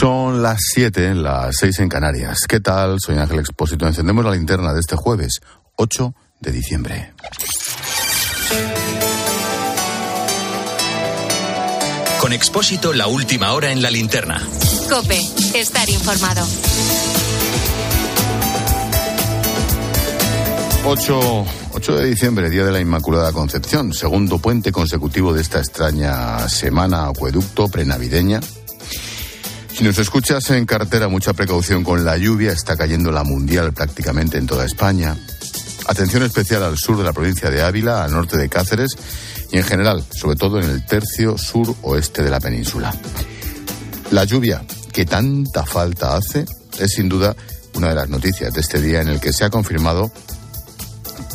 Son 0.00 0.40
las 0.40 0.60
7, 0.72 1.14
las 1.14 1.56
6 1.58 1.80
en 1.80 1.90
Canarias. 1.90 2.38
¿Qué 2.48 2.58
tal? 2.58 2.96
Soy 3.00 3.18
Ángel 3.18 3.40
Expósito. 3.40 3.86
Encendemos 3.86 4.24
la 4.24 4.30
linterna 4.30 4.72
de 4.72 4.80
este 4.80 4.96
jueves, 4.96 5.40
8 5.76 6.14
de 6.40 6.52
diciembre. 6.52 7.12
Con 12.18 12.32
Expósito, 12.32 12.94
la 12.94 13.08
última 13.08 13.52
hora 13.52 13.72
en 13.72 13.82
la 13.82 13.90
linterna. 13.90 14.40
Cope, 14.88 15.20
estar 15.54 15.90
informado. 15.90 16.46
8, 20.86 21.44
8 21.74 21.96
de 21.96 22.06
diciembre, 22.06 22.48
Día 22.48 22.64
de 22.64 22.72
la 22.72 22.80
Inmaculada 22.80 23.32
Concepción, 23.32 23.92
segundo 23.92 24.38
puente 24.38 24.72
consecutivo 24.72 25.34
de 25.34 25.42
esta 25.42 25.58
extraña 25.58 26.48
semana 26.48 27.06
acueducto 27.06 27.68
prenavideña. 27.68 28.40
Si 29.80 29.86
nos 29.86 29.96
escuchas 29.96 30.50
en 30.50 30.66
carretera, 30.66 31.08
mucha 31.08 31.32
precaución 31.32 31.82
con 31.82 32.04
la 32.04 32.18
lluvia, 32.18 32.52
está 32.52 32.76
cayendo 32.76 33.10
la 33.10 33.24
mundial 33.24 33.72
prácticamente 33.72 34.36
en 34.36 34.46
toda 34.46 34.66
España. 34.66 35.16
Atención 35.86 36.22
especial 36.22 36.64
al 36.64 36.76
sur 36.76 36.98
de 36.98 37.04
la 37.04 37.14
provincia 37.14 37.48
de 37.48 37.62
Ávila, 37.62 38.04
al 38.04 38.12
norte 38.12 38.36
de 38.36 38.50
Cáceres 38.50 38.90
y 39.50 39.56
en 39.56 39.64
general, 39.64 40.04
sobre 40.10 40.36
todo 40.36 40.60
en 40.60 40.68
el 40.68 40.84
tercio 40.84 41.38
sur-oeste 41.38 42.22
de 42.22 42.28
la 42.28 42.40
península. 42.40 42.94
La 44.10 44.24
lluvia, 44.24 44.62
que 44.92 45.06
tanta 45.06 45.64
falta 45.64 46.14
hace, 46.14 46.44
es 46.78 46.92
sin 46.92 47.08
duda 47.08 47.34
una 47.72 47.88
de 47.88 47.94
las 47.94 48.10
noticias 48.10 48.52
de 48.52 48.60
este 48.60 48.82
día 48.82 49.00
en 49.00 49.08
el 49.08 49.18
que 49.18 49.32
se 49.32 49.46
ha 49.46 49.50
confirmado 49.50 50.12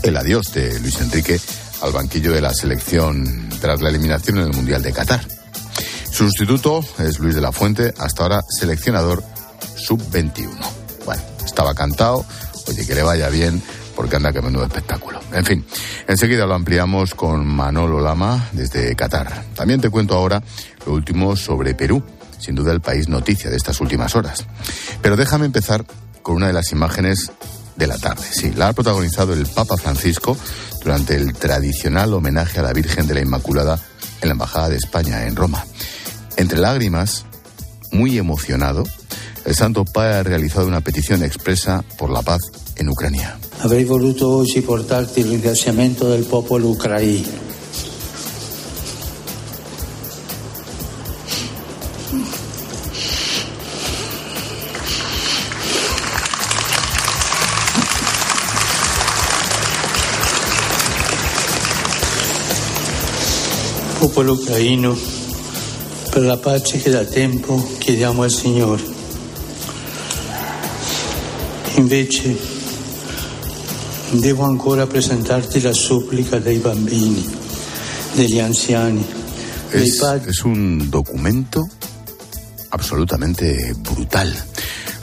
el 0.04 0.16
adiós 0.16 0.54
de 0.54 0.80
Luis 0.82 1.02
Enrique 1.02 1.42
al 1.82 1.94
banquillo 1.94 2.32
de 2.32 2.42
la 2.42 2.54
selección 2.54 3.50
tras 3.60 3.82
la 3.82 3.90
eliminación 3.90 4.38
en 4.38 4.44
el 4.44 4.54
Mundial 4.54 4.84
de 4.84 4.94
Qatar. 4.94 5.35
Su 6.16 6.24
sustituto 6.28 6.82
es 6.98 7.20
Luis 7.20 7.36
de 7.36 7.42
la 7.42 7.52
Fuente, 7.52 7.94
hasta 7.98 8.24
ahora 8.24 8.42
seleccionador 8.48 9.22
sub-21. 9.76 10.50
Bueno, 11.04 11.22
estaba 11.46 11.74
cantado, 11.74 12.26
oye, 12.70 12.88
que 12.88 12.96
le 12.96 13.04
vaya 13.04 13.28
bien, 13.28 13.62
porque 13.98 14.16
anda 14.16 14.32
que 14.32 14.42
menudo 14.42 14.64
espectáculo. 14.64 15.20
En 15.34 15.44
fin, 15.44 15.66
enseguida 16.08 16.46
lo 16.46 16.54
ampliamos 16.54 17.16
con 17.16 17.46
Manolo 17.46 18.00
Lama 18.00 18.48
desde 18.54 18.96
Qatar. 18.96 19.44
También 19.56 19.82
te 19.82 19.90
cuento 19.90 20.16
ahora 20.16 20.42
lo 20.86 20.94
último 20.94 21.36
sobre 21.36 21.76
Perú, 21.76 22.02
sin 22.40 22.56
duda 22.56 22.72
el 22.72 22.80
país 22.80 23.10
noticia 23.10 23.50
de 23.50 23.58
estas 23.58 23.82
últimas 23.82 24.16
horas. 24.16 24.46
Pero 25.02 25.18
déjame 25.18 25.48
empezar 25.48 25.86
con 26.22 26.38
una 26.38 26.48
de 26.48 26.54
las 26.54 26.72
imágenes 26.72 27.30
de 27.76 27.88
la 27.88 27.98
tarde. 27.98 28.24
Sí, 28.32 28.54
la 28.56 28.70
ha 28.70 28.74
protagonizado 28.74 29.34
el 29.34 29.48
Papa 29.48 29.76
Francisco 29.76 30.38
durante 30.82 31.18
el 31.18 31.34
tradicional 31.34 32.14
homenaje 32.14 32.62
a 32.62 32.64
la 32.64 32.72
Virgen 32.72 33.06
de 33.06 33.16
la 33.16 33.20
Inmaculada 33.20 33.82
en 34.22 34.30
la 34.30 34.32
Embajada 34.32 34.70
de 34.70 34.78
España 34.78 35.26
en 35.26 35.36
Roma. 35.36 35.66
Entre 36.38 36.60
lágrimas, 36.60 37.26
muy 37.92 38.18
emocionado, 38.18 38.84
el 39.46 39.56
Santo 39.56 39.86
Padre 39.86 40.16
ha 40.16 40.24
realizado 40.24 40.68
una 40.68 40.82
petición 40.82 41.24
expresa 41.24 41.84
por 41.98 42.10
la 42.10 42.22
paz 42.22 42.42
en 42.76 42.90
Ucrania. 42.90 43.38
Avrei 43.62 43.86
voluto 43.86 44.30
oggi 44.30 44.62
portarti 44.62 45.22
il 45.22 45.28
ringraziamento 45.28 46.10
del 46.10 46.26
popolo 46.26 46.70
ucraino. 46.70 47.44
Popolo 64.00 64.34
ucraino, 64.34 64.96
per 66.16 66.24
la 66.24 66.38
pace 66.38 66.78
che 66.78 66.90
da 66.90 67.04
tempo 67.04 67.62
chiediamo 67.78 68.24
al 68.24 68.32
Signore. 68.32 68.82
Invece 71.76 72.38
devo 74.12 74.46
ancora 74.46 74.88
presentarti 74.88 75.60
la 75.60 75.74
supplica 75.74 76.40
dei 76.40 76.60
bambini, 76.60 77.22
degli 78.14 78.40
anziani, 78.40 79.06
dei 79.72 79.90
Es, 79.90 79.98
padri. 79.98 80.30
es 80.30 80.40
un 80.44 80.90
documento 80.90 81.68
absolutamente 82.70 83.76
brutal. 83.80 84.34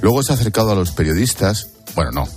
Luego 0.01 0.23
se 0.23 0.33
ha 0.33 0.37
acercado 0.37 0.71
a 0.71 0.75
los 0.75 0.93
periodistas, 0.93 1.69
bueno, 1.95 2.11
no, 2.11 2.29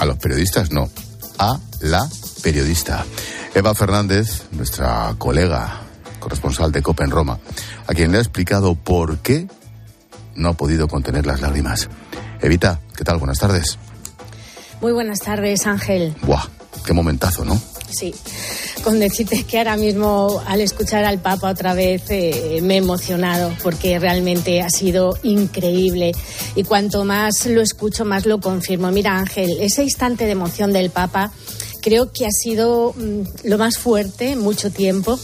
a 0.00 0.04
los 0.04 0.16
periodistas 0.16 0.72
no, 0.72 0.90
a 1.38 1.56
la 1.82 2.08
periodista. 2.42 3.06
Eva 3.54 3.74
Fernández, 3.74 4.42
nuestra 4.50 5.14
colega 5.18 5.87
corresponsal 6.18 6.72
de 6.72 6.82
COPE 6.82 7.04
en 7.04 7.10
Roma, 7.10 7.38
a 7.86 7.94
quien 7.94 8.12
le 8.12 8.18
ha 8.18 8.20
explicado 8.20 8.74
por 8.74 9.18
qué 9.18 9.46
no 10.34 10.50
ha 10.50 10.52
podido 10.54 10.88
contener 10.88 11.26
las 11.26 11.40
lágrimas. 11.40 11.88
Evita, 12.40 12.80
¿qué 12.96 13.04
tal? 13.04 13.18
Buenas 13.18 13.38
tardes. 13.38 13.78
Muy 14.80 14.92
buenas 14.92 15.18
tardes, 15.20 15.66
Ángel. 15.66 16.14
Buah, 16.22 16.46
qué 16.84 16.92
momentazo, 16.92 17.44
¿no? 17.44 17.60
Sí, 17.90 18.14
con 18.84 19.00
decirte 19.00 19.44
que 19.44 19.58
ahora 19.58 19.76
mismo 19.76 20.42
al 20.46 20.60
escuchar 20.60 21.04
al 21.04 21.20
Papa 21.20 21.50
otra 21.50 21.72
vez 21.72 22.02
eh, 22.10 22.60
me 22.62 22.74
he 22.74 22.76
emocionado 22.76 23.50
porque 23.62 23.98
realmente 23.98 24.60
ha 24.60 24.68
sido 24.68 25.18
increíble 25.22 26.12
y 26.54 26.64
cuanto 26.64 27.04
más 27.04 27.46
lo 27.46 27.62
escucho 27.62 28.04
más 28.04 28.26
lo 28.26 28.40
confirmo. 28.40 28.90
Mira 28.90 29.16
Ángel, 29.16 29.58
ese 29.60 29.82
instante 29.82 30.26
de 30.26 30.32
emoción 30.32 30.72
del 30.72 30.90
Papa 30.90 31.32
creo 31.80 32.12
que 32.12 32.26
ha 32.26 32.30
sido 32.30 32.92
mm, 32.94 33.48
lo 33.48 33.58
más 33.58 33.78
fuerte 33.78 34.32
en 34.32 34.40
mucho 34.40 34.70
tiempo. 34.70 35.18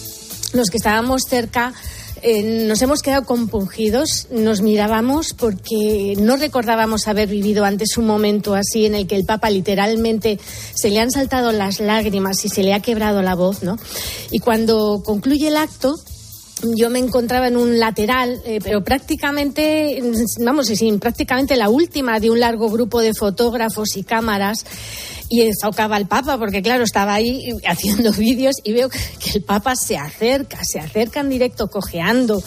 Los 0.54 0.70
que 0.70 0.78
estábamos 0.78 1.22
cerca 1.28 1.74
eh, 2.22 2.64
nos 2.66 2.80
hemos 2.80 3.02
quedado 3.02 3.24
compungidos, 3.24 4.28
nos 4.30 4.62
mirábamos 4.62 5.34
porque 5.34 6.14
no 6.18 6.36
recordábamos 6.36 7.06
haber 7.06 7.28
vivido 7.28 7.66
antes 7.66 7.98
un 7.98 8.06
momento 8.06 8.54
así 8.54 8.86
en 8.86 8.94
el 8.94 9.06
que 9.06 9.16
el 9.16 9.26
Papa 9.26 9.50
literalmente 9.50 10.38
se 10.74 10.88
le 10.88 11.00
han 11.00 11.10
saltado 11.10 11.52
las 11.52 11.80
lágrimas 11.80 12.42
y 12.46 12.48
se 12.48 12.62
le 12.62 12.72
ha 12.72 12.80
quebrado 12.80 13.20
la 13.20 13.34
voz, 13.34 13.62
¿no? 13.62 13.76
Y 14.30 14.38
cuando 14.38 15.02
concluye 15.04 15.48
el 15.48 15.58
acto, 15.58 15.96
yo 16.76 16.88
me 16.88 16.98
encontraba 16.98 17.48
en 17.48 17.56
un 17.56 17.78
lateral, 17.78 18.40
eh, 18.44 18.58
pero 18.62 18.82
prácticamente, 18.84 20.02
vamos, 20.44 20.66
sin 20.66 20.98
prácticamente 20.98 21.56
la 21.56 21.68
última 21.68 22.20
de 22.20 22.30
un 22.30 22.40
largo 22.40 22.70
grupo 22.70 23.00
de 23.00 23.12
fotógrafos 23.12 23.96
y 23.96 24.04
cámaras. 24.04 24.64
Y 25.28 25.50
tocaba 25.60 25.96
el 25.96 26.06
Papa, 26.06 26.38
porque 26.38 26.62
claro, 26.62 26.84
estaba 26.84 27.14
ahí 27.14 27.50
haciendo 27.66 28.12
vídeos 28.18 28.56
y 28.62 28.72
veo 28.72 28.88
que, 28.88 28.98
el 29.34 29.42
Papa 29.42 29.74
se 29.74 29.96
acerca, 29.96 30.58
se 30.62 30.78
acerca 30.78 31.20
en 31.20 31.30
directo 31.30 31.68
cojeando, 31.68 32.42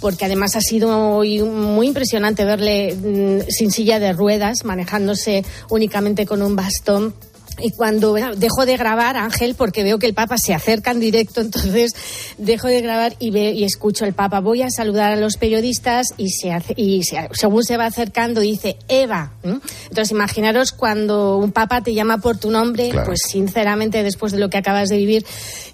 porque 0.00 0.24
además 0.24 0.56
ha 0.56 0.60
sido 0.60 0.88
muy, 0.88 1.42
muy 1.42 1.86
impresionante 1.86 2.44
verle 2.44 2.94
mm, 2.94 3.50
sin 3.50 3.70
silla 3.70 4.00
de 4.00 4.12
ruedas, 4.12 4.64
manejándose 4.64 5.44
únicamente 5.70 6.26
con 6.26 6.42
un 6.42 6.56
bastón. 6.56 7.14
Y 7.60 7.70
cuando 7.70 8.10
bueno, 8.10 8.34
dejo 8.34 8.66
de 8.66 8.76
grabar, 8.76 9.16
Ángel, 9.16 9.54
porque 9.54 9.82
veo 9.84 9.98
que 9.98 10.06
el 10.06 10.14
Papa 10.14 10.36
se 10.38 10.54
acerca 10.54 10.90
en 10.90 11.00
directo, 11.00 11.40
entonces 11.40 11.92
dejo 12.38 12.66
de 12.68 12.80
grabar 12.80 13.14
y, 13.18 13.30
ve, 13.30 13.52
y 13.52 13.64
escucho 13.64 14.04
al 14.04 14.12
Papa. 14.12 14.40
Voy 14.40 14.62
a 14.62 14.70
saludar 14.70 15.12
a 15.12 15.16
los 15.16 15.36
periodistas 15.36 16.08
y, 16.16 16.30
se 16.30 16.52
hace, 16.52 16.74
y 16.76 17.02
se- 17.04 17.28
según 17.32 17.62
se 17.64 17.76
va 17.76 17.86
acercando 17.86 18.40
dice 18.40 18.76
Eva. 18.88 19.32
Entonces 19.42 20.10
imaginaros 20.10 20.72
cuando 20.72 21.38
un 21.38 21.52
Papa 21.52 21.80
te 21.82 21.94
llama 21.94 22.18
por 22.18 22.38
tu 22.38 22.50
nombre, 22.50 22.90
Claro. 22.90 23.06
pues 23.06 23.20
sinceramente 23.28 24.02
después 24.02 24.32
de 24.32 24.38
lo 24.38 24.50
que 24.50 24.58
acabas 24.58 24.88
de 24.88 24.96
vivir. 24.96 25.24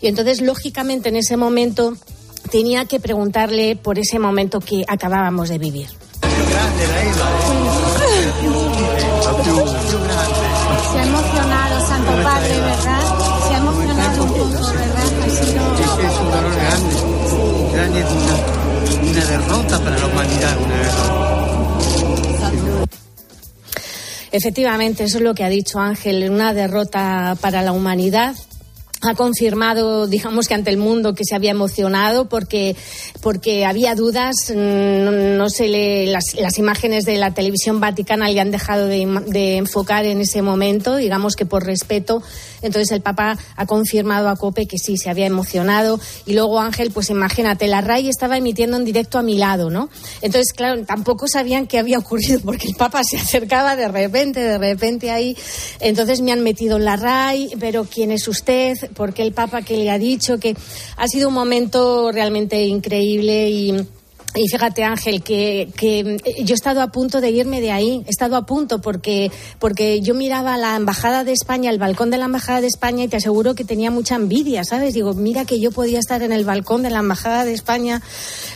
Y 0.01 0.09
entonces, 0.09 0.41
lógicamente, 0.41 1.09
en 1.09 1.17
ese 1.17 1.37
momento 1.37 1.97
tenía 2.51 2.85
que 2.85 3.01
preguntarle 3.01 3.77
por 3.77 3.99
ese 3.99 4.19
momento 4.19 4.61
que 4.61 4.85
acabábamos 4.89 5.49
de 5.49 5.59
vivir. 5.59 5.89
Se 5.89 7.60
derrota 19.41 19.79
para 19.81 19.99
la 19.99 20.07
humanidad. 20.07 20.57
Efectivamente, 24.33 25.05
eso 25.05 25.19
es 25.19 25.25
lo 25.25 25.35
que 25.35 25.45
ha 25.45 25.49
dicho 25.49 25.81
Ángel, 25.81 26.31
una 26.31 26.55
derrota 26.55 27.37
para 27.41 27.63
la 27.63 27.73
humanidad. 27.73 28.37
Ha 29.03 29.15
confirmado, 29.15 30.07
digamos 30.07 30.47
que 30.47 30.53
ante 30.53 30.69
el 30.69 30.77
mundo, 30.77 31.15
que 31.15 31.25
se 31.25 31.35
había 31.35 31.53
emocionado 31.53 32.29
porque, 32.29 32.77
porque 33.23 33.65
había 33.65 33.95
dudas. 33.95 34.37
mm, 34.51 35.05
No, 35.05 35.11
no 35.11 35.49
se 35.49 35.69
le, 35.69 36.07
las, 36.07 36.59
imágenes 36.59 37.07
de 37.07 37.17
la 37.17 37.33
televisión 37.33 37.81
vaticana 37.81 38.29
le 38.29 38.41
han 38.41 38.51
dejado 38.51 38.87
de, 38.87 39.07
de 39.29 39.57
enfocar 39.57 40.05
en 40.05 40.21
ese 40.21 40.43
momento, 40.43 40.97
digamos 40.97 41.35
que 41.35 41.47
por 41.47 41.65
respeto. 41.65 42.23
Entonces 42.63 42.91
el 42.93 43.01
Papa 43.01 43.39
ha 43.57 43.67
confirmado 43.67 44.29
a 44.29 44.37
Cope 44.37 44.67
que 44.67 44.79
sí, 44.79 44.97
se 44.97 45.11
había 45.11 45.27
emocionado. 45.27 46.01
Y 46.27 46.35
luego 46.35 46.61
Ángel, 46.61 46.91
pues 46.91 47.11
imagínate, 47.11 47.67
la 47.67 47.81
RAI 47.81 48.09
estaba 48.09 48.37
emitiendo 48.37 48.77
en 48.77 48.85
directo 48.85 49.19
a 49.19 49.23
mi 49.23 49.37
lado, 49.37 49.71
¿no? 49.71 49.89
Entonces, 50.23 50.53
claro, 50.53 50.85
tampoco 50.85 51.27
sabían 51.29 51.67
qué 51.67 51.79
había 51.79 51.99
ocurrido 51.99 52.41
porque 52.45 52.69
el 52.69 52.75
Papa 52.75 53.03
se 53.05 53.17
acercaba 53.17 53.77
de 53.77 53.89
repente, 53.89 54.41
de 54.41 54.59
repente 54.59 55.11
ahí. 55.11 55.37
Entonces 55.81 56.21
me 56.21 56.33
han 56.33 56.43
metido 56.43 56.77
en 56.77 56.85
la 56.85 56.97
RAI, 56.97 57.57
pero 57.59 57.85
¿quién 57.85 58.11
es 58.11 58.27
usted? 58.29 58.77
¿Por 58.95 59.15
qué 59.15 59.23
el 59.23 59.33
Papa 59.33 59.63
que 59.63 59.77
le 59.77 59.91
ha 59.91 59.99
dicho? 59.99 60.39
Que 60.39 60.57
ha 60.97 61.07
sido 61.07 61.29
un 61.29 61.35
momento 61.35 62.11
realmente 62.13 62.65
increíble 62.65 63.51
y 63.51 63.87
y 64.35 64.49
fíjate, 64.49 64.85
Ángel, 64.85 65.23
que, 65.23 65.73
que, 65.77 66.19
yo 66.45 66.55
he 66.55 66.55
estado 66.55 66.83
a 66.83 66.93
punto 66.93 67.21
de 67.21 67.31
irme 67.31 67.61
de 67.61 67.73
ahí. 67.73 68.05
He 68.07 68.11
estado 68.11 68.37
a 68.37 68.47
punto 68.47 68.81
porque, 68.81 69.31
porque 69.59 70.01
yo 70.03 70.15
miraba 70.15 70.57
la 70.57 70.77
Embajada 70.77 71.25
de 71.25 71.33
España, 71.33 71.71
el 71.71 71.79
balcón 71.79 72.11
de 72.11 72.19
la 72.19 72.27
Embajada 72.27 72.61
de 72.61 72.69
España, 72.69 73.05
y 73.05 73.09
te 73.09 73.17
aseguro 73.17 73.57
que 73.57 73.65
tenía 73.65 73.91
mucha 73.91 74.15
envidia, 74.15 74.63
¿sabes? 74.63 74.95
Digo, 74.95 75.15
mira 75.15 75.45
que 75.47 75.59
yo 75.59 75.73
podía 75.73 75.99
estar 75.99 76.23
en 76.23 76.31
el 76.31 76.45
balcón 76.45 76.83
de 76.83 76.91
la 76.91 77.01
Embajada 77.01 77.45
de 77.45 77.53
España 77.53 78.03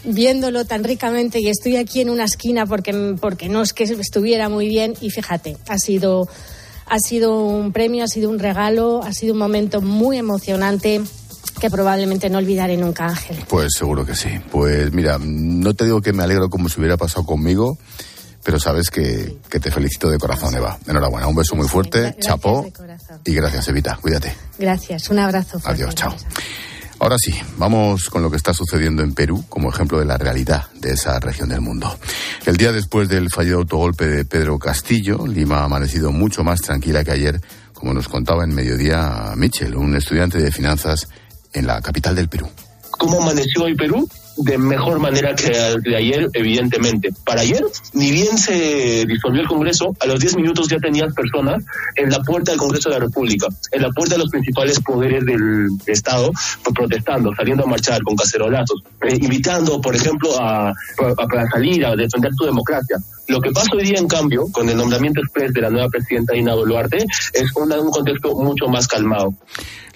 viéndolo 0.05 0.65
tan 0.65 0.85
ricamente 0.85 1.41
y 1.41 1.49
estoy 1.49 1.77
aquí 1.77 2.01
en 2.01 2.11
una 2.11 2.25
esquina 2.25 2.67
porque, 2.67 3.17
porque 3.21 3.49
no 3.49 3.63
es 3.63 3.73
que 3.73 3.83
estuviera 3.85 4.49
muy 4.49 4.69
bien. 4.69 4.95
Y 5.01 5.11
fíjate, 5.11 5.57
ha 5.67 5.79
sido, 5.79 6.29
ha 6.87 6.99
sido 7.01 7.45
un 7.47 7.73
premio, 7.73 8.05
ha 8.05 8.09
sido 8.09 8.31
un 8.31 8.39
regalo, 8.39 9.03
ha 9.03 9.13
sido 9.13 9.33
un 9.33 9.41
momento 9.41 9.81
muy 9.81 10.19
emocionante 10.19 11.01
que 11.61 11.71
probablemente 11.71 12.29
no 12.31 12.39
olvidaré 12.39 12.77
nunca, 12.77 13.07
Ángel. 13.07 13.39
Pues 13.49 13.73
seguro 13.77 14.05
que 14.05 14.15
sí. 14.15 14.29
Pues 14.51 14.93
mira, 14.93 15.19
no 15.21 15.75
te 15.75 15.85
digo 15.85 16.01
que 16.01 16.13
me 16.13 16.23
alegro 16.23 16.51
como 16.51 16.69
si 16.69 16.79
hubiera 16.81 16.97
pasado 16.97 17.25
conmigo, 17.25 17.79
pero 18.43 18.61
sabes 18.61 18.91
que, 18.91 19.39
te 19.49 19.71
felicito 19.71 20.11
de 20.11 20.19
corazón, 20.19 20.55
Eva. 20.55 20.79
Enhorabuena, 20.87 21.27
un 21.27 21.37
beso 21.37 21.57
muy 21.57 21.69
fuerte, 21.69 22.17
chapó 22.21 22.67
y 23.25 23.35
gracias, 23.35 23.69
Evita. 23.69 23.97
Cuídate. 23.97 24.35
Gracias, 24.59 25.09
un 25.09 25.19
abrazo. 25.19 25.61
Adiós, 25.65 25.95
chao. 25.95 26.15
Ahora 27.01 27.17
sí, 27.19 27.35
vamos 27.59 28.09
con 28.09 28.23
lo 28.23 28.31
que 28.31 28.37
está 28.37 28.55
sucediendo 28.55 29.03
en 29.03 29.15
Perú 29.15 29.45
como 29.49 29.69
ejemplo 29.69 29.99
de 29.99 30.05
la 30.05 30.17
realidad 30.17 30.71
de 30.75 30.93
esa 30.93 31.19
región 31.21 31.49
del 31.49 31.61
mundo. 31.61 31.95
El 32.47 32.57
día 32.57 32.73
después 32.73 33.09
del 33.09 33.31
fallido 33.31 33.59
autogolpe 33.59 34.07
de 34.07 34.25
Pedro 34.25 34.59
Castillo, 34.59 35.27
Lima 35.27 35.59
ha 35.59 35.65
amanecido 35.65 36.13
mucho 36.13 36.45
más 36.45 36.61
tranquila 36.61 37.05
que 37.05 37.11
ayer, 37.11 37.41
como 37.73 37.93
nos 37.93 38.09
contaba 38.09 38.45
en 38.45 38.55
mediodía 38.55 39.33
Mitchell, 39.37 39.75
un 39.75 39.97
estudiante 39.97 40.39
de 40.39 40.53
finanzas 40.53 41.09
en 41.55 41.67
la 41.67 41.81
capital 41.81 42.15
del 42.15 42.29
Perú. 42.29 42.49
¿Cómo 42.91 43.23
amaneció 43.23 43.65
hoy 43.65 43.75
Perú? 43.75 44.09
de 44.37 44.59
mejor 44.59 44.99
manera 44.99 45.35
que 45.35 45.51
de 45.51 45.97
ayer, 45.97 46.29
evidentemente. 46.33 47.11
Para 47.25 47.43
ayer, 47.43 47.63
ni 47.93 48.11
bien 48.11 48.37
se 48.37 49.05
disolvió 49.07 49.43
el 49.43 49.49
Congreso, 49.49 49.95
a 50.01 50.07
los 50.07 50.21
10 50.21 50.37
minutos 50.37 50.69
ya 50.69 50.79
tenías 50.79 51.13
personas 51.15 51.63
en 51.97 52.11
la 52.11 52.21
puerta 52.21 52.51
del 52.51 52.59
Congreso 52.59 52.89
de 52.89 52.99
la 52.99 53.05
República, 53.05 53.47
en 53.71 53.83
la 53.83 53.91
puerta 53.91 54.15
de 54.15 54.21
los 54.21 54.31
principales 54.31 54.81
poderes 54.81 55.25
del 55.25 55.69
Estado, 55.87 56.31
pues, 56.63 56.75
protestando, 56.75 57.33
saliendo 57.35 57.65
a 57.65 57.67
marchar 57.69 58.03
con 58.03 58.17
cacerolazos, 58.17 58.83
eh, 59.03 59.19
invitando, 59.21 59.81
por 59.81 59.95
ejemplo, 59.95 60.31
a, 60.41 60.71
a, 60.71 61.51
salir 61.53 61.85
a 61.87 61.95
defender 61.95 62.33
su 62.37 62.45
democracia. 62.45 62.97
Lo 63.29 63.41
que 63.41 63.51
pasa 63.51 63.71
hoy 63.73 63.85
día, 63.85 63.99
en 63.99 64.09
cambio, 64.09 64.47
con 64.53 64.69
el 64.69 64.77
nombramiento 64.77 65.21
express 65.21 65.53
de 65.53 65.61
la 65.63 65.71
nueva 65.71 65.89
presidenta 65.89 66.35
Dina 66.35 66.55
Boluarte, 66.55 66.99
es 67.33 67.57
un 67.57 67.91
contexto 67.91 68.35
mucho 68.35 68.67
más 68.69 68.87
calmado. 68.87 69.35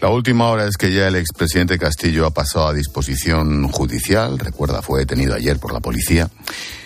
La 0.01 0.11
última 0.11 0.49
hora 0.49 0.67
es 0.67 0.77
que 0.77 0.93
ya 0.93 1.09
el 1.09 1.17
expresidente 1.17 1.79
Castillo 1.79 2.25
ha 2.25 2.31
pasado 2.31 2.69
a 2.69 2.73
disposición 2.73 3.69
judicial. 3.69 4.39
Recuerda, 4.39 4.81
fue 4.81 5.01
detenido 5.01 5.35
ayer 5.35 5.59
por 5.59 5.73
la 5.73 5.81
policía. 5.81 6.29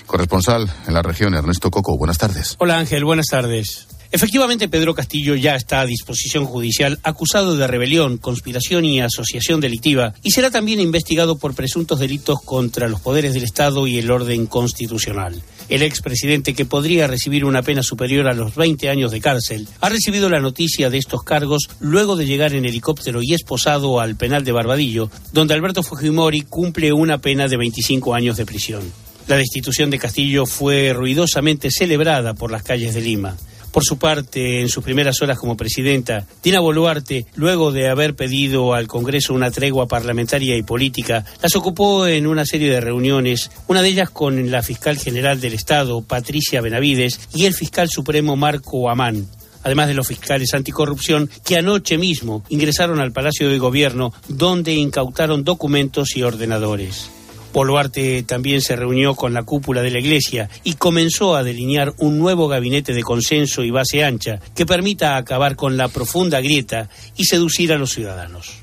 Corresponsal 0.06 0.68
en 0.86 0.94
la 0.94 1.02
región, 1.02 1.34
Ernesto 1.34 1.70
Coco, 1.70 1.96
buenas 1.96 2.18
tardes. 2.18 2.56
Hola 2.58 2.78
Ángel, 2.78 3.04
buenas 3.04 3.26
tardes. 3.26 3.86
Efectivamente, 4.14 4.68
Pedro 4.68 4.94
Castillo 4.94 5.34
ya 5.36 5.56
está 5.56 5.80
a 5.80 5.86
disposición 5.86 6.44
judicial 6.44 7.00
acusado 7.02 7.56
de 7.56 7.66
rebelión, 7.66 8.18
conspiración 8.18 8.84
y 8.84 9.00
asociación 9.00 9.58
delictiva 9.58 10.12
y 10.22 10.32
será 10.32 10.50
también 10.50 10.80
investigado 10.80 11.38
por 11.38 11.54
presuntos 11.54 11.98
delitos 11.98 12.42
contra 12.42 12.88
los 12.88 13.00
poderes 13.00 13.32
del 13.32 13.44
Estado 13.44 13.86
y 13.86 13.98
el 13.98 14.10
orden 14.10 14.44
constitucional. 14.44 15.42
El 15.70 15.80
expresidente, 15.80 16.52
que 16.52 16.66
podría 16.66 17.06
recibir 17.06 17.46
una 17.46 17.62
pena 17.62 17.82
superior 17.82 18.28
a 18.28 18.34
los 18.34 18.54
20 18.54 18.90
años 18.90 19.12
de 19.12 19.22
cárcel, 19.22 19.66
ha 19.80 19.88
recibido 19.88 20.28
la 20.28 20.40
noticia 20.40 20.90
de 20.90 20.98
estos 20.98 21.22
cargos 21.22 21.70
luego 21.80 22.14
de 22.14 22.26
llegar 22.26 22.52
en 22.52 22.66
helicóptero 22.66 23.20
y 23.22 23.32
esposado 23.32 23.98
al 23.98 24.16
penal 24.16 24.44
de 24.44 24.52
Barbadillo, 24.52 25.10
donde 25.32 25.54
Alberto 25.54 25.82
Fujimori 25.82 26.42
cumple 26.42 26.92
una 26.92 27.16
pena 27.16 27.48
de 27.48 27.56
25 27.56 28.14
años 28.14 28.36
de 28.36 28.44
prisión. 28.44 28.82
La 29.26 29.36
destitución 29.36 29.88
de 29.88 29.98
Castillo 29.98 30.44
fue 30.44 30.92
ruidosamente 30.92 31.70
celebrada 31.70 32.34
por 32.34 32.50
las 32.50 32.62
calles 32.62 32.92
de 32.92 33.00
Lima. 33.00 33.38
Por 33.72 33.84
su 33.84 33.98
parte, 33.98 34.60
en 34.60 34.69
sus 34.69 34.84
primeras 34.84 35.22
horas 35.22 35.38
como 35.38 35.56
presidenta, 35.56 36.26
Dina 36.42 36.60
Boluarte, 36.60 37.24
luego 37.34 37.72
de 37.72 37.88
haber 37.88 38.14
pedido 38.14 38.74
al 38.74 38.86
Congreso 38.86 39.32
una 39.32 39.50
tregua 39.50 39.88
parlamentaria 39.88 40.56
y 40.56 40.62
política, 40.62 41.24
las 41.42 41.56
ocupó 41.56 42.06
en 42.06 42.26
una 42.26 42.44
serie 42.44 42.70
de 42.70 42.82
reuniones, 42.82 43.50
una 43.69 43.80
de 43.80 43.88
ellas 43.88 44.10
con 44.10 44.50
la 44.50 44.62
fiscal 44.62 44.98
general 44.98 45.40
del 45.40 45.54
Estado, 45.54 46.02
Patricia 46.02 46.60
Benavides, 46.60 47.19
y 47.34 47.46
el 47.46 47.54
fiscal 47.54 47.88
supremo 47.88 48.36
Marco 48.36 48.90
Amán 48.90 49.26
además 49.64 49.86
de 49.86 49.94
los 49.94 50.08
fiscales 50.08 50.54
anticorrupción, 50.54 51.30
que 51.44 51.56
anoche 51.56 51.96
mismo 51.96 52.42
ingresaron 52.48 53.00
al 53.00 53.12
Palacio 53.12 53.48
de 53.48 53.58
Gobierno, 53.58 54.12
donde 54.28 54.72
incautaron 54.72 55.44
documentos 55.44 56.16
y 56.16 56.24
ordenadores. 56.24 57.10
Boluarte 57.52 58.22
también 58.22 58.60
se 58.60 58.76
reunió 58.76 59.14
con 59.14 59.34
la 59.34 59.43
cúpula 59.43 59.82
de 59.82 59.90
la 59.90 59.99
Iglesia 59.99 60.49
y 60.64 60.75
comenzó 60.75 61.37
a 61.37 61.43
delinear 61.43 61.93
un 61.99 62.19
nuevo 62.19 62.49
gabinete 62.49 62.94
de 62.94 63.02
consenso 63.02 63.62
y 63.62 63.70
base 63.70 64.04
ancha 64.04 64.40
que 64.54 64.66
permita 64.66 65.16
acabar 65.16 65.56
con 65.56 65.76
la 65.76 65.88
profunda 65.88 66.40
grieta 66.40 66.88
y 67.16 67.25
seducir 67.25 67.72
a 67.72 67.78
los 67.78 67.93
ciudadanos. 67.93 68.62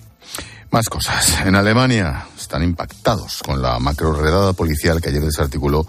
Más 0.71 0.87
cosas. 0.87 1.39
En 1.45 1.55
Alemania 1.55 2.27
están 2.37 2.63
impactados 2.63 3.41
con 3.43 3.61
la 3.61 3.79
macroredada 3.79 4.53
policial 4.53 5.01
que 5.01 5.09
ayer 5.09 5.21
desarticuló 5.21 5.85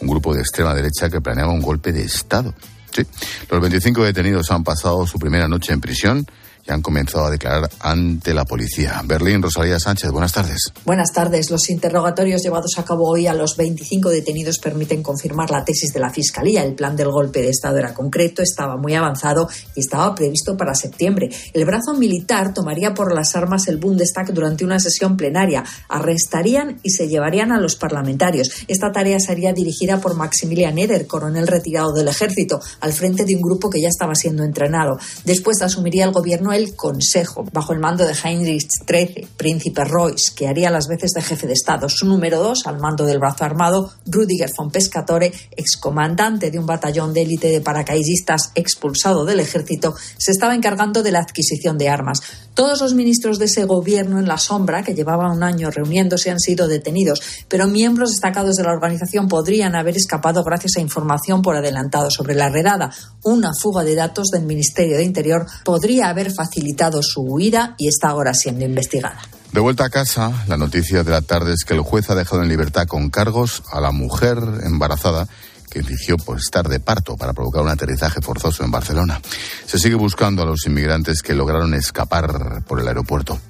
un 0.00 0.08
grupo 0.08 0.34
de 0.34 0.40
extrema 0.40 0.74
derecha 0.74 1.10
que 1.10 1.20
planeaba 1.20 1.52
un 1.52 1.60
golpe 1.60 1.92
de 1.92 2.02
Estado. 2.02 2.54
Sí. 2.94 3.02
Los 3.50 3.60
25 3.60 4.04
detenidos 4.04 4.50
han 4.50 4.64
pasado 4.64 5.06
su 5.06 5.18
primera 5.18 5.48
noche 5.48 5.72
en 5.72 5.80
prisión 5.80 6.26
y 6.66 6.72
han 6.72 6.82
comenzado 6.82 7.26
a 7.26 7.30
declarar 7.30 7.68
ante 7.80 8.32
la 8.34 8.44
policía. 8.44 9.00
Berlín, 9.04 9.42
Rosalía 9.42 9.78
Sánchez, 9.78 10.10
buenas 10.10 10.32
tardes. 10.32 10.72
Buenas 10.84 11.12
tardes. 11.12 11.50
Los 11.50 11.68
interrogatorios 11.70 12.42
llevados 12.42 12.78
a 12.78 12.84
cabo 12.84 13.08
hoy 13.08 13.26
a 13.26 13.34
los 13.34 13.56
25 13.56 14.10
detenidos 14.10 14.58
permiten 14.58 15.02
confirmar 15.02 15.50
la 15.50 15.64
tesis 15.64 15.92
de 15.92 16.00
la 16.00 16.10
Fiscalía. 16.10 16.64
El 16.64 16.74
plan 16.74 16.94
del 16.96 17.10
golpe 17.10 17.42
de 17.42 17.50
Estado 17.50 17.78
era 17.78 17.94
concreto, 17.94 18.42
estaba 18.42 18.76
muy 18.76 18.94
avanzado 18.94 19.48
y 19.74 19.80
estaba 19.80 20.14
previsto 20.14 20.56
para 20.56 20.74
septiembre. 20.74 21.30
El 21.52 21.64
brazo 21.64 21.94
militar 21.94 22.54
tomaría 22.54 22.94
por 22.94 23.12
las 23.12 23.34
armas 23.34 23.66
el 23.68 23.78
Bundestag 23.78 24.32
durante 24.32 24.64
una 24.64 24.78
sesión 24.78 25.16
plenaria. 25.16 25.64
Arrestarían 25.88 26.78
y 26.82 26.90
se 26.90 27.08
llevarían 27.08 27.52
a 27.52 27.60
los 27.60 27.76
parlamentarios. 27.76 28.50
Esta 28.68 28.92
tarea 28.92 29.18
sería 29.18 29.52
dirigida 29.52 30.00
por 30.00 30.14
Maximilian 30.14 30.78
Eder, 30.78 31.06
coronel 31.06 31.46
retirado 31.46 31.92
del 31.92 32.08
ejército, 32.08 32.60
al 32.80 32.92
frente 32.92 33.24
de 33.24 33.34
un 33.34 33.42
grupo 33.42 33.68
que 33.68 33.80
ya 33.80 33.88
estaba 33.88 34.14
siendo 34.14 34.44
entrenado. 34.44 34.98
Después 35.24 35.60
asumiría 35.62 36.04
el 36.04 36.12
gobierno 36.12 36.51
el 36.56 36.76
Consejo, 36.76 37.44
bajo 37.52 37.72
el 37.72 37.80
mando 37.80 38.06
de 38.06 38.14
Heinrich 38.14 38.68
XIII, 38.86 39.28
príncipe 39.36 39.84
Royce, 39.84 40.32
que 40.34 40.48
haría 40.48 40.70
las 40.70 40.86
veces 40.88 41.12
de 41.12 41.22
jefe 41.22 41.46
de 41.46 41.52
Estado. 41.52 41.88
Su 41.88 42.06
número 42.06 42.38
dos, 42.38 42.66
al 42.66 42.78
mando 42.78 43.04
del 43.04 43.18
brazo 43.18 43.44
armado, 43.44 43.92
Rudiger 44.06 44.50
von 44.56 44.70
Pescatore, 44.70 45.32
excomandante 45.56 46.50
de 46.50 46.58
un 46.58 46.66
batallón 46.66 47.12
de 47.12 47.22
élite 47.22 47.48
de 47.48 47.60
paracaidistas 47.60 48.52
expulsado 48.54 49.24
del 49.24 49.40
ejército, 49.40 49.94
se 50.18 50.30
estaba 50.32 50.54
encargando 50.54 51.02
de 51.02 51.12
la 51.12 51.20
adquisición 51.20 51.78
de 51.78 51.88
armas. 51.88 52.20
Todos 52.54 52.80
los 52.80 52.94
ministros 52.94 53.38
de 53.38 53.46
ese 53.46 53.64
gobierno 53.64 54.18
en 54.18 54.28
la 54.28 54.36
sombra, 54.36 54.82
que 54.82 54.94
llevaban 54.94 55.30
un 55.30 55.42
año 55.42 55.70
reuniéndose, 55.70 56.30
han 56.30 56.38
sido 56.38 56.68
detenidos, 56.68 57.22
pero 57.48 57.66
miembros 57.66 58.10
destacados 58.10 58.56
de 58.56 58.64
la 58.64 58.72
organización 58.72 59.26
podrían 59.26 59.74
haber 59.74 59.96
escapado 59.96 60.44
gracias 60.44 60.76
a 60.76 60.80
información 60.80 61.40
por 61.40 61.56
adelantado 61.56 62.10
sobre 62.10 62.34
la 62.34 62.50
redada. 62.50 62.92
Una 63.22 63.52
fuga 63.58 63.84
de 63.84 63.94
datos 63.94 64.28
del 64.28 64.42
Ministerio 64.42 64.98
de 64.98 65.04
Interior 65.04 65.46
podría 65.64 66.08
haber 66.08 66.30
facilitado 66.30 67.02
su 67.02 67.22
huida 67.22 67.74
y 67.78 67.88
está 67.88 68.08
ahora 68.08 68.34
siendo 68.34 68.64
investigada. 68.64 69.18
De 69.52 69.60
vuelta 69.60 69.84
a 69.84 69.90
casa, 69.90 70.44
la 70.48 70.56
noticia 70.56 71.04
de 71.04 71.10
la 71.10 71.20
tarde 71.20 71.52
es 71.52 71.64
que 71.64 71.74
el 71.74 71.80
juez 71.80 72.08
ha 72.08 72.14
dejado 72.14 72.42
en 72.42 72.48
libertad 72.48 72.86
con 72.86 73.10
cargos 73.10 73.62
a 73.70 73.80
la 73.80 73.92
mujer 73.92 74.38
embarazada 74.64 75.28
que 75.72 75.78
exigió 75.78 76.16
por 76.18 76.38
estar 76.38 76.68
de 76.68 76.80
parto 76.80 77.16
para 77.16 77.32
provocar 77.32 77.62
un 77.62 77.70
aterrizaje 77.70 78.20
forzoso 78.20 78.62
en 78.62 78.70
Barcelona. 78.70 79.20
Se 79.66 79.78
sigue 79.78 79.94
buscando 79.94 80.42
a 80.42 80.46
los 80.46 80.66
inmigrantes 80.66 81.22
que 81.22 81.34
lograron 81.34 81.72
escapar 81.74 82.62
por 82.66 82.80
el 82.80 82.88
aeropuerto. 82.88 83.40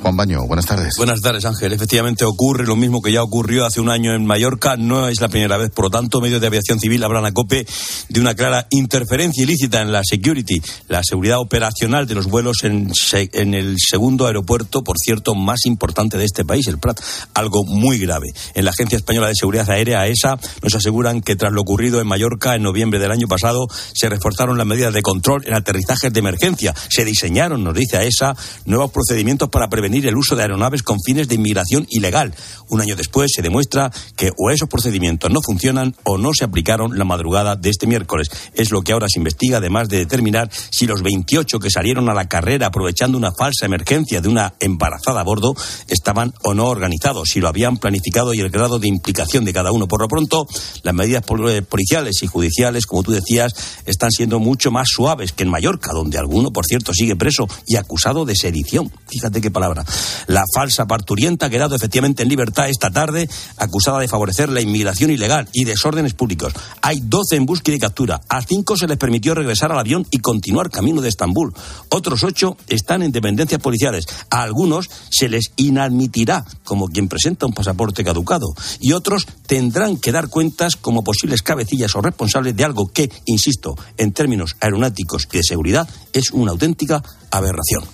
Juan 0.00 0.16
Baño, 0.16 0.46
buenas 0.46 0.66
tardes. 0.66 0.94
Buenas 0.96 1.20
tardes, 1.20 1.44
Ángel. 1.44 1.72
Efectivamente 1.72 2.24
ocurre 2.24 2.64
lo 2.64 2.76
mismo 2.76 3.02
que 3.02 3.10
ya 3.10 3.20
ocurrió 3.20 3.66
hace 3.66 3.80
un 3.80 3.90
año 3.90 4.14
en 4.14 4.24
Mallorca. 4.24 4.76
No 4.76 5.08
es 5.08 5.20
la 5.20 5.28
primera 5.28 5.56
vez, 5.56 5.70
por 5.70 5.86
lo 5.86 5.90
tanto, 5.90 6.20
medios 6.20 6.40
de 6.40 6.46
aviación 6.46 6.78
civil 6.78 7.02
hablan 7.02 7.26
a 7.26 7.32
COPE 7.32 7.66
de 8.08 8.20
una 8.20 8.36
clara 8.36 8.68
interferencia 8.70 9.42
ilícita 9.42 9.82
en 9.82 9.90
la 9.90 10.02
security, 10.04 10.62
la 10.86 11.02
seguridad 11.02 11.40
operacional 11.40 12.06
de 12.06 12.14
los 12.14 12.26
vuelos 12.26 12.62
en, 12.62 12.92
en 13.12 13.54
el 13.54 13.74
segundo 13.78 14.28
aeropuerto, 14.28 14.84
por 14.84 14.96
cierto, 14.98 15.34
más 15.34 15.66
importante 15.66 16.16
de 16.16 16.26
este 16.26 16.44
país, 16.44 16.68
el 16.68 16.78
Prat. 16.78 17.00
Algo 17.34 17.64
muy 17.64 17.98
grave. 17.98 18.28
En 18.54 18.64
la 18.64 18.70
Agencia 18.70 18.96
Española 18.96 19.26
de 19.26 19.34
Seguridad 19.34 19.68
Aérea, 19.68 20.06
ESA, 20.06 20.38
nos 20.62 20.74
aseguran 20.76 21.22
que 21.22 21.34
tras 21.34 21.52
lo 21.52 21.62
ocurrido 21.62 22.00
en 22.00 22.06
Mallorca 22.06 22.54
en 22.54 22.62
noviembre 22.62 23.00
del 23.00 23.10
año 23.10 23.26
pasado, 23.26 23.66
se 23.94 24.08
reforzaron 24.08 24.58
las 24.58 24.66
medidas 24.66 24.94
de 24.94 25.02
control 25.02 25.42
en 25.44 25.54
aterrizajes 25.54 26.12
de 26.12 26.20
emergencia. 26.20 26.72
Se 26.88 27.04
diseñaron, 27.04 27.64
nos 27.64 27.74
dice 27.74 28.06
ESA, 28.06 28.36
nuevos 28.64 28.92
procedimientos 28.92 29.48
para 29.48 29.68
prevenir 29.68 29.87
el 29.94 30.16
uso 30.16 30.36
de 30.36 30.42
aeronaves 30.42 30.82
con 30.82 30.98
fines 31.04 31.28
de 31.28 31.34
inmigración 31.34 31.86
ilegal. 31.90 32.34
Un 32.68 32.80
año 32.80 32.96
después 32.96 33.30
se 33.34 33.42
demuestra 33.42 33.90
que 34.16 34.30
o 34.36 34.50
esos 34.50 34.68
procedimientos 34.68 35.30
no 35.30 35.40
funcionan 35.42 35.94
o 36.04 36.18
no 36.18 36.32
se 36.34 36.44
aplicaron 36.44 36.98
la 36.98 37.04
madrugada 37.04 37.56
de 37.56 37.70
este 37.70 37.86
miércoles. 37.86 38.30
Es 38.54 38.70
lo 38.70 38.82
que 38.82 38.92
ahora 38.92 39.06
se 39.08 39.18
investiga, 39.18 39.58
además 39.58 39.88
de 39.88 39.98
determinar 39.98 40.50
si 40.52 40.86
los 40.86 41.02
28 41.02 41.58
que 41.58 41.70
salieron 41.70 42.08
a 42.08 42.14
la 42.14 42.28
carrera 42.28 42.66
aprovechando 42.66 43.16
una 43.18 43.32
falsa 43.32 43.66
emergencia 43.66 44.20
de 44.20 44.28
una 44.28 44.54
embarazada 44.60 45.20
a 45.20 45.24
bordo 45.24 45.54
estaban 45.88 46.34
o 46.42 46.54
no 46.54 46.66
organizados, 46.66 47.28
si 47.32 47.40
lo 47.40 47.48
habían 47.48 47.78
planificado 47.78 48.34
y 48.34 48.40
el 48.40 48.50
grado 48.50 48.78
de 48.78 48.88
implicación 48.88 49.44
de 49.44 49.52
cada 49.52 49.72
uno. 49.72 49.88
Por 49.88 50.02
lo 50.02 50.08
pronto, 50.08 50.46
las 50.82 50.94
medidas 50.94 51.24
eh, 51.48 51.62
policiales 51.62 52.22
y 52.22 52.26
judiciales, 52.26 52.86
como 52.86 53.02
tú 53.02 53.12
decías, 53.12 53.54
están 53.86 54.10
siendo 54.10 54.38
mucho 54.38 54.70
más 54.70 54.88
suaves 54.88 55.32
que 55.32 55.44
en 55.44 55.50
Mallorca, 55.50 55.92
donde 55.92 56.18
alguno, 56.18 56.50
por 56.50 56.66
cierto, 56.66 56.92
sigue 56.92 57.16
preso 57.16 57.48
y 57.66 57.76
acusado 57.76 58.24
de 58.24 58.34
sedición. 58.34 58.92
Fíjate 59.08 59.40
qué 59.40 59.50
palabra. 59.50 59.77
La 60.26 60.44
falsa 60.54 60.86
parturienta 60.86 61.46
ha 61.46 61.50
quedado 61.50 61.74
efectivamente 61.74 62.22
en 62.22 62.28
libertad 62.28 62.68
esta 62.68 62.90
tarde, 62.90 63.28
acusada 63.56 63.98
de 63.98 64.08
favorecer 64.08 64.48
la 64.48 64.60
inmigración 64.60 65.10
ilegal 65.10 65.48
y 65.52 65.64
desórdenes 65.64 66.14
públicos. 66.14 66.52
Hay 66.82 67.00
12 67.02 67.36
en 67.36 67.46
búsqueda 67.46 67.76
y 67.76 67.80
captura. 67.80 68.20
A 68.28 68.42
cinco 68.42 68.76
se 68.76 68.86
les 68.86 68.96
permitió 68.96 69.34
regresar 69.34 69.72
al 69.72 69.78
avión 69.78 70.06
y 70.10 70.18
continuar 70.18 70.70
camino 70.70 71.00
de 71.00 71.08
Estambul. 71.08 71.54
Otros 71.90 72.24
ocho 72.24 72.56
están 72.68 73.02
en 73.02 73.12
dependencias 73.12 73.60
policiales. 73.60 74.06
A 74.30 74.42
algunos 74.42 74.88
se 75.10 75.28
les 75.28 75.52
inadmitirá 75.56 76.44
como 76.64 76.88
quien 76.88 77.08
presenta 77.08 77.46
un 77.46 77.52
pasaporte 77.52 78.04
caducado. 78.04 78.46
Y 78.80 78.92
otros 78.92 79.26
tendrán 79.46 79.96
que 79.96 80.12
dar 80.12 80.28
cuentas 80.28 80.76
como 80.76 81.02
posibles 81.02 81.42
cabecillas 81.42 81.94
o 81.96 82.02
responsables 82.02 82.56
de 82.56 82.64
algo 82.64 82.88
que, 82.88 83.10
insisto, 83.26 83.76
en 83.96 84.12
términos 84.12 84.56
aeronáuticos 84.60 85.28
y 85.32 85.38
de 85.38 85.42
seguridad, 85.42 85.88
es 86.12 86.30
una 86.30 86.52
auténtica 86.52 87.02
aberración. 87.30 87.84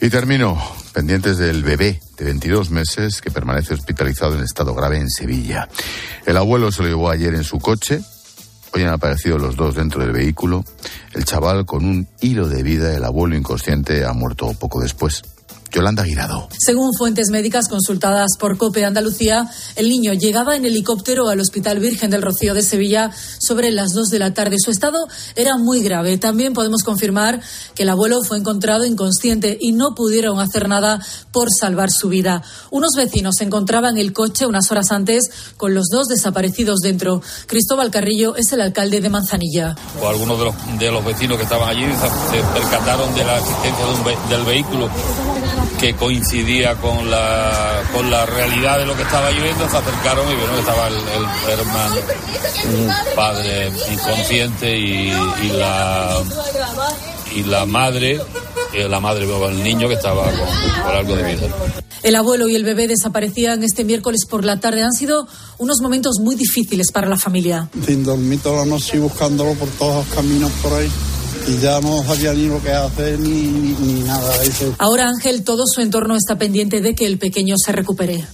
Y 0.00 0.10
termino, 0.10 0.60
pendientes 0.92 1.38
del 1.38 1.62
bebé 1.62 2.00
de 2.18 2.24
22 2.26 2.70
meses 2.70 3.22
que 3.22 3.30
permanece 3.30 3.72
hospitalizado 3.72 4.34
en 4.34 4.42
estado 4.42 4.74
grave 4.74 4.98
en 4.98 5.08
Sevilla. 5.08 5.68
El 6.26 6.36
abuelo 6.36 6.70
se 6.70 6.82
lo 6.82 6.88
llevó 6.88 7.10
ayer 7.10 7.34
en 7.34 7.44
su 7.44 7.58
coche. 7.58 8.00
Hoy 8.74 8.82
han 8.82 8.92
aparecido 8.92 9.38
los 9.38 9.56
dos 9.56 9.74
dentro 9.74 10.02
del 10.02 10.12
vehículo. 10.12 10.64
El 11.14 11.24
chaval 11.24 11.64
con 11.64 11.86
un 11.86 12.06
hilo 12.20 12.46
de 12.46 12.62
vida, 12.62 12.94
el 12.94 13.04
abuelo 13.04 13.36
inconsciente, 13.36 14.04
ha 14.04 14.12
muerto 14.12 14.52
poco 14.52 14.80
después. 14.80 15.22
Yolanda 15.72 16.02
Guirado. 16.02 16.48
Según 16.58 16.92
fuentes 16.94 17.28
médicas 17.30 17.68
consultadas 17.68 18.30
por 18.38 18.56
COPE 18.56 18.84
Andalucía, 18.84 19.50
el 19.76 19.88
niño 19.88 20.12
llegaba 20.12 20.56
en 20.56 20.64
helicóptero 20.64 21.28
al 21.28 21.40
Hospital 21.40 21.78
Virgen 21.80 22.10
del 22.10 22.22
Rocío 22.22 22.54
de 22.54 22.62
Sevilla 22.62 23.10
sobre 23.38 23.70
las 23.70 23.92
2 23.92 24.08
de 24.08 24.18
la 24.18 24.34
tarde. 24.34 24.56
Su 24.58 24.70
estado 24.70 25.06
era 25.34 25.56
muy 25.56 25.82
grave. 25.82 26.18
También 26.18 26.52
podemos 26.52 26.82
confirmar 26.82 27.40
que 27.74 27.82
el 27.82 27.88
abuelo 27.88 28.22
fue 28.22 28.38
encontrado 28.38 28.84
inconsciente 28.84 29.56
y 29.60 29.72
no 29.72 29.94
pudieron 29.94 30.40
hacer 30.40 30.68
nada 30.68 31.00
por 31.32 31.48
salvar 31.50 31.90
su 31.90 32.08
vida. 32.08 32.42
Unos 32.70 32.92
vecinos 32.96 33.36
se 33.38 33.44
encontraban 33.44 33.96
en 33.96 34.00
el 34.00 34.12
coche 34.12 34.46
unas 34.46 34.70
horas 34.70 34.90
antes 34.92 35.30
con 35.56 35.74
los 35.74 35.86
dos 35.90 36.08
desaparecidos 36.08 36.80
dentro. 36.80 37.22
Cristóbal 37.46 37.90
Carrillo 37.90 38.36
es 38.36 38.52
el 38.52 38.60
alcalde 38.60 39.00
de 39.00 39.08
Manzanilla. 39.08 39.76
O 40.02 40.08
algunos 40.08 40.38
de 40.38 40.44
los, 40.46 40.78
de 40.78 40.90
los 40.90 41.04
vecinos 41.04 41.36
que 41.36 41.44
estaban 41.44 41.68
allí 41.68 41.84
se 41.84 42.58
percataron 42.58 43.14
de 43.14 43.24
la 43.24 43.38
existencia 43.38 43.84
del 44.30 44.44
vehículo 44.44 44.90
que 45.86 45.94
coincidía 45.94 46.74
con 46.74 47.08
la, 47.08 47.80
con 47.92 48.10
la 48.10 48.26
realidad 48.26 48.78
de 48.78 48.86
lo 48.86 48.96
que 48.96 49.02
estaba 49.02 49.30
lloviendo, 49.30 49.70
se 49.70 49.76
acercaron 49.76 50.32
y 50.32 50.34
vieron 50.34 50.54
que 50.54 50.60
estaba 50.60 50.88
el, 50.88 51.60
hermano, 51.60 51.96
un 52.76 53.14
padre 53.14 53.70
inconsciente 53.92 54.76
y, 54.76 55.12
la 55.52 56.24
y 57.36 57.42
la 57.44 57.66
madre, 57.66 58.20
la 58.74 58.98
madre 58.98 59.26
el 59.48 59.62
niño 59.62 59.86
que 59.86 59.94
estaba 59.94 60.24
con, 60.24 60.96
algo 60.96 61.14
de 61.14 61.34
vida. 61.34 61.48
El 62.02 62.16
abuelo 62.16 62.48
y 62.48 62.56
el 62.56 62.64
bebé 62.64 62.88
desaparecían 62.88 63.62
este 63.62 63.84
miércoles 63.84 64.26
por 64.28 64.44
la 64.44 64.58
tarde. 64.58 64.82
Han 64.82 64.92
sido 64.92 65.28
unos 65.58 65.80
momentos 65.80 66.16
muy 66.20 66.34
difíciles 66.34 66.90
para 66.90 67.08
la 67.08 67.16
familia. 67.16 67.68
Sin 67.86 68.02
dormir 68.02 68.40
toda 68.42 68.64
la 68.64 68.66
noche 68.66 68.98
buscándolo 68.98 69.54
por 69.54 69.68
todos 69.70 70.04
los 70.04 70.14
caminos 70.16 70.50
por 70.62 70.72
ahí 70.72 70.90
y 71.48 71.58
ya 71.58 71.80
no 71.80 72.02
sabía 72.02 72.32
ni 72.34 72.46
lo 72.46 72.62
que 72.62 72.72
hacer 72.72 73.18
ni, 73.18 73.30
ni, 73.80 74.02
nada 74.02 74.38
de 74.38 74.46
eso. 74.46 74.74
Ahora 74.78 75.08
Ángel, 75.08 75.44
todo 75.44 75.64
su 75.66 75.80
entorno 75.80 76.16
está 76.16 76.36
pendiente 76.36 76.80
de 76.80 76.94
que 76.94 77.06
el 77.06 77.18
pequeño 77.18 77.54
se 77.58 77.72
recupere. 77.72 78.24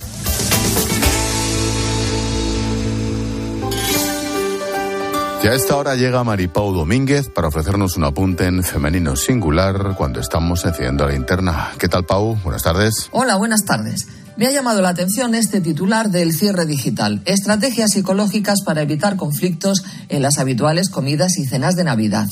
Y 5.43 5.47
a 5.49 5.55
esta 5.55 5.77
hora 5.77 5.97
llega 5.97 6.23
Maripau 6.23 6.73
Domínguez 6.73 7.29
para 7.29 7.49
ofrecernos 7.49 7.97
un 7.97 8.05
apunte 8.05 8.45
en 8.45 8.63
femenino 8.63 9.17
singular 9.17 9.95
cuando 9.97 10.21
estamos 10.21 10.65
enciendo 10.65 11.05
la 11.05 11.13
linterna. 11.15 11.73
¿Qué 11.79 11.89
tal, 11.89 12.05
Pau? 12.05 12.39
Buenas 12.45 12.63
tardes. 12.63 13.09
Hola, 13.11 13.35
buenas 13.35 13.65
tardes. 13.65 14.07
Me 14.35 14.47
ha 14.47 14.51
llamado 14.51 14.81
la 14.81 14.89
atención 14.89 15.35
este 15.35 15.61
titular 15.61 16.11
del 16.11 16.33
cierre 16.33 16.65
digital. 16.65 17.21
Estrategias 17.27 17.93
psicológicas 17.93 18.63
para 18.65 18.81
evitar 18.81 19.17
conflictos 19.17 19.85
en 20.09 20.23
las 20.23 20.39
habituales 20.39 20.89
comidas 20.89 21.37
y 21.37 21.45
cenas 21.45 21.77
de 21.77 21.85
Navidad. 21.85 22.29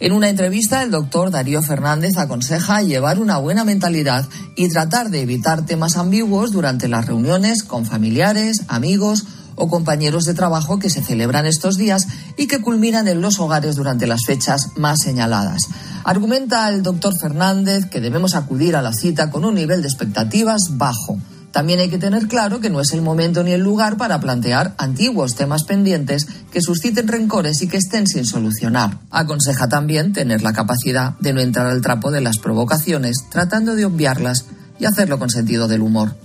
En 0.00 0.12
una 0.12 0.28
entrevista, 0.28 0.82
el 0.82 0.90
doctor 0.90 1.30
Darío 1.30 1.62
Fernández 1.62 2.16
aconseja 2.16 2.82
llevar 2.82 3.20
una 3.20 3.38
buena 3.38 3.64
mentalidad 3.64 4.28
y 4.56 4.68
tratar 4.68 5.10
de 5.10 5.22
evitar 5.22 5.64
temas 5.64 5.96
ambiguos 5.96 6.50
durante 6.50 6.88
las 6.88 7.06
reuniones 7.06 7.62
con 7.62 7.86
familiares, 7.86 8.62
amigos 8.66 9.24
o 9.54 9.68
compañeros 9.68 10.24
de 10.24 10.34
trabajo 10.34 10.80
que 10.80 10.90
se 10.90 11.04
celebran 11.04 11.46
estos 11.46 11.76
días 11.76 12.08
y 12.36 12.48
que 12.48 12.60
culminan 12.60 13.06
en 13.06 13.20
los 13.20 13.38
hogares 13.38 13.76
durante 13.76 14.08
las 14.08 14.22
fechas 14.26 14.70
más 14.74 15.02
señaladas. 15.02 15.68
Argumenta 16.02 16.68
el 16.68 16.82
doctor 16.82 17.12
Fernández 17.16 17.86
que 17.86 18.00
debemos 18.00 18.34
acudir 18.34 18.74
a 18.74 18.82
la 18.82 18.92
cita 18.92 19.30
con 19.30 19.44
un 19.44 19.54
nivel 19.54 19.82
de 19.82 19.88
expectativas 19.88 20.60
bajo 20.72 21.20
también 21.54 21.78
hay 21.78 21.88
que 21.88 21.98
tener 21.98 22.26
claro 22.26 22.58
que 22.58 22.68
no 22.68 22.80
es 22.80 22.92
el 22.94 23.00
momento 23.00 23.44
ni 23.44 23.52
el 23.52 23.60
lugar 23.60 23.96
para 23.96 24.18
plantear 24.18 24.74
antiguos 24.76 25.36
temas 25.36 25.62
pendientes 25.62 26.26
que 26.50 26.60
susciten 26.60 27.06
rencores 27.06 27.62
y 27.62 27.68
que 27.68 27.76
estén 27.76 28.08
sin 28.08 28.26
solucionar. 28.26 28.98
Aconseja 29.12 29.68
también 29.68 30.12
tener 30.12 30.42
la 30.42 30.52
capacidad 30.52 31.16
de 31.20 31.32
no 31.32 31.40
entrar 31.40 31.68
al 31.68 31.80
trapo 31.80 32.10
de 32.10 32.22
las 32.22 32.38
provocaciones, 32.38 33.26
tratando 33.30 33.76
de 33.76 33.84
obviarlas 33.84 34.46
y 34.80 34.86
hacerlo 34.86 35.20
con 35.20 35.30
sentido 35.30 35.68
del 35.68 35.82
humor. 35.82 36.16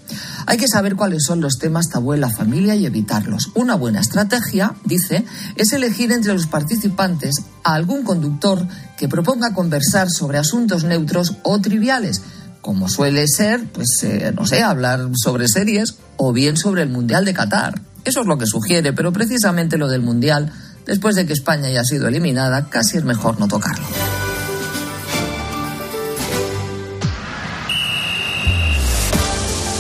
Hay 0.48 0.57
que 0.57 0.67
saber 0.67 0.95
cuáles 0.95 1.25
son 1.25 1.41
los 1.41 1.59
temas 1.59 1.89
tabú 1.89 2.13
en 2.13 2.21
la 2.21 2.31
familia 2.31 2.74
y 2.74 2.88
evitarlos. 2.88 3.51
Una 3.53 3.75
buena 3.75 4.00
estrategia, 4.00 4.74
dice, 4.83 5.25
es 5.55 5.71
elegir 5.74 6.12
entre 6.12 6.33
los 6.33 6.48
participantes 6.48 7.36
a 7.63 7.75
algún 7.75 8.01
conductor 8.01 8.67
que 8.98 9.07
proponga 9.07 9.53
conversar 9.53 10.09
sobre 10.09 10.39
asuntos 10.39 10.86
neutros 10.86 11.36
o 11.43 11.62
triviales 11.62 12.24
como 12.69 12.88
suele 12.88 13.27
ser, 13.27 13.63
pues 13.73 14.03
eh, 14.03 14.31
no 14.35 14.45
sé, 14.45 14.61
hablar 14.61 15.09
sobre 15.15 15.47
series 15.47 15.95
o 16.17 16.31
bien 16.31 16.55
sobre 16.55 16.83
el 16.83 16.89
Mundial 16.89 17.25
de 17.25 17.33
Qatar. 17.33 17.81
Eso 18.05 18.21
es 18.21 18.27
lo 18.27 18.38
que 18.38 18.45
sugiere, 18.45 18.93
pero 18.93 19.11
precisamente 19.11 19.75
lo 19.75 19.88
del 19.88 20.01
Mundial, 20.01 20.53
después 20.85 21.15
de 21.15 21.25
que 21.25 21.33
España 21.33 21.69
haya 21.69 21.83
sido 21.83 22.07
eliminada, 22.07 22.69
casi 22.69 22.97
es 22.97 23.03
mejor 23.03 23.39
no 23.39 23.47
tocarlo. 23.47 23.88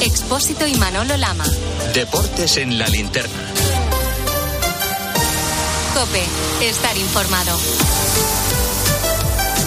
Expósito 0.01 0.65
y 0.65 0.73
Manolo 0.73 1.15
Lama. 1.15 1.45
Deportes 1.93 2.57
en 2.57 2.79
la 2.79 2.87
linterna. 2.87 3.43
Cope, 5.93 6.23
estar 6.67 6.97
informado. 6.97 7.55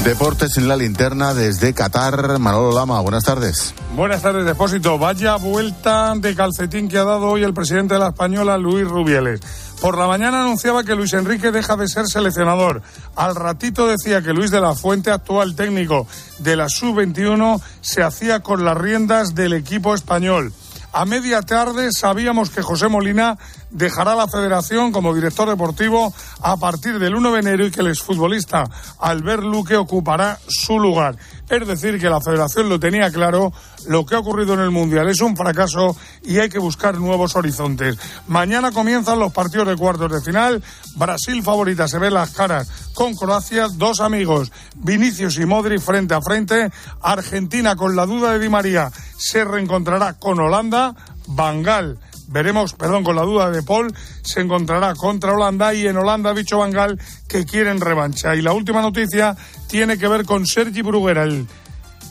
Deportes 0.04 0.56
en 0.56 0.66
la 0.66 0.76
linterna 0.76 1.32
desde 1.32 1.74
Qatar. 1.74 2.40
Manolo 2.40 2.72
Lama, 2.72 3.00
buenas 3.00 3.22
tardes. 3.22 3.72
Buenas 3.94 4.20
tardes, 4.20 4.44
Depósito. 4.44 4.98
Vaya 4.98 5.36
vuelta 5.36 6.14
de 6.16 6.34
calcetín 6.34 6.88
que 6.88 6.98
ha 6.98 7.04
dado 7.04 7.28
hoy 7.28 7.44
el 7.44 7.54
presidente 7.54 7.94
de 7.94 8.00
la 8.00 8.08
Española, 8.08 8.58
Luis 8.58 8.84
Rubieles. 8.84 9.40
Por 9.80 9.96
la 9.96 10.08
mañana 10.08 10.42
anunciaba 10.42 10.82
que 10.82 10.96
Luis 10.96 11.12
Enrique 11.12 11.52
deja 11.52 11.76
de 11.76 11.86
ser 11.86 12.08
seleccionador. 12.08 12.82
Al 13.14 13.36
ratito 13.36 13.86
decía 13.86 14.22
que 14.22 14.32
Luis 14.32 14.50
de 14.50 14.60
la 14.60 14.74
Fuente, 14.74 15.12
actual 15.12 15.54
técnico 15.54 16.08
de 16.40 16.56
la 16.56 16.68
Sub-21, 16.68 17.60
se 17.80 18.02
hacía 18.02 18.40
con 18.40 18.64
las 18.64 18.76
riendas 18.76 19.36
del 19.36 19.52
equipo 19.52 19.94
español. 19.94 20.52
A 20.94 21.06
media 21.06 21.40
tarde 21.40 21.90
sabíamos 21.90 22.50
que 22.50 22.60
José 22.60 22.86
Molina 22.86 23.38
dejará 23.70 24.14
la 24.14 24.28
federación 24.28 24.92
como 24.92 25.14
director 25.14 25.48
deportivo 25.48 26.12
a 26.42 26.58
partir 26.58 26.98
del 26.98 27.14
1 27.14 27.32
de 27.32 27.40
enero 27.40 27.66
y 27.66 27.70
que 27.70 27.80
el 27.80 27.86
exfutbolista 27.86 28.64
Albert 28.98 29.42
Luque 29.42 29.74
ocupará 29.76 30.38
su 30.46 30.78
lugar. 30.78 31.16
Es 31.52 31.68
decir, 31.68 32.00
que 32.00 32.08
la 32.08 32.18
federación 32.18 32.70
lo 32.70 32.80
tenía 32.80 33.10
claro, 33.10 33.52
lo 33.86 34.06
que 34.06 34.14
ha 34.14 34.20
ocurrido 34.20 34.54
en 34.54 34.60
el 34.60 34.70
Mundial 34.70 35.10
es 35.10 35.20
un 35.20 35.36
fracaso 35.36 35.94
y 36.22 36.38
hay 36.38 36.48
que 36.48 36.58
buscar 36.58 36.96
nuevos 36.96 37.36
horizontes. 37.36 37.98
Mañana 38.26 38.72
comienzan 38.72 39.18
los 39.18 39.34
partidos 39.34 39.68
de 39.68 39.76
cuartos 39.76 40.10
de 40.10 40.22
final. 40.22 40.62
Brasil 40.96 41.42
favorita 41.42 41.88
se 41.88 41.98
ve 41.98 42.10
las 42.10 42.30
caras 42.30 42.70
con 42.94 43.14
Croacia, 43.14 43.68
dos 43.68 44.00
amigos, 44.00 44.50
Vinicius 44.76 45.36
y 45.36 45.44
Modri 45.44 45.78
frente 45.78 46.14
a 46.14 46.22
frente. 46.22 46.70
Argentina 47.02 47.76
con 47.76 47.96
la 47.96 48.06
duda 48.06 48.32
de 48.32 48.38
Di 48.38 48.48
María 48.48 48.90
se 49.18 49.44
reencontrará 49.44 50.14
con 50.14 50.40
Holanda. 50.40 50.94
Bangal 51.26 51.98
veremos, 52.32 52.72
perdón, 52.72 53.04
con 53.04 53.16
la 53.16 53.22
duda 53.22 53.50
de 53.50 53.62
Paul, 53.62 53.94
se 54.22 54.40
encontrará 54.40 54.94
contra 54.94 55.32
Holanda 55.32 55.74
y 55.74 55.86
en 55.86 55.96
Holanda 55.96 56.30
ha 56.30 56.34
dicho 56.34 56.58
Bangal 56.58 56.98
que 57.28 57.44
quieren 57.44 57.80
revancha. 57.80 58.34
Y 58.34 58.42
la 58.42 58.52
última 58.52 58.82
noticia 58.82 59.36
tiene 59.68 59.98
que 59.98 60.08
ver 60.08 60.24
con 60.24 60.46
Sergi 60.46 60.82
Bruguera, 60.82 61.22
el 61.22 61.46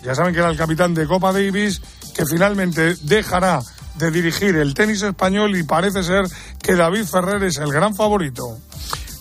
ya 0.04 0.16
saben 0.16 0.34
que 0.34 0.40
era 0.40 0.50
el 0.50 0.58
capitán 0.58 0.94
de 0.94 1.06
Copa 1.06 1.32
Davis, 1.32 1.82
que 2.16 2.26
finalmente 2.26 2.96
dejará 3.04 3.62
de 3.96 4.10
dirigir 4.10 4.56
el 4.56 4.74
tenis 4.74 5.02
español 5.04 5.56
y 5.56 5.64
parece 5.64 6.04
ser 6.04 6.26
que 6.62 6.76
David 6.76 7.06
Ferrer 7.06 7.44
es 7.44 7.58
el 7.58 7.72
gran 7.72 7.96
favorito. 7.96 8.58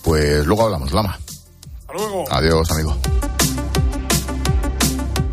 Pues 0.03 0.47
luego 0.47 0.65
hablamos, 0.65 0.93
Lama. 0.93 1.19
Hasta 1.81 1.93
luego. 1.93 2.25
Adiós, 2.31 2.71
amigo. 2.71 2.97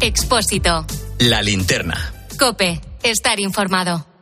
Expósito. 0.01 0.85
La 1.19 1.41
linterna. 1.41 2.13
Cope. 2.37 2.81
Estar 3.03 3.39
informado. 3.39 4.16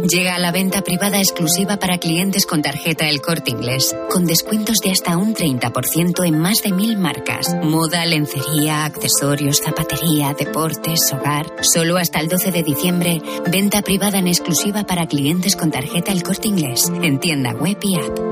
Llega 0.00 0.34
a 0.34 0.38
la 0.38 0.52
venta 0.52 0.82
privada 0.82 1.18
exclusiva 1.18 1.76
para 1.76 1.98
clientes 1.98 2.46
con 2.46 2.62
tarjeta 2.62 3.08
El 3.08 3.20
Corte 3.20 3.50
Inglés, 3.50 3.94
con 4.10 4.24
descuentos 4.24 4.78
de 4.82 4.90
hasta 4.90 5.16
un 5.16 5.34
30% 5.34 6.26
en 6.26 6.38
más 6.38 6.62
de 6.62 6.72
mil 6.72 6.96
marcas. 6.96 7.54
Moda, 7.62 8.06
lencería, 8.06 8.86
accesorios, 8.86 9.58
zapatería, 9.58 10.34
deportes, 10.34 11.12
hogar. 11.12 11.46
Solo 11.60 11.98
hasta 11.98 12.20
el 12.20 12.28
12 12.28 12.52
de 12.52 12.62
diciembre, 12.62 13.22
venta 13.50 13.82
privada 13.82 14.18
en 14.18 14.28
exclusiva 14.28 14.84
para 14.84 15.06
clientes 15.06 15.56
con 15.56 15.70
tarjeta 15.70 16.10
El 16.10 16.22
Corte 16.22 16.48
Inglés, 16.48 16.90
en 17.02 17.20
tienda 17.20 17.52
web 17.52 17.78
y 17.82 17.96
app. 17.96 18.31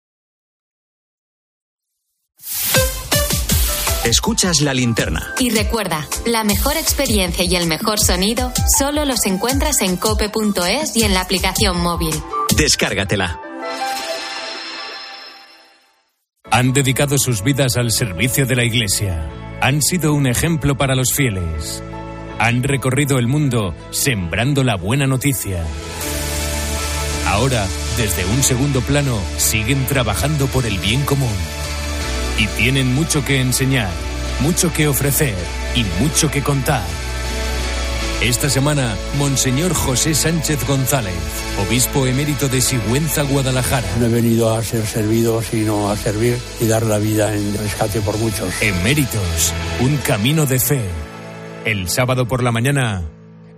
Escuchas 4.03 4.61
la 4.61 4.73
linterna. 4.73 5.35
Y 5.37 5.51
recuerda, 5.51 6.07
la 6.25 6.43
mejor 6.43 6.75
experiencia 6.75 7.45
y 7.45 7.55
el 7.55 7.67
mejor 7.67 7.99
sonido 7.99 8.51
solo 8.79 9.05
los 9.05 9.25
encuentras 9.27 9.81
en 9.81 9.95
cope.es 9.95 10.95
y 10.95 11.03
en 11.03 11.13
la 11.13 11.21
aplicación 11.21 11.79
móvil. 11.79 12.15
Descárgatela. 12.57 13.39
Han 16.49 16.73
dedicado 16.73 17.19
sus 17.19 17.43
vidas 17.43 17.77
al 17.77 17.91
servicio 17.91 18.47
de 18.47 18.55
la 18.55 18.63
Iglesia. 18.63 19.29
Han 19.61 19.83
sido 19.83 20.15
un 20.15 20.25
ejemplo 20.25 20.75
para 20.75 20.95
los 20.95 21.13
fieles. 21.13 21.83
Han 22.39 22.63
recorrido 22.63 23.19
el 23.19 23.27
mundo 23.27 23.75
sembrando 23.91 24.63
la 24.63 24.77
buena 24.77 25.05
noticia. 25.05 25.63
Ahora, 27.27 27.67
desde 27.97 28.25
un 28.25 28.41
segundo 28.41 28.81
plano, 28.81 29.19
siguen 29.37 29.85
trabajando 29.85 30.47
por 30.47 30.65
el 30.65 30.79
bien 30.79 31.03
común. 31.03 31.29
Y 32.41 32.47
tienen 32.57 32.95
mucho 32.95 33.23
que 33.23 33.39
enseñar, 33.39 33.91
mucho 34.39 34.73
que 34.73 34.87
ofrecer 34.87 35.35
y 35.75 35.83
mucho 36.01 36.31
que 36.31 36.41
contar. 36.41 36.81
Esta 38.19 38.49
semana, 38.49 38.95
Monseñor 39.19 39.75
José 39.75 40.15
Sánchez 40.15 40.67
González, 40.67 41.13
obispo 41.67 42.07
emérito 42.07 42.49
de 42.49 42.61
Sigüenza, 42.61 43.21
Guadalajara. 43.21 43.87
No 43.99 44.07
he 44.07 44.09
venido 44.09 44.55
a 44.55 44.63
ser 44.63 44.87
servido, 44.87 45.43
sino 45.43 45.91
a 45.91 45.95
servir 45.95 46.39
y 46.59 46.65
dar 46.65 46.81
la 46.81 46.97
vida 46.97 47.31
en 47.31 47.55
rescate 47.59 48.01
por 48.01 48.17
muchos. 48.17 48.49
Eméritos, 48.59 49.53
un 49.79 49.97
camino 49.97 50.47
de 50.47 50.59
fe. 50.59 50.81
El 51.63 51.89
sábado 51.89 52.27
por 52.27 52.41
la 52.41 52.51
mañana, 52.51 53.03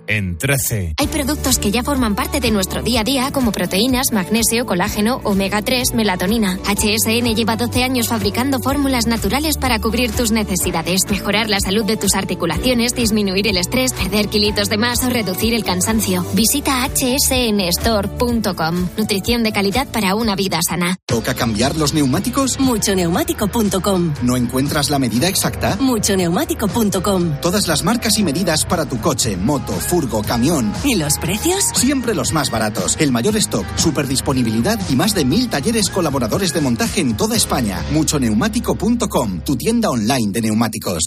en 0.07 0.37
13. 0.37 0.95
Hay 0.97 1.07
productos 1.07 1.59
que 1.59 1.71
ya 1.71 1.83
forman 1.83 2.15
parte 2.15 2.39
de 2.39 2.51
nuestro 2.51 2.81
día 2.81 3.01
a 3.01 3.03
día, 3.03 3.31
como 3.31 3.51
proteínas, 3.51 4.11
magnesio, 4.11 4.65
colágeno, 4.65 5.21
omega 5.23 5.61
3, 5.61 5.93
melatonina. 5.93 6.59
HSN 6.65 7.35
lleva 7.35 7.55
12 7.55 7.83
años 7.83 8.07
fabricando 8.07 8.59
fórmulas 8.59 9.07
naturales 9.07 9.57
para 9.57 9.79
cubrir 9.79 10.11
tus 10.11 10.31
necesidades, 10.31 11.01
mejorar 11.09 11.49
la 11.49 11.59
salud 11.59 11.85
de 11.85 11.97
tus 11.97 12.15
articulaciones, 12.15 12.95
disminuir 12.95 13.47
el 13.47 13.57
estrés, 13.57 13.93
perder 13.93 14.27
kilitos 14.27 14.69
de 14.69 14.77
más 14.77 15.03
o 15.03 15.09
reducir 15.09 15.53
el 15.53 15.63
cansancio. 15.63 16.25
Visita 16.33 16.87
hsnstore.com. 16.87 18.87
Nutrición 18.97 19.43
de 19.43 19.51
calidad 19.51 19.87
para 19.87 20.15
una 20.15 20.35
vida 20.35 20.59
sana. 20.67 20.97
¿Toca 21.05 21.33
cambiar 21.33 21.75
los 21.75 21.93
neumáticos? 21.93 22.59
Muchoneumático.com. 22.59 24.13
¿No 24.21 24.35
encuentras 24.35 24.89
la 24.89 24.99
medida 24.99 25.27
exacta? 25.27 25.77
Muchoneumático.com. 25.79 27.41
Todas 27.41 27.67
las 27.67 27.83
marcas 27.83 28.17
y 28.17 28.23
medidas 28.23 28.65
para 28.65 28.85
tu 28.85 28.99
coche, 28.99 29.37
moto, 29.37 29.73
furgo, 29.93 30.23
camión. 30.23 30.73
¿Y 30.83 30.95
los 30.95 31.19
precios? 31.19 31.65
Siempre 31.75 32.15
los 32.15 32.33
más 32.33 32.49
baratos. 32.49 32.97
El 32.99 33.11
mayor 33.11 33.37
stock, 33.37 33.63
super 33.77 34.07
disponibilidad 34.07 34.79
y 34.89 34.95
más 34.95 35.13
de 35.13 35.23
mil 35.23 35.49
talleres 35.49 35.91
colaboradores 35.91 36.51
de 36.51 36.61
montaje 36.61 36.99
en 37.01 37.15
toda 37.15 37.35
España. 37.35 37.79
Muchoneumático.com, 37.91 39.41
tu 39.41 39.55
tienda 39.55 39.91
online 39.91 40.31
de 40.31 40.41
neumáticos. 40.41 41.03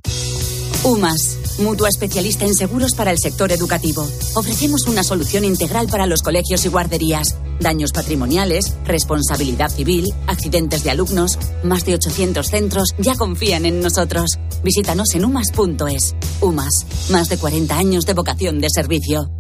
UMAS, 0.85 1.39
mutua 1.59 1.89
especialista 1.89 2.45
en 2.45 2.55
seguros 2.55 2.95
para 2.95 3.11
el 3.11 3.19
sector 3.19 3.53
educativo. 3.53 4.07
Ofrecemos 4.35 4.87
una 4.87 5.03
solución 5.03 5.45
integral 5.45 5.89
para 5.89 6.07
los 6.07 6.23
colegios 6.23 6.65
y 6.65 6.69
guarderías. 6.69 7.37
Daños 7.61 7.93
patrimoniales, 7.93 8.77
responsabilidad 8.85 9.71
civil, 9.71 10.13
accidentes 10.27 10.85
de 10.85 10.91
alumnos. 10.91 11.39
Más 11.65 11.85
de 11.85 11.95
800 11.95 12.47
centros 12.47 12.95
ya 12.99 13.15
confían 13.15 13.67
en 13.67 13.81
nosotros. 13.81 14.39
Visítanos 14.63 15.15
en 15.15 15.25
umas.es. 15.25 16.15
UMAS, 16.41 16.87
más 17.11 17.29
de 17.29 17.39
40 17.39 17.77
años 17.77 18.05
de 18.05 18.15
vocación 18.15 18.61
de 18.61 18.69
servicio. 18.71 19.31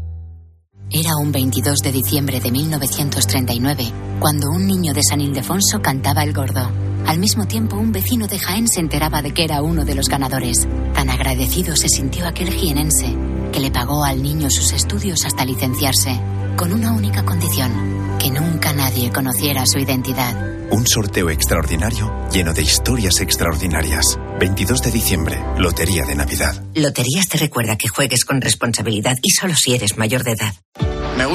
Era 0.91 1.17
un 1.21 1.33
22 1.33 1.79
de 1.81 1.93
diciembre 1.93 2.41
de 2.41 2.53
1939, 2.53 3.93
cuando 4.21 4.51
un 4.51 4.67
niño 4.67 4.95
de 4.95 5.03
San 5.03 5.21
Ildefonso 5.21 5.83
cantaba 5.83 6.23
el 6.23 6.33
gordo. 6.33 6.86
Al 7.07 7.19
mismo 7.19 7.47
tiempo, 7.47 7.77
un 7.77 7.93
vecino 7.93 8.27
de 8.27 8.39
Jaén 8.39 8.67
se 8.67 8.81
enteraba 8.81 9.23
de 9.23 9.33
que 9.33 9.45
era 9.45 9.63
uno 9.63 9.85
de 9.85 9.95
los 9.95 10.09
ganadores. 10.09 10.67
Tan 10.93 11.09
agradecido 11.09 11.77
se 11.77 11.89
sintió 11.89 12.27
aquel 12.27 12.53
jienense, 12.53 13.15
que 13.53 13.61
le 13.61 13.71
pagó 13.71 14.05
al 14.05 14.23
niño 14.23 14.51
sus 14.51 14.73
estudios 14.73 15.25
hasta 15.25 15.45
licenciarse, 15.45 16.19
con 16.57 16.73
una 16.73 16.93
única 16.93 17.25
condición, 17.25 18.17
que 18.19 18.31
nunca 18.31 18.73
nadie 18.73 19.13
conociera 19.13 19.65
su 19.67 19.79
identidad. 19.79 20.35
Un 20.73 20.85
sorteo 20.85 21.31
extraordinario 21.31 22.13
lleno 22.33 22.53
de 22.53 22.63
historias 22.63 23.21
extraordinarias. 23.21 24.19
22 24.41 24.83
de 24.83 24.91
diciembre, 24.91 25.41
Lotería 25.59 26.05
de 26.05 26.17
Navidad. 26.17 26.61
Loterías 26.75 27.29
te 27.29 27.39
recuerda 27.39 27.77
que 27.77 27.87
juegues 27.87 28.25
con 28.25 28.41
responsabilidad 28.41 29.17
y 29.23 29.31
solo 29.31 29.55
si 29.55 29.75
eres 29.77 29.97
mayor 29.97 30.25
de 30.25 30.33
edad. 30.33 30.55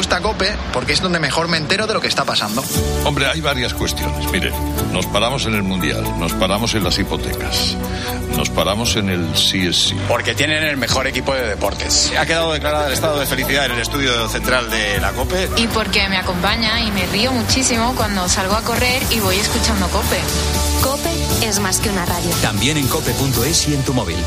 Me 0.01 0.07
gusta 0.07 0.19
Cope 0.19 0.57
porque 0.73 0.93
es 0.93 0.99
donde 0.99 1.19
mejor 1.19 1.47
me 1.47 1.57
entero 1.57 1.85
de 1.85 1.93
lo 1.93 2.01
que 2.01 2.07
está 2.07 2.25
pasando. 2.25 2.63
Hombre, 3.05 3.27
hay 3.27 3.39
varias 3.39 3.71
cuestiones. 3.75 4.31
Mire, 4.31 4.51
nos 4.91 5.05
paramos 5.05 5.45
en 5.45 5.53
el 5.53 5.61
Mundial, 5.61 6.03
nos 6.17 6.33
paramos 6.33 6.73
en 6.73 6.83
las 6.83 6.97
hipotecas, 6.97 7.77
nos 8.35 8.49
paramos 8.49 8.95
en 8.95 9.09
el 9.09 9.31
CSC. 9.33 9.95
Porque 10.07 10.33
tienen 10.33 10.63
el 10.63 10.75
mejor 10.75 11.05
equipo 11.05 11.35
de 11.35 11.47
deportes. 11.47 12.11
Ha 12.17 12.25
quedado 12.25 12.51
declarado 12.51 12.87
el 12.87 12.93
estado 12.93 13.19
de 13.19 13.27
felicidad 13.27 13.67
en 13.67 13.73
el 13.73 13.79
estudio 13.79 14.27
central 14.27 14.71
de 14.71 14.99
la 14.99 15.11
Cope. 15.11 15.47
Y 15.57 15.67
porque 15.67 16.09
me 16.09 16.17
acompaña 16.17 16.81
y 16.81 16.89
me 16.89 17.05
río 17.05 17.31
muchísimo 17.31 17.93
cuando 17.95 18.27
salgo 18.27 18.55
a 18.55 18.63
correr 18.63 19.03
y 19.11 19.19
voy 19.19 19.35
escuchando 19.35 19.87
Cope. 19.89 20.19
Cope 20.81 21.45
es 21.47 21.59
más 21.59 21.79
que 21.79 21.91
una 21.91 22.07
radio. 22.07 22.31
También 22.41 22.77
en 22.77 22.87
cope.es 22.87 23.67
y 23.67 23.75
en 23.75 23.83
tu 23.83 23.93
móvil. 23.93 24.17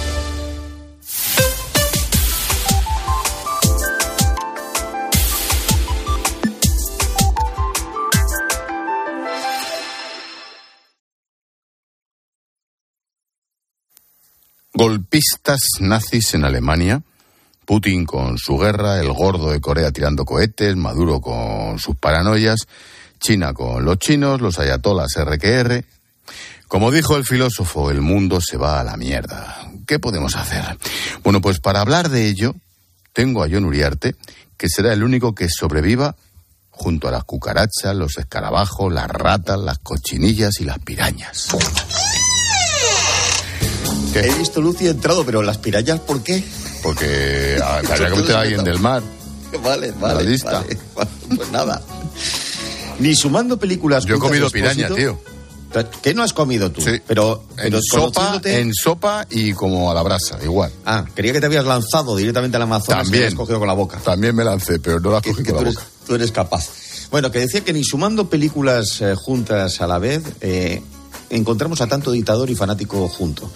Golpistas 14.77 15.61
nazis 15.79 16.35
en 16.35 16.45
Alemania, 16.45 17.01
Putin 17.65 18.05
con 18.05 18.39
su 18.39 18.59
guerra, 18.59 18.99
el 18.99 19.13
gordo 19.13 19.53
de 19.53 19.61
Corea 19.61 19.93
tirando 19.93 20.25
cohetes, 20.25 20.75
Maduro 20.75 21.21
con 21.21 21.79
sus 21.79 21.95
paranoias, 21.95 22.67
China 23.21 23.55
con 23.55 23.85
los 23.85 24.01
chinos, 24.01 24.41
los 24.41 24.59
ayatolas 24.59 25.13
RQR. 25.17 25.85
Como 26.67 26.91
dijo 26.91 27.17
el 27.17 27.25
filósofo, 27.25 27.93
el 27.93 28.01
mundo 28.01 28.41
se 28.41 28.57
va 28.57 28.81
a 28.81 28.85
la 28.85 28.97
mierda. 28.97 29.71
¿Qué 29.87 30.01
podemos 30.01 30.35
hacer? 30.35 30.77
Bueno, 31.23 31.41
pues 31.41 31.61
para 31.61 31.81
hablar 31.81 32.09
de 32.09 32.27
ello, 32.27 32.57
tengo 33.13 33.45
a 33.45 33.49
John 33.49 33.67
Uriarte, 33.67 34.17
que 34.57 34.69
será 34.69 34.93
el 34.93 35.05
único 35.05 35.37
que 35.37 35.49
sobreviva 35.49 36.17
junto 36.71 37.07
a 37.07 37.13
las 37.13 37.23
cucarachas, 37.23 37.95
los 37.95 38.19
escarabajos, 38.19 38.93
las 38.93 39.09
ratas, 39.09 39.61
las 39.61 39.79
cochinillas 39.79 40.61
y 40.61 40.65
las 40.65 40.81
pirañas. 40.81 41.51
He 44.21 44.35
visto 44.39 44.61
luz 44.61 44.81
y 44.83 44.87
he 44.87 44.91
entrado, 44.91 45.25
pero 45.25 45.43
las 45.43 45.59
pirañas, 45.59 46.01
¿por 46.01 46.23
qué? 46.23 46.43
Porque 46.83 47.59
habría 47.65 48.09
que 48.11 48.17
meter 48.17 48.37
a 48.37 48.41
alguien 48.41 48.65
del 48.65 48.79
mar. 48.79 49.03
Vale, 49.63 49.93
vale. 50.01 50.25
La 50.25 50.31
lista. 50.31 50.53
vale. 50.53 50.79
Pues 51.37 51.51
nada. 51.51 51.83
Ni 52.99 53.15
sumando 53.15 53.59
películas. 53.59 54.05
Yo 54.05 54.17
he 54.17 54.19
comido 54.19 54.51
piraña, 54.51 54.89
tío. 54.89 55.19
¿Qué 56.03 56.15
no 56.15 56.23
has 56.23 56.33
comido 56.33 56.71
tú? 56.71 56.81
Sí. 56.81 57.01
Pero, 57.05 57.43
En 57.59 57.83
sopa, 57.83 58.41
en 58.45 58.73
sopa 58.73 59.27
y 59.29 59.53
como 59.53 59.91
a 59.91 59.95
la 59.95 60.03
brasa, 60.03 60.39
igual. 60.45 60.71
Ah, 60.87 61.05
creía 61.15 61.33
que 61.33 61.41
te 61.41 61.47
habías 61.47 61.65
lanzado 61.65 62.15
directamente 62.15 62.57
al 62.57 62.63
Amazonas 62.63 63.01
y 63.09 63.11
También. 63.11 63.23
lo 63.25 63.29
has 63.29 63.35
cogido 63.35 63.59
con 63.59 63.67
la 63.67 63.75
boca. 63.75 63.99
También 63.99 64.37
me 64.37 64.45
lancé, 64.45 64.79
pero 64.79 65.01
no 65.01 65.11
la 65.11 65.21
cogí 65.21 65.43
con 65.43 65.45
tú, 65.47 65.55
la 65.55 65.61
eres, 65.63 65.75
boca. 65.75 65.87
tú 66.07 66.15
eres 66.15 66.31
capaz. 66.31 66.69
Bueno, 67.11 67.33
que 67.33 67.41
decía 67.41 67.63
que 67.63 67.73
ni 67.73 67.83
sumando 67.83 68.29
películas 68.31 69.01
eh, 69.01 69.17
juntas 69.17 69.81
a 69.81 69.89
la 69.89 69.99
vez, 69.99 70.23
eh, 70.41 70.81
encontramos 71.31 71.81
a 71.81 71.89
tanto 71.89 72.13
dictador 72.13 72.51
y 72.51 72.55
fanático 72.55 73.09
junto. 73.09 73.51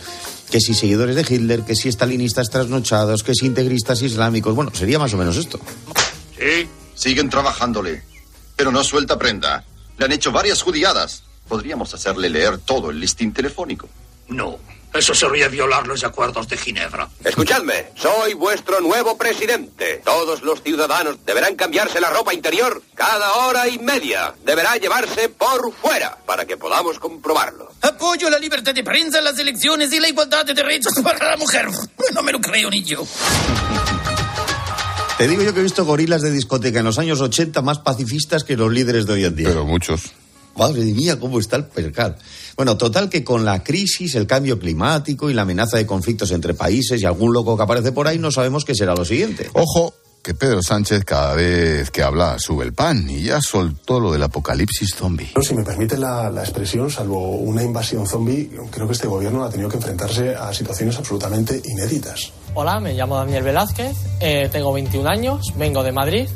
Que 0.51 0.61
si 0.61 0.75
seguidores 0.75 1.15
de 1.15 1.23
Hitler, 1.23 1.63
que 1.63 1.75
si 1.75 1.89
estalinistas 1.89 2.51
trasnochados, 2.51 3.23
que 3.23 3.35
si 3.35 3.47
integristas 3.47 4.03
islámicos. 4.03 4.55
Bueno, 4.55 4.73
sería 4.75 4.99
más 4.99 5.13
o 5.15 5.17
menos 5.17 5.37
esto. 5.37 5.61
Sí, 6.39 6.69
siguen 6.95 7.29
trabajándole. 7.29 8.03
Pero 8.57 8.73
no 8.73 8.83
suelta 8.83 9.19
prenda. 9.19 9.65
Le 9.99 10.05
han 10.07 10.13
hecho 10.13 10.33
varias 10.33 10.63
judiadas. 10.63 11.23
Podríamos 11.49 11.93
hacerle 11.95 12.31
leer 12.31 12.59
todo 12.59 12.91
el 12.91 13.01
listín 13.01 13.33
telefónico. 13.33 13.89
No, 14.29 14.59
eso 14.95 15.15
sería 15.15 15.49
violar 15.49 15.87
los 15.87 16.03
acuerdos 16.05 16.49
de 16.49 16.57
Ginebra. 16.57 17.09
Escuchadme, 17.25 17.87
soy 17.95 18.35
vuestro 18.35 18.81
nuevo 18.81 19.17
presidente. 19.17 20.03
Todos 20.05 20.43
los 20.43 20.63
ciudadanos 20.63 21.25
deberán 21.25 21.57
cambiarse 21.57 22.01
la 22.01 22.11
ropa 22.11 22.35
interior 22.35 22.83
cada 22.95 23.33
hora 23.35 23.69
y 23.69 23.79
media. 23.79 24.35
Deberá 24.45 24.77
llevarse 24.77 25.29
por 25.29 25.73
fuera 25.75 26.19
para 26.27 26.45
que 26.47 26.57
podamos 26.57 26.99
comprobarlo. 26.99 27.71
Apoyo 27.83 28.31
la 28.31 28.39
libertad 28.39 28.75
de 28.75 28.83
prensa, 28.83 29.21
las 29.21 29.39
elecciones 29.39 29.93
y 29.93 30.01
la 30.01 30.09
igualdad 30.09 30.45
de 30.45 30.55
derechos 30.55 30.93
para 31.03 31.31
la 31.31 31.37
mujer. 31.37 31.67
No 32.15 32.23
me 32.23 32.33
lo 32.33 32.41
creo 32.41 32.71
ni 32.71 32.83
yo. 32.83 33.07
Te 35.19 35.27
digo 35.27 35.43
yo 35.43 35.53
que 35.53 35.61
he 35.61 35.65
visto 35.65 35.85
gorilas 35.85 36.23
de 36.23 36.31
discoteca 36.31 36.79
en 36.79 36.85
los 36.85 36.99
años 36.99 37.21
80 37.21 37.61
más 37.63 37.81
pacifistas 37.81 38.45
que 38.45 38.57
los 38.57 38.73
líderes 38.73 39.05
de 39.05 39.15
hoy 39.15 39.25
en 39.25 39.35
día. 39.35 39.49
Pero 39.49 39.65
muchos. 39.65 40.13
Madre 40.59 40.85
mía, 40.85 41.19
cómo 41.19 41.39
está 41.39 41.57
el 41.57 41.65
percal. 41.67 42.17
Bueno, 42.57 42.77
total 42.77 43.09
que 43.09 43.23
con 43.23 43.45
la 43.45 43.63
crisis, 43.63 44.15
el 44.17 44.27
cambio 44.27 44.59
climático 44.59 45.31
y 45.31 45.35
la 45.35 45.43
amenaza 45.43 45.77
de 45.77 45.87
conflictos 45.87 46.33
entre 46.33 46.55
países 46.55 47.01
y 47.01 47.05
algún 47.05 47.33
loco 47.33 47.57
que 47.57 47.63
aparece 47.63 47.93
por 47.93 48.09
ahí, 48.09 48.19
no 48.19 48.33
sabemos 48.33 48.65
qué 48.65 48.75
será 48.75 48.95
lo 48.95 49.05
siguiente. 49.05 49.49
Ojo, 49.53 49.95
que 50.23 50.35
Pedro 50.35 50.63
Sánchez 50.63 51.05
cada 51.05 51.35
vez 51.35 51.91
que 51.91 52.03
habla 52.03 52.39
sube 52.39 52.65
el 52.65 52.75
pan 52.75 53.09
y 53.09 53.23
ya 53.23 53.41
soltó 53.41 54.01
lo 54.01 54.13
del 54.13 54.23
apocalipsis 54.23 54.95
zombie. 54.95 55.31
Si 55.41 55.55
me 55.55 55.63
permite 55.63 55.97
la, 55.97 56.29
la, 56.31 56.43
expresión, 56.43 56.91
salvo 56.91 57.37
una 57.37 57.63
invasión 57.63 58.07
zombie, 58.07 58.51
creo 58.71 58.87
que 58.87 58.93
este 58.93 59.07
gobierno 59.07 59.45
ha 59.45 59.51
tenido 59.51 59.69
que 59.69 59.77
enfrentarse 59.77 60.35
a 60.35 60.53
situaciones 60.53 60.99
absolutamente 60.99 61.63
inéditas. 61.65 62.33
Hola, 62.55 62.81
me 62.81 62.95
llamo 62.95 63.17
Daniel 63.17 63.45
Velázquez, 63.45 63.97
eh, 64.21 64.49
tengo 64.51 64.73
21 64.73 65.09
años, 65.09 65.53
vengo 65.57 65.83
de 65.83 65.93
Madrid. 65.93 66.29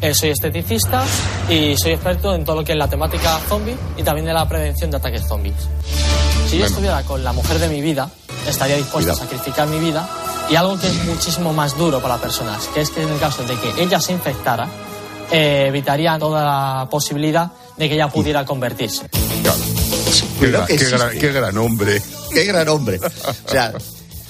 Eh, 0.00 0.14
soy 0.14 0.30
esteticista 0.30 1.04
y 1.48 1.74
soy 1.76 1.92
experto 1.92 2.34
en 2.34 2.44
todo 2.44 2.56
lo 2.56 2.64
que 2.64 2.72
es 2.72 2.78
la 2.78 2.88
temática 2.88 3.38
zombie 3.48 3.74
y 3.96 4.02
también 4.02 4.26
de 4.26 4.32
la 4.34 4.46
prevención 4.46 4.90
de 4.90 4.98
ataques 4.98 5.26
zombies. 5.26 5.54
Si 6.50 6.58
yo 6.58 6.66
estuviera 6.66 7.02
con 7.02 7.24
la 7.24 7.32
mujer 7.32 7.58
de 7.58 7.68
mi 7.68 7.80
vida, 7.80 8.10
estaría 8.46 8.76
dispuesto 8.76 9.12
Cuidado. 9.12 9.22
a 9.22 9.24
sacrificar 9.24 9.66
mi 9.68 9.78
vida 9.78 10.08
y 10.50 10.54
algo 10.54 10.78
que 10.78 10.86
es 10.86 11.04
muchísimo 11.04 11.52
más 11.52 11.76
duro 11.76 12.00
para 12.00 12.14
las 12.14 12.22
personas, 12.22 12.66
que 12.68 12.82
es 12.82 12.90
que 12.90 13.02
en 13.02 13.08
el 13.08 13.18
caso 13.18 13.42
de 13.44 13.56
que 13.56 13.82
ella 13.82 14.00
se 14.00 14.12
infectara, 14.12 14.68
eh, 15.30 15.64
evitaría 15.68 16.18
toda 16.18 16.44
la 16.44 16.88
posibilidad 16.88 17.50
de 17.76 17.88
que 17.88 17.94
ella 17.94 18.08
pudiera 18.08 18.44
convertirse. 18.44 19.08
Claro. 19.42 19.58
Qué, 20.38 20.46
gran, 20.48 20.66
qué, 20.66 20.76
gran, 20.76 21.18
qué 21.18 21.32
gran 21.32 21.58
hombre. 21.58 22.02
Qué 22.32 22.44
gran 22.44 22.68
hombre. 22.68 22.98
O 22.98 23.50
sea, 23.50 23.72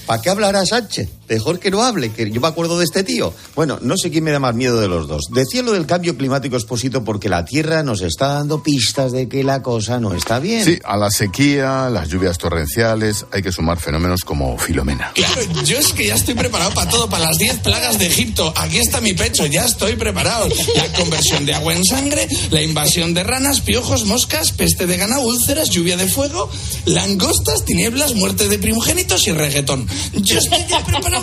¿Para 0.05 0.21
qué 0.21 0.29
hablará 0.29 0.65
Sánchez? 0.65 1.09
Mejor 1.29 1.59
que 1.59 1.71
no 1.71 1.83
hable, 1.83 2.11
que 2.11 2.29
yo 2.31 2.39
me 2.39 2.47
acuerdo 2.47 2.77
de 2.77 2.85
este 2.85 3.03
tío. 3.03 3.33
Bueno, 3.55 3.79
no 3.81 3.97
sé 3.97 4.09
quién 4.09 4.23
me 4.23 4.31
da 4.31 4.39
más 4.39 4.55
miedo 4.55 4.79
de 4.79 4.87
los 4.87 5.07
dos. 5.07 5.23
Decía 5.31 5.61
lo 5.61 5.73
del 5.73 5.85
cambio 5.85 6.17
climático 6.17 6.55
exposito 6.55 7.03
porque 7.03 7.29
la 7.29 7.45
Tierra 7.45 7.83
nos 7.83 8.01
está 8.01 8.33
dando 8.33 8.63
pistas 8.63 9.11
de 9.11 9.27
que 9.27 9.43
la 9.43 9.61
cosa 9.61 9.99
no 9.99 10.13
está 10.13 10.39
bien. 10.39 10.63
Sí, 10.63 10.79
a 10.83 10.95
la 10.95 11.09
sequía, 11.09 11.89
las 11.89 12.07
lluvias 12.09 12.37
torrenciales, 12.37 13.25
hay 13.31 13.41
que 13.41 13.51
sumar 13.51 13.79
fenómenos 13.79 14.21
como 14.21 14.57
Filomena. 14.57 15.11
Claro, 15.13 15.41
yo 15.65 15.77
es 15.77 15.91
que 15.91 16.07
ya 16.07 16.15
estoy 16.15 16.35
preparado 16.35 16.71
para 16.73 16.89
todo, 16.89 17.09
para 17.09 17.25
las 17.25 17.37
10 17.37 17.59
plagas 17.59 17.99
de 17.99 18.07
Egipto. 18.07 18.53
Aquí 18.55 18.77
está 18.77 19.01
mi 19.01 19.13
pecho, 19.13 19.45
ya 19.45 19.65
estoy 19.65 19.95
preparado. 19.95 20.47
La 20.75 20.93
conversión 20.93 21.45
de 21.45 21.53
agua 21.53 21.73
en 21.73 21.83
sangre, 21.83 22.27
la 22.51 22.61
invasión 22.61 23.13
de 23.13 23.23
ranas, 23.23 23.61
piojos, 23.61 24.05
moscas, 24.05 24.51
peste 24.53 24.85
de 24.85 24.97
ganado, 24.97 25.23
úlceras, 25.23 25.69
lluvia 25.69 25.97
de 25.97 26.07
fuego, 26.07 26.49
langostas, 26.85 27.65
tinieblas, 27.65 28.15
muerte 28.15 28.47
de 28.47 28.59
primogénitos 28.59 29.27
y 29.27 29.31
reggaetón. 29.31 29.87
Yo 30.13 30.37
estoy 30.37 30.65
ya 30.69 30.83
preparado 30.83 31.16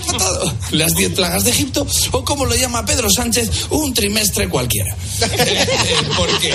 Las 0.73 0.95
10 0.95 1.15
plagas 1.15 1.45
de 1.45 1.51
Egipto, 1.51 1.87
o 2.13 2.25
como 2.25 2.45
lo 2.47 2.55
llama 2.55 2.85
Pedro 2.85 3.09
Sánchez, 3.11 3.67
un 3.71 3.95
trimestre 3.95 4.49
cualquiera. 4.49 4.97
¿Por 6.17 6.39
qué? 6.41 6.53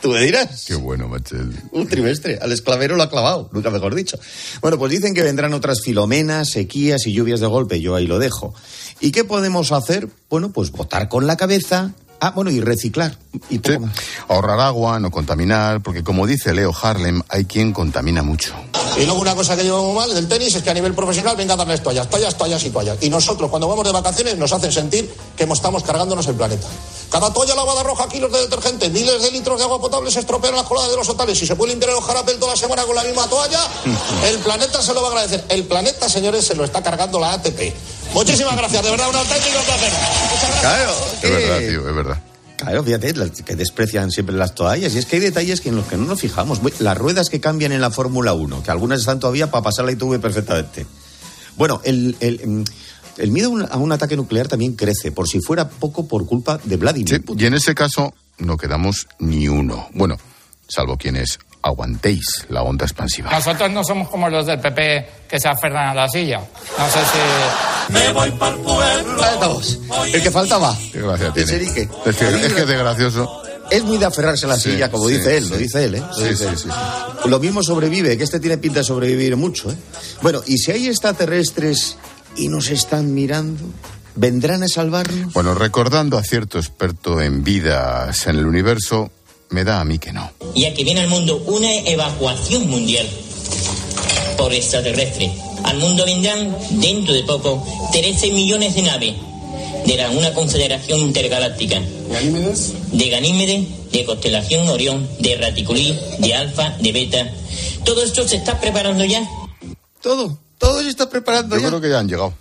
Tú 0.00 0.10
me 0.10 0.20
dirás. 0.20 0.64
Qué 0.66 0.74
bueno, 0.74 1.08
Machel. 1.08 1.50
Un 1.72 1.88
trimestre. 1.88 2.38
Al 2.42 2.52
esclavero 2.52 2.96
lo 2.96 3.02
ha 3.02 3.08
clavado, 3.08 3.48
nunca 3.52 3.70
mejor 3.70 3.94
dicho. 3.94 4.18
Bueno, 4.60 4.78
pues 4.78 4.92
dicen 4.92 5.14
que 5.14 5.22
vendrán 5.22 5.54
otras 5.54 5.80
filomenas, 5.82 6.50
sequías 6.50 7.06
y 7.06 7.12
lluvias 7.14 7.40
de 7.40 7.46
golpe. 7.46 7.80
Yo 7.80 7.94
ahí 7.94 8.06
lo 8.06 8.18
dejo. 8.18 8.54
¿Y 9.00 9.12
qué 9.12 9.24
podemos 9.24 9.72
hacer? 9.72 10.08
Bueno, 10.28 10.50
pues 10.50 10.70
votar 10.72 11.08
con 11.08 11.26
la 11.26 11.36
cabeza, 11.36 11.94
Ah, 12.20 12.30
bueno, 12.30 12.50
y 12.50 12.60
reciclar. 12.60 13.18
Y 13.50 13.56
sí. 13.56 13.76
Ahorrar 14.28 14.58
agua, 14.60 14.98
no 14.98 15.10
contaminar, 15.10 15.82
porque 15.82 16.02
como 16.02 16.26
dice 16.26 16.54
Leo 16.54 16.72
Harlem, 16.80 17.20
hay 17.28 17.44
quien 17.44 17.72
contamina 17.72 18.22
mucho. 18.22 18.54
Y 18.96 19.04
luego 19.04 19.20
una 19.20 19.34
cosa 19.34 19.56
que 19.56 19.64
llevo 19.64 19.82
muy 19.84 19.94
mal 19.94 20.14
del 20.14 20.28
tenis 20.28 20.54
es 20.54 20.62
que 20.62 20.70
a 20.70 20.74
nivel 20.74 20.94
profesional 20.94 21.36
venga 21.36 21.54
a 21.54 21.56
darles 21.56 21.82
toallas, 21.82 22.08
toallas, 22.08 22.36
toallas 22.36 22.62
y 22.64 22.70
toallas. 22.70 22.98
Y 23.00 23.10
nosotros 23.10 23.50
cuando 23.50 23.68
vamos 23.68 23.84
de 23.84 23.92
vacaciones 23.92 24.36
nos 24.36 24.52
hacen 24.52 24.70
sentir 24.70 25.12
que 25.36 25.44
estamos 25.44 25.82
cargándonos 25.82 26.26
el 26.26 26.34
planeta. 26.34 26.66
Cada 27.10 27.32
toalla 27.32 27.54
lavada 27.54 27.82
roja, 27.82 28.08
kilos 28.08 28.32
de 28.32 28.40
detergente, 28.40 28.90
miles 28.90 29.22
de 29.22 29.30
litros 29.30 29.58
de 29.58 29.64
agua 29.64 29.80
potable 29.80 30.10
se 30.10 30.20
estropean 30.20 30.54
las 30.54 30.64
coladas 30.64 30.90
de 30.90 30.96
los 30.96 31.08
hoteles. 31.08 31.38
Si 31.38 31.46
se 31.46 31.56
puede 31.56 31.72
limpiar 31.72 31.92
el 31.92 32.02
jarapel 32.02 32.38
toda 32.38 32.52
la 32.52 32.56
semana 32.56 32.84
con 32.84 32.96
la 32.96 33.04
misma 33.04 33.28
toalla, 33.28 33.60
el 34.28 34.38
planeta 34.38 34.82
se 34.82 34.92
lo 34.94 35.02
va 35.02 35.08
a 35.08 35.10
agradecer. 35.12 35.44
El 35.48 35.64
planeta, 35.64 36.08
señores, 36.08 36.44
se 36.44 36.54
lo 36.54 36.64
está 36.64 36.82
cargando 36.82 37.20
la 37.20 37.32
ATP. 37.34 37.72
Muchísimas 38.12 38.56
gracias, 38.56 38.82
de 38.82 38.90
verdad, 38.90 39.08
un 39.08 39.16
auténtico 39.16 39.58
placer. 39.60 39.92
Muchas 39.92 40.50
gracias. 40.50 40.60
Claro, 40.60 40.92
es 41.22 41.30
verdad, 41.30 41.58
tío, 41.58 41.88
es 41.88 41.94
verdad. 41.94 42.33
Claro, 42.56 42.84
fíjate, 42.84 43.14
que 43.44 43.56
desprecian 43.56 44.10
siempre 44.10 44.34
las 44.36 44.54
toallas. 44.54 44.94
Y 44.94 44.98
es 44.98 45.06
que 45.06 45.16
hay 45.16 45.22
detalles 45.22 45.60
que 45.60 45.70
en 45.70 45.76
los 45.76 45.86
que 45.86 45.96
no 45.96 46.04
nos 46.06 46.20
fijamos. 46.20 46.60
Las 46.80 46.96
ruedas 46.96 47.28
que 47.28 47.40
cambian 47.40 47.72
en 47.72 47.80
la 47.80 47.90
Fórmula 47.90 48.32
1, 48.32 48.62
que 48.62 48.70
algunas 48.70 49.00
están 49.00 49.18
todavía 49.18 49.50
para 49.50 49.64
pasar 49.64 49.84
la 49.84 49.92
ITV 49.92 50.20
perfectamente. 50.20 50.86
Bueno, 51.56 51.80
el, 51.84 52.16
el, 52.20 52.64
el 53.18 53.30
miedo 53.30 53.52
a 53.70 53.76
un 53.76 53.92
ataque 53.92 54.16
nuclear 54.16 54.48
también 54.48 54.74
crece, 54.74 55.12
por 55.12 55.28
si 55.28 55.40
fuera 55.40 55.68
poco 55.68 56.06
por 56.06 56.26
culpa 56.26 56.58
de 56.64 56.76
Vladimir 56.76 57.22
sí. 57.26 57.34
Y 57.36 57.46
en 57.46 57.54
ese 57.54 57.74
caso 57.74 58.14
no 58.38 58.56
quedamos 58.56 59.06
ni 59.18 59.48
uno. 59.48 59.88
Bueno, 59.94 60.16
salvo 60.68 60.96
quienes 60.96 61.38
aguantéis 61.64 62.24
la 62.50 62.62
onda 62.62 62.84
expansiva. 62.84 63.30
Nosotros 63.30 63.70
no 63.70 63.82
somos 63.82 64.08
como 64.08 64.28
los 64.28 64.44
del 64.46 64.60
PP 64.60 65.08
que 65.28 65.40
se 65.40 65.48
aferran 65.48 65.88
a 65.88 65.94
la 65.94 66.08
silla. 66.08 66.40
No 66.78 66.86
sé 66.88 66.98
si... 67.00 67.92
Me 67.92 68.12
voy 68.12 68.30
para 68.32 68.54
el 68.54 68.60
pueblo. 68.62 69.60
El 70.12 70.22
que 70.22 70.30
faltaba. 70.30 70.76
Qué 70.92 71.00
gracia 71.00 71.32
tiene. 71.32 71.52
Es 71.56 71.72
que, 71.72 71.80
es 72.06 72.16
que 72.16 72.60
es 72.60 72.66
gracioso. 72.68 73.42
Es 73.70 73.82
muy 73.82 73.96
de 73.96 74.04
aferrarse 74.04 74.44
a 74.44 74.50
la 74.50 74.56
Sí, 74.56 74.72
silla, 74.72 74.90
como 74.90 75.08
sí, 75.08 75.14
dice 75.16 75.38
él, 75.38 75.44
sí. 75.44 75.50
lo 75.50 75.56
dice 75.56 75.84
él, 75.84 75.94
¿eh? 75.94 76.00
Lo 76.06 76.14
Sí, 76.14 76.24
dice 76.28 76.44
sí, 76.44 76.50
él. 76.50 76.58
sí. 76.58 76.68
Lo 77.30 77.40
mismo 77.40 77.62
sobrevive, 77.62 78.18
que 78.18 78.24
este 78.24 78.38
tiene 78.38 78.58
pinta 78.58 78.80
de 78.80 78.84
sobrevivir 78.84 79.36
mucho, 79.36 79.70
¿eh? 79.70 79.76
Bueno, 80.20 80.42
y 80.46 80.58
si 80.58 80.70
hay 80.70 80.86
extraterrestres 80.88 81.96
y 82.36 82.48
nos 82.48 82.68
están 82.68 83.14
mirando, 83.14 83.64
¿vendrán 84.16 84.62
a 84.64 84.68
salvarnos? 84.68 85.32
Bueno, 85.32 85.54
recordando 85.54 86.18
a 86.18 86.22
cierto 86.22 86.58
experto 86.58 87.22
en 87.22 87.42
vidas 87.42 88.26
en 88.26 88.36
el 88.36 88.46
universo, 88.46 89.10
me 89.50 89.64
da 89.64 89.80
a 89.80 89.84
mí 89.84 89.98
que 89.98 90.12
no. 90.12 90.30
y 90.54 90.64
a 90.66 90.74
que 90.74 90.84
viene 90.84 91.00
al 91.00 91.08
mundo 91.08 91.42
una 91.46 91.72
evacuación 91.80 92.68
mundial 92.68 93.06
por 94.36 94.52
extraterrestre. 94.52 95.32
Al 95.64 95.78
mundo 95.78 96.04
vendrán, 96.04 96.56
dentro 96.70 97.14
de 97.14 97.22
poco, 97.22 97.64
13 97.92 98.32
millones 98.32 98.74
de 98.74 98.82
naves 98.82 99.14
de 99.86 99.96
la, 99.96 100.10
una 100.10 100.32
confederación 100.34 101.00
intergaláctica. 101.00 101.80
¿Ganímedes? 102.10 102.72
De 102.92 103.08
Ganímedes, 103.08 103.90
de 103.92 104.04
Constelación 104.04 104.68
Orión, 104.68 105.08
de 105.20 105.36
Raticulí, 105.36 105.98
de 106.18 106.34
Alfa, 106.34 106.70
de 106.80 106.92
Beta. 106.92 107.30
Todo 107.84 108.02
esto 108.02 108.26
se 108.26 108.36
está 108.36 108.60
preparando 108.60 109.04
ya. 109.04 109.26
Todo, 110.02 110.38
todo 110.58 110.82
se 110.82 110.88
está 110.88 111.08
preparando 111.08 111.56
Yo 111.56 111.62
ya. 111.62 111.68
creo 111.68 111.80
que 111.80 111.88
ya 111.90 111.98
han 111.98 112.08
llegado. 112.08 112.34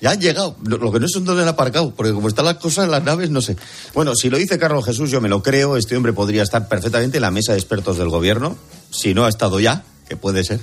Ya 0.00 0.12
han 0.12 0.20
llegado. 0.20 0.56
Lo, 0.64 0.92
que 0.92 1.00
no 1.00 1.06
es 1.06 1.12
dónde 1.12 1.42
han 1.42 1.48
aparcado, 1.48 1.92
porque 1.94 2.12
como 2.12 2.28
están 2.28 2.46
las 2.46 2.56
cosas 2.56 2.86
en 2.86 2.90
las 2.90 3.04
naves, 3.04 3.30
no 3.30 3.40
sé. 3.40 3.56
Bueno, 3.94 4.14
si 4.14 4.30
lo 4.30 4.38
dice 4.38 4.58
Carlos 4.58 4.84
Jesús, 4.84 5.10
yo 5.10 5.20
me 5.20 5.28
lo 5.28 5.42
creo. 5.42 5.76
Este 5.76 5.96
hombre 5.96 6.12
podría 6.12 6.42
estar 6.42 6.68
perfectamente 6.68 7.18
en 7.18 7.22
la 7.22 7.30
mesa 7.30 7.52
de 7.52 7.58
expertos 7.58 7.98
del 7.98 8.08
gobierno, 8.08 8.56
si 8.90 9.14
no 9.14 9.24
ha 9.24 9.28
estado 9.28 9.60
ya, 9.60 9.84
que 10.08 10.16
puede 10.16 10.44
ser. 10.44 10.60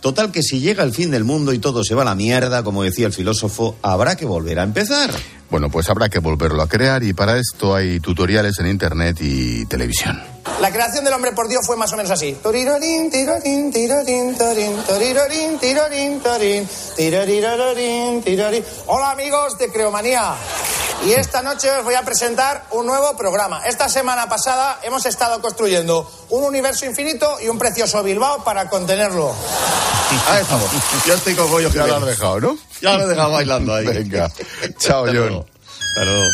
Total, 0.00 0.30
que 0.30 0.42
si 0.42 0.60
llega 0.60 0.84
el 0.84 0.92
fin 0.92 1.10
del 1.10 1.24
mundo 1.24 1.54
y 1.54 1.58
todo 1.58 1.82
se 1.82 1.94
va 1.94 2.02
a 2.02 2.04
la 2.04 2.14
mierda, 2.14 2.62
como 2.62 2.82
decía 2.82 3.06
el 3.06 3.14
filósofo, 3.14 3.76
habrá 3.80 4.16
que 4.16 4.26
volver 4.26 4.58
a 4.58 4.62
empezar. 4.62 5.10
Bueno, 5.50 5.70
pues 5.70 5.88
habrá 5.88 6.08
que 6.08 6.18
volverlo 6.18 6.62
a 6.62 6.68
crear 6.68 7.02
y 7.02 7.12
para 7.12 7.38
esto 7.38 7.74
hay 7.74 8.00
tutoriales 8.00 8.58
en 8.58 8.66
internet 8.66 9.18
y 9.20 9.66
televisión. 9.66 10.20
La 10.60 10.70
creación 10.70 11.04
del 11.04 11.14
hombre 11.14 11.32
por 11.32 11.48
Dios 11.48 11.66
fue 11.66 11.76
más 11.76 11.92
o 11.92 11.96
menos 11.96 12.10
así. 12.10 12.36
Hola 18.86 19.10
amigos 19.10 19.58
de 19.58 19.70
Creomanía. 19.70 20.34
Y 21.04 21.12
esta 21.12 21.42
noche 21.42 21.70
os 21.70 21.84
voy 21.84 21.94
a 21.94 22.02
presentar 22.02 22.64
un 22.70 22.86
nuevo 22.86 23.16
programa. 23.16 23.66
Esta 23.66 23.88
semana 23.88 24.28
pasada 24.28 24.80
hemos 24.82 25.04
estado 25.04 25.40
construyendo 25.42 26.10
un 26.30 26.44
universo 26.44 26.86
infinito 26.86 27.38
y 27.40 27.48
un 27.48 27.58
precioso 27.58 28.02
Bilbao 28.02 28.42
para 28.42 28.70
contenerlo. 28.70 29.34
Ahí 30.28 30.42
estamos. 30.42 30.70
Yo 31.06 31.14
estoy 31.14 31.34
con 31.34 31.50
Goyo 31.50 31.70
Ya 31.70 31.86
lo 31.86 31.96
has 31.96 32.06
dejado, 32.06 32.40
¿no? 32.40 32.58
Ya 32.80 32.96
lo 32.96 33.04
he 33.04 33.08
dejado 33.08 33.32
bailando 33.32 33.74
ahí. 33.74 33.86
Venga. 33.86 34.30
Chao, 34.78 35.06
John. 35.06 35.44
Hasta 35.78 36.04
luego. 36.04 36.24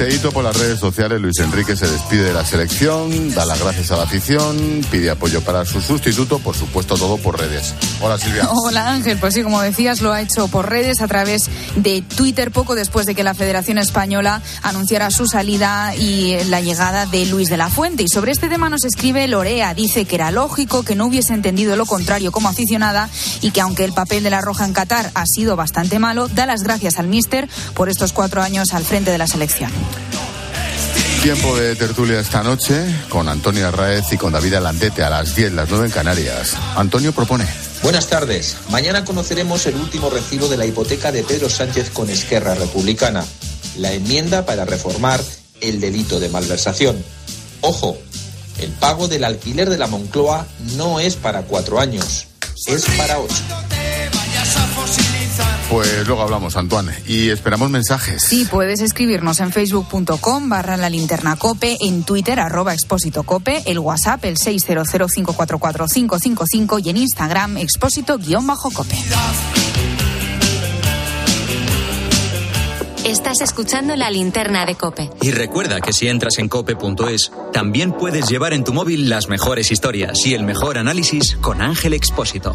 Por 0.00 0.44
las 0.44 0.56
redes 0.56 0.80
sociales, 0.80 1.20
Luis 1.20 1.38
Enrique 1.40 1.76
se 1.76 1.86
despide 1.86 2.24
de 2.24 2.32
la 2.32 2.42
selección, 2.42 3.34
da 3.34 3.44
las 3.44 3.60
gracias 3.60 3.90
a 3.90 3.98
la 3.98 4.04
afición, 4.04 4.80
pide 4.90 5.10
apoyo 5.10 5.42
para 5.42 5.66
su 5.66 5.82
sustituto, 5.82 6.38
por 6.38 6.56
supuesto 6.56 6.96
todo 6.96 7.18
por 7.18 7.38
redes. 7.38 7.74
Hola 8.00 8.16
Silvia. 8.16 8.48
Hola 8.64 8.92
Ángel, 8.92 9.18
pues 9.18 9.34
sí, 9.34 9.42
como 9.42 9.60
decías, 9.60 10.00
lo 10.00 10.10
ha 10.10 10.22
hecho 10.22 10.48
por 10.48 10.70
redes 10.70 11.02
a 11.02 11.06
través 11.06 11.50
de 11.76 12.00
Twitter 12.00 12.50
poco 12.50 12.74
después 12.74 13.04
de 13.04 13.14
que 13.14 13.22
la 13.22 13.34
Federación 13.34 13.76
Española 13.76 14.40
anunciara 14.62 15.10
su 15.10 15.26
salida 15.26 15.94
y 15.94 16.42
la 16.44 16.62
llegada 16.62 17.04
de 17.04 17.26
Luis 17.26 17.50
de 17.50 17.58
la 17.58 17.68
Fuente. 17.68 18.02
Y 18.02 18.08
sobre 18.08 18.32
este 18.32 18.48
tema 18.48 18.70
nos 18.70 18.86
escribe 18.86 19.28
Lorea, 19.28 19.74
dice 19.74 20.06
que 20.06 20.14
era 20.14 20.30
lógico 20.30 20.82
que 20.82 20.94
no 20.94 21.06
hubiese 21.06 21.34
entendido 21.34 21.76
lo 21.76 21.84
contrario 21.84 22.32
como 22.32 22.48
aficionada 22.48 23.10
y 23.42 23.50
que 23.50 23.60
aunque 23.60 23.84
el 23.84 23.92
papel 23.92 24.22
de 24.22 24.30
la 24.30 24.40
Roja 24.40 24.64
en 24.64 24.72
Qatar 24.72 25.10
ha 25.14 25.26
sido 25.26 25.56
bastante 25.56 25.98
malo, 25.98 26.28
da 26.28 26.46
las 26.46 26.62
gracias 26.62 26.98
al 26.98 27.06
míster 27.06 27.50
por 27.74 27.90
estos 27.90 28.12
cuatro 28.12 28.40
años 28.40 28.72
al 28.72 28.84
frente 28.84 29.10
de 29.10 29.18
la 29.18 29.26
selección. 29.26 29.70
Tiempo 31.22 31.54
de 31.54 31.76
tertulia 31.76 32.18
esta 32.18 32.42
noche 32.42 32.82
con 33.10 33.28
Antonio 33.28 33.68
Arraez 33.68 34.10
y 34.12 34.16
con 34.16 34.32
David 34.32 34.54
Alandete 34.54 35.02
a 35.02 35.10
las 35.10 35.36
10, 35.36 35.52
las 35.52 35.68
9 35.68 35.86
en 35.86 35.92
Canarias. 35.92 36.56
Antonio 36.76 37.12
propone. 37.12 37.46
Buenas 37.82 38.06
tardes. 38.08 38.56
Mañana 38.70 39.04
conoceremos 39.04 39.66
el 39.66 39.76
último 39.76 40.08
recibo 40.08 40.48
de 40.48 40.56
la 40.56 40.64
hipoteca 40.64 41.12
de 41.12 41.22
Pedro 41.22 41.50
Sánchez 41.50 41.90
con 41.90 42.08
Esquerra 42.08 42.54
Republicana, 42.54 43.24
la 43.76 43.92
enmienda 43.92 44.46
para 44.46 44.64
reformar 44.64 45.20
el 45.60 45.78
delito 45.78 46.20
de 46.20 46.30
malversación. 46.30 47.04
Ojo, 47.60 47.98
el 48.58 48.70
pago 48.70 49.06
del 49.06 49.24
alquiler 49.24 49.68
de 49.68 49.78
la 49.78 49.86
Moncloa 49.86 50.46
no 50.76 51.00
es 51.00 51.16
para 51.16 51.42
cuatro 51.42 51.80
años, 51.80 52.28
es 52.66 52.84
para 52.96 53.18
ocho. 53.18 53.42
Pues 55.70 56.06
luego 56.06 56.22
hablamos, 56.22 56.56
Antoine, 56.56 56.92
y 57.06 57.30
esperamos 57.30 57.70
mensajes. 57.70 58.24
Sí, 58.24 58.44
puedes 58.50 58.80
escribirnos 58.80 59.38
en 59.38 59.52
facebook.com 59.52 60.48
barra 60.48 60.76
la 60.76 60.90
linterna 60.90 61.36
cope, 61.36 61.76
en 61.80 62.02
Twitter 62.02 62.40
arroba 62.40 62.74
expósito 62.74 63.22
cope, 63.22 63.62
el 63.66 63.78
WhatsApp 63.78 64.24
el 64.24 64.36
600544555 64.36 66.84
y 66.84 66.90
en 66.90 66.96
Instagram 66.96 67.56
expósito 67.58 68.18
guion 68.18 68.48
bajo 68.48 68.72
cope. 68.72 68.96
Estás 73.04 73.40
escuchando 73.40 73.96
la 73.96 74.10
linterna 74.10 74.66
de 74.66 74.74
Cope. 74.74 75.10
Y 75.22 75.30
recuerda 75.30 75.80
que 75.80 75.92
si 75.92 76.06
entras 76.06 76.38
en 76.38 76.48
cope.es, 76.48 77.32
también 77.52 77.92
puedes 77.92 78.28
llevar 78.28 78.52
en 78.52 78.62
tu 78.62 78.72
móvil 78.72 79.08
las 79.08 79.28
mejores 79.28 79.72
historias 79.72 80.24
y 80.26 80.34
el 80.34 80.44
mejor 80.44 80.78
análisis 80.78 81.36
con 81.40 81.62
Ángel 81.62 81.94
Expósito. 81.94 82.54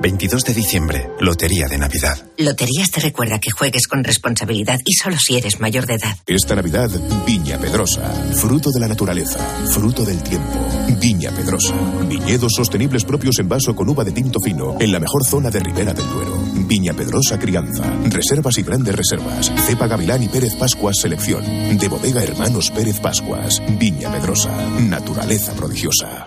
22 0.00 0.44
de 0.44 0.54
diciembre, 0.54 1.10
Lotería 1.20 1.66
de 1.68 1.78
Navidad. 1.78 2.18
Loterías 2.36 2.90
te 2.90 3.00
recuerda 3.00 3.38
que 3.38 3.50
juegues 3.50 3.86
con 3.86 4.04
responsabilidad 4.04 4.78
y 4.84 4.94
solo 4.94 5.16
si 5.18 5.36
eres 5.36 5.60
mayor 5.60 5.86
de 5.86 5.94
edad. 5.94 6.16
Esta 6.26 6.54
Navidad, 6.54 6.90
Viña 7.26 7.58
Pedrosa. 7.58 8.02
Fruto 8.34 8.70
de 8.70 8.80
la 8.80 8.88
naturaleza, 8.88 9.38
fruto 9.70 10.04
del 10.04 10.22
tiempo. 10.22 10.66
Viña 11.00 11.30
Pedrosa. 11.30 11.74
Viñedos 12.08 12.52
sostenibles 12.54 13.04
propios 13.04 13.38
en 13.38 13.48
vaso 13.48 13.74
con 13.74 13.88
uva 13.88 14.04
de 14.04 14.12
tinto 14.12 14.40
fino, 14.40 14.76
en 14.80 14.92
la 14.92 15.00
mejor 15.00 15.24
zona 15.24 15.50
de 15.50 15.60
Ribera 15.60 15.94
del 15.94 16.08
Duero. 16.08 16.36
Viña 16.66 16.92
Pedrosa 16.92 17.38
Crianza. 17.38 17.84
Reservas 18.04 18.58
y 18.58 18.62
grandes 18.62 18.94
reservas. 18.94 19.52
Cepa 19.66 19.86
Gavilán 19.86 20.22
y 20.22 20.28
Pérez 20.28 20.54
Pascuas 20.54 20.98
Selección. 20.98 21.44
De 21.78 21.88
bodega 21.88 22.22
Hermanos 22.22 22.70
Pérez 22.70 23.00
Pascuas. 23.00 23.62
Viña 23.78 24.10
Pedrosa. 24.10 24.50
Naturaleza 24.80 25.52
prodigiosa. 25.54 26.26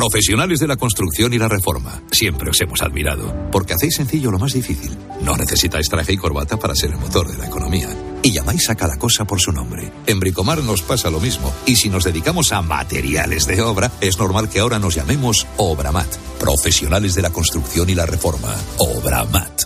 Profesionales 0.00 0.60
de 0.60 0.66
la 0.66 0.78
construcción 0.78 1.34
y 1.34 1.38
la 1.38 1.46
reforma. 1.46 2.00
Siempre 2.10 2.48
os 2.48 2.58
hemos 2.62 2.80
admirado. 2.80 3.50
Porque 3.52 3.74
hacéis 3.74 3.96
sencillo 3.96 4.30
lo 4.30 4.38
más 4.38 4.54
difícil. 4.54 4.96
No 5.20 5.36
necesitáis 5.36 5.90
traje 5.90 6.14
y 6.14 6.16
corbata 6.16 6.56
para 6.56 6.74
ser 6.74 6.92
el 6.92 6.96
motor 6.96 7.30
de 7.30 7.36
la 7.36 7.48
economía. 7.48 7.90
Y 8.22 8.32
llamáis 8.32 8.70
a 8.70 8.76
cada 8.76 8.96
cosa 8.96 9.26
por 9.26 9.42
su 9.42 9.52
nombre. 9.52 9.92
En 10.06 10.18
Bricomar 10.18 10.64
nos 10.64 10.80
pasa 10.80 11.10
lo 11.10 11.20
mismo. 11.20 11.52
Y 11.66 11.76
si 11.76 11.90
nos 11.90 12.04
dedicamos 12.04 12.50
a 12.52 12.62
materiales 12.62 13.46
de 13.46 13.60
obra, 13.60 13.92
es 14.00 14.18
normal 14.18 14.48
que 14.48 14.60
ahora 14.60 14.78
nos 14.78 14.94
llamemos 14.94 15.46
Obramat. 15.58 16.16
Profesionales 16.38 17.14
de 17.14 17.20
la 17.20 17.28
construcción 17.28 17.90
y 17.90 17.94
la 17.94 18.06
reforma. 18.06 18.56
Obramat. 18.78 19.64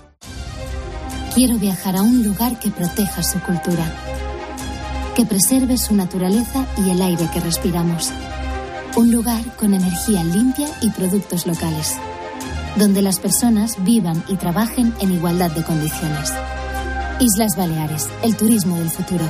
Quiero 1.32 1.58
viajar 1.58 1.94
a 1.94 2.02
un 2.02 2.24
lugar 2.24 2.58
que 2.58 2.72
proteja 2.72 3.22
su 3.22 3.38
cultura. 3.38 3.86
Que 5.14 5.26
preserve 5.26 5.78
su 5.78 5.94
naturaleza 5.94 6.66
y 6.84 6.90
el 6.90 7.00
aire 7.02 7.28
que 7.32 7.38
respiramos. 7.38 8.12
Un 8.96 9.10
lugar 9.10 9.44
con 9.56 9.74
energía 9.74 10.22
limpia 10.22 10.68
y 10.80 10.88
productos 10.90 11.46
locales, 11.46 11.96
donde 12.76 13.02
las 13.02 13.18
personas 13.18 13.76
vivan 13.82 14.22
y 14.28 14.36
trabajen 14.36 14.94
en 15.00 15.12
igualdad 15.12 15.50
de 15.50 15.64
condiciones. 15.64 16.32
Islas 17.18 17.56
Baleares, 17.56 18.08
el 18.22 18.36
turismo 18.36 18.76
del 18.78 18.90
futuro. 18.90 19.24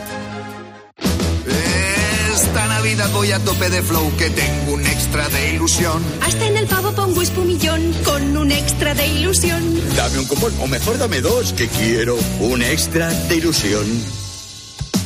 Esta 2.35 2.67
Navidad 2.67 3.09
voy 3.15 3.33
a 3.33 3.39
tope 3.39 3.71
de 3.71 3.81
flow 3.81 4.13
que 4.19 4.29
tengo 4.29 4.75
un 4.75 4.87
extra 4.87 5.31
de 5.31 5.55
ilusión. 5.55 6.03
Hasta 6.21 6.47
en 6.47 6.59
el 6.59 6.67
pavo 6.67 6.93
pongo 6.93 7.23
espumillón 7.23 7.95
con 8.05 8.37
un 8.37 8.53
extra 8.53 8.93
de 8.93 9.07
ilusión. 9.07 9.63
Dame 9.97 10.19
un 10.19 10.27
cupón 10.27 10.53
o 10.61 10.67
mejor 10.67 10.99
dame 10.99 11.23
dos 11.23 11.55
que 11.55 11.69
quiero 11.69 12.19
un 12.41 12.63
extra 12.63 13.09
de 13.09 13.37
ilusión. 13.37 14.24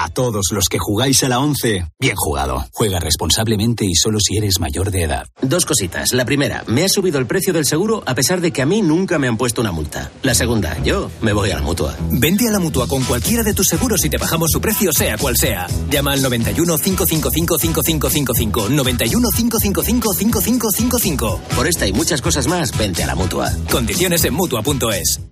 A 0.00 0.08
todos 0.10 0.52
los 0.52 0.68
que 0.70 0.78
jugáis 0.78 1.24
a 1.24 1.28
la 1.28 1.40
11, 1.40 1.90
bien 1.98 2.14
jugado. 2.14 2.64
Juega 2.72 3.00
responsablemente 3.00 3.84
y 3.84 3.96
solo 3.96 4.20
si 4.20 4.36
eres 4.36 4.60
mayor 4.60 4.92
de 4.92 5.02
edad. 5.02 5.26
Dos 5.42 5.66
cositas. 5.66 6.12
La 6.12 6.24
primera, 6.24 6.62
me 6.68 6.84
ha 6.84 6.88
subido 6.88 7.18
el 7.18 7.26
precio 7.26 7.52
del 7.52 7.66
seguro 7.66 8.04
a 8.06 8.14
pesar 8.14 8.40
de 8.40 8.52
que 8.52 8.62
a 8.62 8.66
mí 8.66 8.80
nunca 8.80 9.18
me 9.18 9.26
han 9.26 9.36
puesto 9.36 9.60
una 9.60 9.72
multa. 9.72 10.12
La 10.22 10.34
segunda, 10.34 10.80
yo 10.84 11.10
me 11.20 11.32
voy 11.32 11.50
a 11.50 11.56
la 11.56 11.62
mutua. 11.62 11.96
Vende 12.12 12.46
a 12.46 12.52
la 12.52 12.60
mutua 12.60 12.86
con 12.86 13.02
cualquiera 13.02 13.42
de 13.42 13.54
tus 13.54 13.66
seguros 13.66 14.04
y 14.04 14.08
te 14.08 14.18
bajamos 14.18 14.52
su 14.52 14.60
precio, 14.60 14.92
sea 14.92 15.18
cual 15.18 15.36
sea. 15.36 15.66
Llama 15.90 16.12
al 16.12 16.22
91 16.22 16.78
555 16.78 17.58
5555. 17.58 18.68
91 18.68 19.28
555 19.34 20.14
5555. 20.14 21.40
Por 21.56 21.66
esta 21.66 21.88
y 21.88 21.92
muchas 21.92 22.22
cosas 22.22 22.46
más, 22.46 22.70
vente 22.78 23.02
a 23.02 23.08
la 23.08 23.16
mutua. 23.16 23.50
Condiciones 23.68 24.24
en 24.24 24.34
mutua.es. 24.34 25.27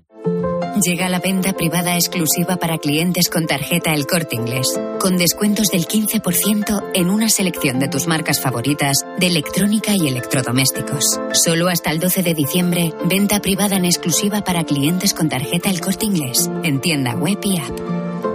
Llega 0.82 1.08
la 1.08 1.20
venta 1.20 1.54
privada 1.54 1.94
exclusiva 1.94 2.56
para 2.56 2.76
clientes 2.76 3.30
con 3.30 3.46
tarjeta 3.46 3.94
El 3.94 4.06
Corte 4.06 4.36
Inglés, 4.36 4.78
con 5.00 5.16
descuentos 5.16 5.68
del 5.68 5.86
15% 5.86 6.90
en 6.92 7.08
una 7.08 7.30
selección 7.30 7.78
de 7.78 7.88
tus 7.88 8.06
marcas 8.06 8.42
favoritas 8.42 8.98
de 9.18 9.26
electrónica 9.26 9.94
y 9.96 10.06
electrodomésticos. 10.06 11.18
Solo 11.32 11.68
hasta 11.68 11.90
el 11.90 11.98
12 11.98 12.22
de 12.22 12.34
diciembre, 12.34 12.92
venta 13.06 13.40
privada 13.40 13.76
en 13.76 13.86
exclusiva 13.86 14.42
para 14.42 14.64
clientes 14.64 15.14
con 15.14 15.30
tarjeta 15.30 15.70
El 15.70 15.80
Corte 15.80 16.04
Inglés, 16.04 16.50
en 16.62 16.80
tienda 16.80 17.14
web 17.14 17.38
y 17.42 17.58
app. 17.58 18.25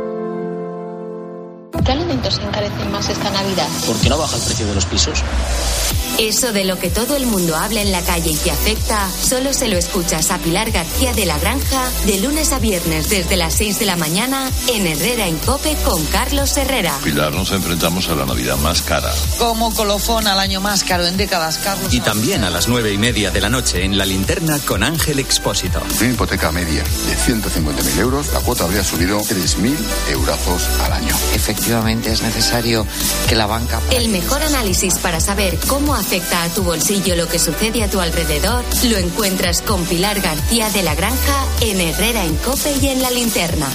¿Qué 1.86 1.92
alimentos 1.94 2.36
se 2.36 2.44
encarecen 2.44 2.92
más 2.92 3.10
esta 3.10 3.32
Navidad? 3.32 3.68
¿Por 3.88 3.98
qué 3.98 4.10
no 4.10 4.18
baja 4.18 4.36
el 4.36 4.42
precio 4.44 4.68
de 4.68 4.76
los 4.76 4.86
pisos? 4.86 5.24
Eso 6.20 6.52
de 6.54 6.66
lo 6.66 6.78
que 6.78 6.90
todo 6.90 7.16
el 7.16 7.26
mundo 7.26 7.56
habla 7.56 7.82
en 7.82 7.92
la 7.92 8.02
calle 8.02 8.32
y 8.32 8.36
que 8.36 8.52
afecta, 8.52 9.10
solo 9.10 9.54
se 9.54 9.68
lo 9.68 9.78
escuchas 9.78 10.30
a 10.30 10.38
Pilar 10.38 10.70
García 10.70 11.14
de 11.14 11.26
la 11.26 11.40
Granja 11.40 11.90
de 12.06 12.20
lunes 12.20 12.52
a 12.52 12.60
viernes 12.60 13.10
desde 13.10 13.38
las 13.38 13.56
6 13.56 13.80
de 13.80 13.86
la 13.86 13.96
mañana 13.96 14.52
en 14.68 14.86
Herrera 14.86 15.28
en 15.28 15.38
Cope 15.40 15.76
con 15.84 16.06
Carlos 16.08 16.56
Herrera. 16.58 16.94
Pilar, 17.04 17.32
nos 17.32 17.52
enfrentamos 17.52 18.10
a 18.10 18.16
la 18.16 18.26
Navidad 18.26 18.58
más 18.58 18.84
cara. 18.84 19.12
Como 19.40 19.74
colofón 19.74 20.28
al 20.28 20.40
año 20.40 20.62
más 20.62 20.84
caro 20.84 21.08
en 21.08 21.18
décadas, 21.18 21.58
Carlos. 21.58 21.92
Y 21.92 22.02
también 22.02 22.44
a 22.44 22.52
las 22.52 22.68
nueve 22.68 22.94
y 22.94 22.98
media 23.00 23.32
de 23.32 23.42
la 23.42 23.50
noche 23.50 23.84
en 23.84 23.98
la 23.98 24.06
linterna 24.06 24.60
con 24.60 24.84
Ángel 24.84 25.18
Expósito. 25.18 25.82
Una 26.00 26.12
hipoteca 26.12 26.52
media 26.52 26.84
de 26.84 27.16
150.000 27.18 28.00
euros, 28.00 28.32
la 28.34 28.42
cuota 28.42 28.66
habría 28.66 28.84
subido 28.84 29.20
3.000 29.22 29.76
eurazos 30.12 30.68
al 30.82 30.94
año. 30.94 31.16
Efectivamente, 31.34 31.71
es 31.72 32.22
necesario 32.22 32.86
que 33.30 33.36
la 33.36 33.46
banca... 33.46 33.80
El 33.92 34.10
mejor 34.10 34.44
análisis 34.44 34.98
para 34.98 35.22
saber 35.22 35.58
cómo 35.68 35.96
afecta 35.96 36.44
a 36.44 36.50
tu 36.50 36.64
bolsillo 36.64 37.16
lo 37.16 37.30
que 37.30 37.40
sucede 37.40 37.84
a 37.84 37.90
tu 37.90 38.02
alrededor 38.02 38.66
lo 38.90 38.98
encuentras 38.98 39.62
con 39.62 39.86
Pilar 39.86 40.20
García 40.20 40.70
de 40.70 40.84
la 40.84 40.96
Granja 40.96 41.46
en 41.62 41.80
Herrera 41.80 42.26
en 42.26 42.36
Cope 42.38 42.74
y 42.82 42.90
en 42.90 43.02
La 43.02 43.10
Linterna. 43.10 43.68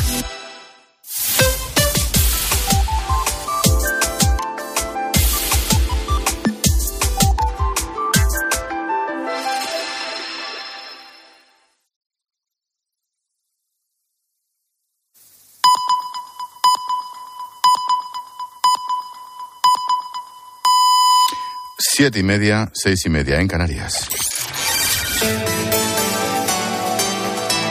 Siete 21.78 22.20
y 22.20 22.22
media, 22.22 22.70
seis 22.72 23.04
y 23.04 23.10
media 23.10 23.38
en 23.38 23.48
Canarias. 23.48 24.08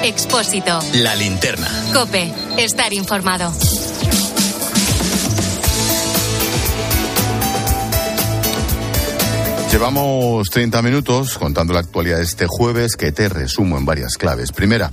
Expósito. 0.04 0.80
La 0.94 1.16
linterna. 1.16 1.68
Cope. 1.92 2.32
Estar 2.56 2.94
informado. 2.94 3.52
Llevamos 9.72 10.50
30 10.52 10.84
minutos 10.84 11.40
contando 11.40 11.74
la 11.74 11.80
actualidad 11.80 12.18
de 12.18 12.26
este 12.26 12.46
jueves 12.48 12.98
que 12.98 13.12
te 13.12 13.28
resumo 13.28 13.76
en 13.80 13.86
varias 13.86 14.18
claves. 14.18 14.52
Primera, 14.52 14.92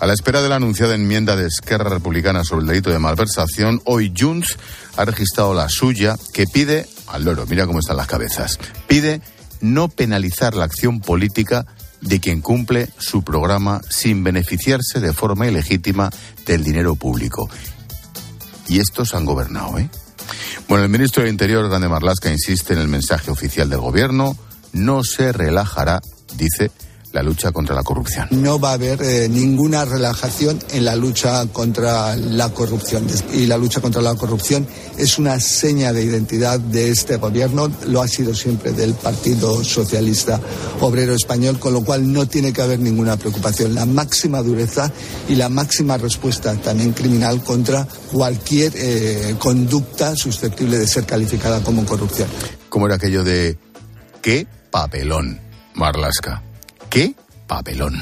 a 0.00 0.06
la 0.06 0.12
espera 0.12 0.42
de 0.42 0.50
la 0.50 0.56
anunciada 0.56 0.94
enmienda 0.94 1.34
de 1.34 1.46
Esquerra 1.46 1.88
Republicana 1.88 2.44
sobre 2.44 2.62
el 2.62 2.68
delito 2.68 2.90
de 2.90 2.98
malversación, 2.98 3.80
hoy 3.86 4.12
Junts 4.14 4.58
ha 4.96 5.04
registrado 5.06 5.54
la 5.54 5.68
suya 5.68 6.16
que 6.32 6.44
pide, 6.46 6.86
al 7.10 7.24
loro, 7.24 7.46
mira 7.46 7.66
cómo 7.66 7.80
están 7.80 7.96
las 7.96 8.06
cabezas, 8.06 8.58
pide 8.86 9.20
no 9.60 9.88
penalizar 9.88 10.54
la 10.54 10.64
acción 10.64 11.00
política 11.00 11.66
de 12.00 12.20
quien 12.20 12.40
cumple 12.40 12.88
su 12.98 13.22
programa 13.22 13.80
sin 13.88 14.24
beneficiarse 14.24 15.00
de 15.00 15.12
forma 15.12 15.46
ilegítima 15.46 16.10
del 16.46 16.64
dinero 16.64 16.94
público. 16.94 17.50
Y 18.68 18.78
estos 18.78 19.14
han 19.14 19.24
gobernado, 19.24 19.78
¿eh? 19.78 19.90
Bueno, 20.68 20.84
el 20.84 20.90
ministro 20.90 21.22
del 21.22 21.32
Interior, 21.32 21.68
Grande 21.68 21.88
Marlasca, 21.88 22.30
insiste 22.30 22.72
en 22.72 22.78
el 22.78 22.88
mensaje 22.88 23.30
oficial 23.30 23.68
del 23.68 23.80
gobierno. 23.80 24.36
No 24.72 25.02
se 25.02 25.32
relajará, 25.32 26.00
dice, 26.36 26.70
la 27.12 27.22
lucha 27.22 27.50
contra 27.52 27.74
la 27.74 27.82
corrupción. 27.82 28.28
No 28.30 28.58
va 28.60 28.70
a 28.70 28.74
haber 28.74 29.02
eh, 29.02 29.28
ninguna 29.28 29.84
relajación 29.84 30.58
en 30.72 30.84
la 30.84 30.94
lucha 30.96 31.46
contra 31.46 32.16
la 32.16 32.50
corrupción. 32.50 33.06
Y 33.32 33.46
la 33.46 33.58
lucha 33.58 33.80
contra 33.80 34.00
la 34.00 34.14
corrupción 34.14 34.66
es 34.96 35.18
una 35.18 35.40
seña 35.40 35.92
de 35.92 36.04
identidad 36.04 36.60
de 36.60 36.90
este 36.90 37.16
gobierno, 37.16 37.70
lo 37.86 38.02
ha 38.02 38.08
sido 38.08 38.34
siempre 38.34 38.72
del 38.72 38.94
Partido 38.94 39.64
Socialista 39.64 40.40
Obrero 40.80 41.14
Español, 41.14 41.58
con 41.58 41.72
lo 41.72 41.82
cual 41.82 42.12
no 42.12 42.26
tiene 42.26 42.52
que 42.52 42.62
haber 42.62 42.78
ninguna 42.78 43.16
preocupación. 43.16 43.74
La 43.74 43.86
máxima 43.86 44.42
dureza 44.42 44.92
y 45.28 45.34
la 45.34 45.48
máxima 45.48 45.96
respuesta 45.96 46.54
también 46.56 46.92
criminal 46.92 47.42
contra 47.42 47.86
cualquier 48.12 48.72
eh, 48.76 49.34
conducta 49.38 50.14
susceptible 50.14 50.78
de 50.78 50.86
ser 50.86 51.06
calificada 51.06 51.60
como 51.62 51.84
corrupción. 51.84 52.28
¿Cómo 52.68 52.86
era 52.86 52.96
aquello 52.96 53.24
de 53.24 53.58
qué 54.22 54.46
papelón, 54.70 55.40
Marlasca? 55.74 56.42
¿Qué 56.90 57.14
papelón? 57.46 57.94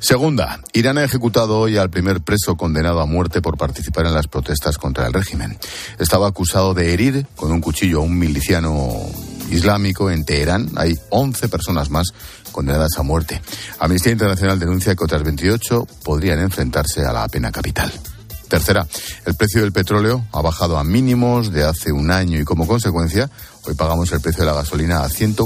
Segunda, 0.00 0.58
Irán 0.72 0.96
ha 0.96 1.04
ejecutado 1.04 1.58
hoy 1.58 1.76
al 1.76 1.90
primer 1.90 2.22
preso 2.22 2.56
condenado 2.56 3.00
a 3.00 3.06
muerte 3.06 3.42
por 3.42 3.58
participar 3.58 4.06
en 4.06 4.14
las 4.14 4.26
protestas 4.26 4.78
contra 4.78 5.06
el 5.06 5.12
régimen. 5.12 5.58
Estaba 5.98 6.28
acusado 6.28 6.72
de 6.72 6.94
herir 6.94 7.26
con 7.36 7.52
un 7.52 7.60
cuchillo 7.60 7.98
a 7.98 8.02
un 8.02 8.18
miliciano 8.18 8.90
islámico 9.50 10.10
en 10.10 10.24
Teherán. 10.24 10.70
Hay 10.76 10.98
11 11.10 11.50
personas 11.50 11.90
más 11.90 12.08
condenadas 12.52 12.92
a 12.96 13.02
muerte. 13.02 13.42
Amnistía 13.78 14.12
Internacional 14.12 14.58
denuncia 14.58 14.94
que 14.94 15.04
otras 15.04 15.22
28 15.22 15.86
podrían 16.02 16.40
enfrentarse 16.40 17.04
a 17.04 17.12
la 17.12 17.28
pena 17.28 17.52
capital. 17.52 17.92
Tercera, 18.48 18.86
el 19.26 19.34
precio 19.34 19.60
del 19.60 19.72
petróleo 19.72 20.24
ha 20.32 20.40
bajado 20.40 20.78
a 20.78 20.84
mínimos 20.84 21.52
de 21.52 21.64
hace 21.64 21.92
un 21.92 22.10
año 22.10 22.40
y 22.40 22.44
como 22.44 22.66
consecuencia 22.66 23.30
hoy 23.64 23.74
pagamos 23.74 24.10
el 24.12 24.22
precio 24.22 24.40
de 24.44 24.50
la 24.50 24.56
gasolina 24.56 25.04
a 25.04 25.08
100 25.10 25.36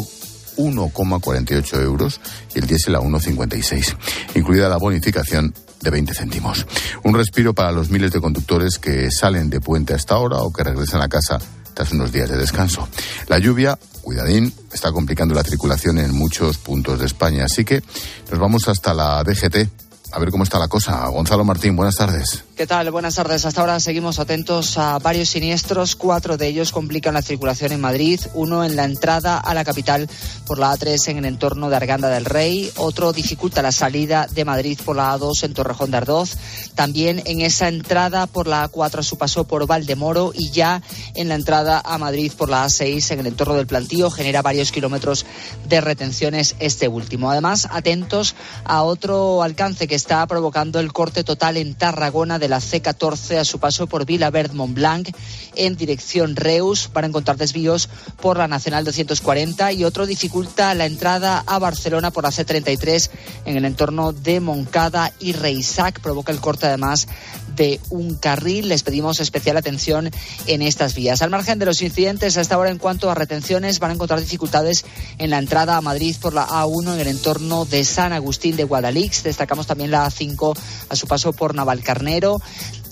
1,48 0.56 1.82
euros 1.82 2.20
y 2.54 2.58
el 2.58 2.66
diésel 2.66 2.96
a 2.96 3.00
1,56, 3.00 3.96
incluida 4.34 4.68
la 4.68 4.76
bonificación 4.76 5.54
de 5.80 5.90
20 5.90 6.14
céntimos. 6.14 6.66
Un 7.04 7.14
respiro 7.14 7.54
para 7.54 7.72
los 7.72 7.90
miles 7.90 8.12
de 8.12 8.20
conductores 8.20 8.78
que 8.78 9.10
salen 9.10 9.50
de 9.50 9.60
puente 9.60 9.94
hasta 9.94 10.14
ahora 10.14 10.38
o 10.38 10.52
que 10.52 10.64
regresan 10.64 11.02
a 11.02 11.08
casa 11.08 11.38
tras 11.74 11.92
unos 11.92 12.10
días 12.10 12.30
de 12.30 12.38
descanso. 12.38 12.88
La 13.28 13.38
lluvia, 13.38 13.78
cuidadín, 14.00 14.52
está 14.72 14.92
complicando 14.92 15.34
la 15.34 15.44
circulación 15.44 15.98
en 15.98 16.14
muchos 16.14 16.56
puntos 16.56 16.98
de 16.98 17.06
España, 17.06 17.44
así 17.44 17.64
que 17.64 17.82
nos 18.30 18.40
vamos 18.40 18.66
hasta 18.68 18.94
la 18.94 19.22
DGT 19.22 19.68
a 20.12 20.18
ver 20.18 20.30
cómo 20.30 20.44
está 20.44 20.58
la 20.58 20.68
cosa. 20.68 21.06
Gonzalo 21.08 21.44
Martín, 21.44 21.76
buenas 21.76 21.96
tardes. 21.96 22.45
¿Qué 22.56 22.66
tal? 22.66 22.90
Buenas 22.90 23.16
tardes. 23.16 23.44
Hasta 23.44 23.60
ahora 23.60 23.78
seguimos 23.80 24.18
atentos 24.18 24.78
a 24.78 24.98
varios 24.98 25.28
siniestros. 25.28 25.94
Cuatro 25.94 26.38
de 26.38 26.46
ellos 26.46 26.72
complican 26.72 27.12
la 27.12 27.20
circulación 27.20 27.72
en 27.72 27.82
Madrid. 27.82 28.18
Uno 28.32 28.64
en 28.64 28.76
la 28.76 28.84
entrada 28.84 29.36
a 29.36 29.52
la 29.52 29.62
capital 29.62 30.08
por 30.46 30.58
la 30.58 30.72
A3 30.72 31.08
en 31.08 31.18
el 31.18 31.26
entorno 31.26 31.68
de 31.68 31.76
Arganda 31.76 32.08
del 32.08 32.24
Rey. 32.24 32.72
Otro 32.76 33.12
dificulta 33.12 33.60
la 33.60 33.72
salida 33.72 34.26
de 34.32 34.46
Madrid 34.46 34.80
por 34.82 34.96
la 34.96 35.14
A2 35.14 35.42
en 35.42 35.52
Torrejón 35.52 35.90
de 35.90 35.98
Ardoz. 35.98 36.38
También 36.74 37.22
en 37.26 37.42
esa 37.42 37.68
entrada 37.68 38.26
por 38.26 38.46
la 38.46 38.70
A4 38.70 39.00
a 39.00 39.02
su 39.02 39.18
paso 39.18 39.44
por 39.44 39.66
Valdemoro 39.66 40.32
y 40.34 40.48
ya 40.48 40.80
en 41.14 41.28
la 41.28 41.34
entrada 41.34 41.82
a 41.84 41.98
Madrid 41.98 42.32
por 42.34 42.48
la 42.48 42.64
A6 42.64 43.10
en 43.10 43.20
el 43.20 43.26
entorno 43.26 43.52
del 43.52 43.66
plantío 43.66 44.10
genera 44.10 44.40
varios 44.40 44.72
kilómetros 44.72 45.26
de 45.68 45.82
retenciones 45.82 46.56
este 46.58 46.88
último. 46.88 47.30
Además, 47.30 47.68
atentos 47.70 48.34
a 48.64 48.82
otro 48.82 49.42
alcance 49.42 49.86
que 49.86 49.94
está 49.94 50.26
provocando 50.26 50.80
el 50.80 50.94
corte 50.94 51.22
total 51.22 51.58
en 51.58 51.74
Tarragona 51.74 52.38
de 52.38 52.45
la 52.48 52.60
C14 52.60 53.38
a 53.38 53.44
su 53.44 53.58
paso 53.58 53.86
por 53.86 54.06
Vilaverd 54.06 54.52
Montblanc 54.52 55.10
en 55.54 55.76
dirección 55.76 56.36
Reus 56.36 56.88
para 56.88 57.06
encontrar 57.06 57.36
desvíos 57.36 57.88
por 58.20 58.38
la 58.38 58.48
Nacional 58.48 58.84
240 58.84 59.72
y 59.72 59.84
otro 59.84 60.06
dificulta 60.06 60.74
la 60.74 60.86
entrada 60.86 61.42
a 61.46 61.58
Barcelona 61.58 62.10
por 62.10 62.24
la 62.24 62.30
C33 62.30 63.10
en 63.44 63.56
el 63.56 63.64
entorno 63.64 64.12
de 64.12 64.40
Moncada 64.40 65.12
y 65.18 65.32
Reisac. 65.32 66.00
Provoca 66.00 66.32
el 66.32 66.40
corte 66.40 66.66
además 66.66 67.08
de 67.56 67.80
un 67.90 68.14
carril. 68.14 68.68
Les 68.68 68.82
pedimos 68.82 69.20
especial 69.20 69.56
atención 69.56 70.10
en 70.46 70.62
estas 70.62 70.94
vías. 70.94 71.22
Al 71.22 71.30
margen 71.30 71.58
de 71.58 71.66
los 71.66 71.82
incidentes, 71.82 72.36
a 72.36 72.40
esta 72.40 72.58
hora 72.58 72.70
en 72.70 72.78
cuanto 72.78 73.10
a 73.10 73.14
retenciones, 73.14 73.78
van 73.80 73.90
a 73.90 73.94
encontrar 73.94 74.20
dificultades 74.20 74.84
en 75.18 75.30
la 75.30 75.38
entrada 75.38 75.76
a 75.76 75.80
Madrid 75.80 76.16
por 76.20 76.34
la 76.34 76.46
A1 76.46 76.94
en 76.94 77.00
el 77.00 77.08
entorno 77.08 77.64
de 77.64 77.84
San 77.84 78.12
Agustín 78.12 78.56
de 78.56 78.64
Guadalix. 78.64 79.22
Destacamos 79.22 79.66
también 79.66 79.90
la 79.90 80.06
A5 80.06 80.56
a 80.88 80.96
su 80.96 81.06
paso 81.06 81.32
por 81.32 81.54
Navalcarnero 81.54 82.38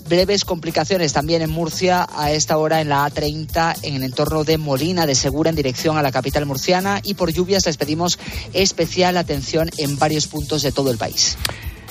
breves 0.07 0.45
complicaciones 0.45 1.13
también 1.13 1.41
en 1.41 1.49
Murcia 1.49 2.07
a 2.15 2.31
esta 2.31 2.57
hora 2.57 2.81
en 2.81 2.89
la 2.89 3.09
A30 3.09 3.77
en 3.81 3.95
el 3.95 4.03
entorno 4.03 4.43
de 4.43 4.57
Molina 4.57 5.05
de 5.05 5.15
Segura 5.15 5.49
en 5.49 5.55
dirección 5.55 5.97
a 5.97 6.03
la 6.03 6.11
capital 6.11 6.45
murciana 6.45 6.99
y 7.03 7.15
por 7.15 7.31
lluvias 7.31 7.65
les 7.65 7.77
pedimos 7.77 8.19
especial 8.53 9.17
atención 9.17 9.69
en 9.77 9.97
varios 9.97 10.27
puntos 10.27 10.61
de 10.61 10.71
todo 10.71 10.91
el 10.91 10.97
país. 10.97 11.37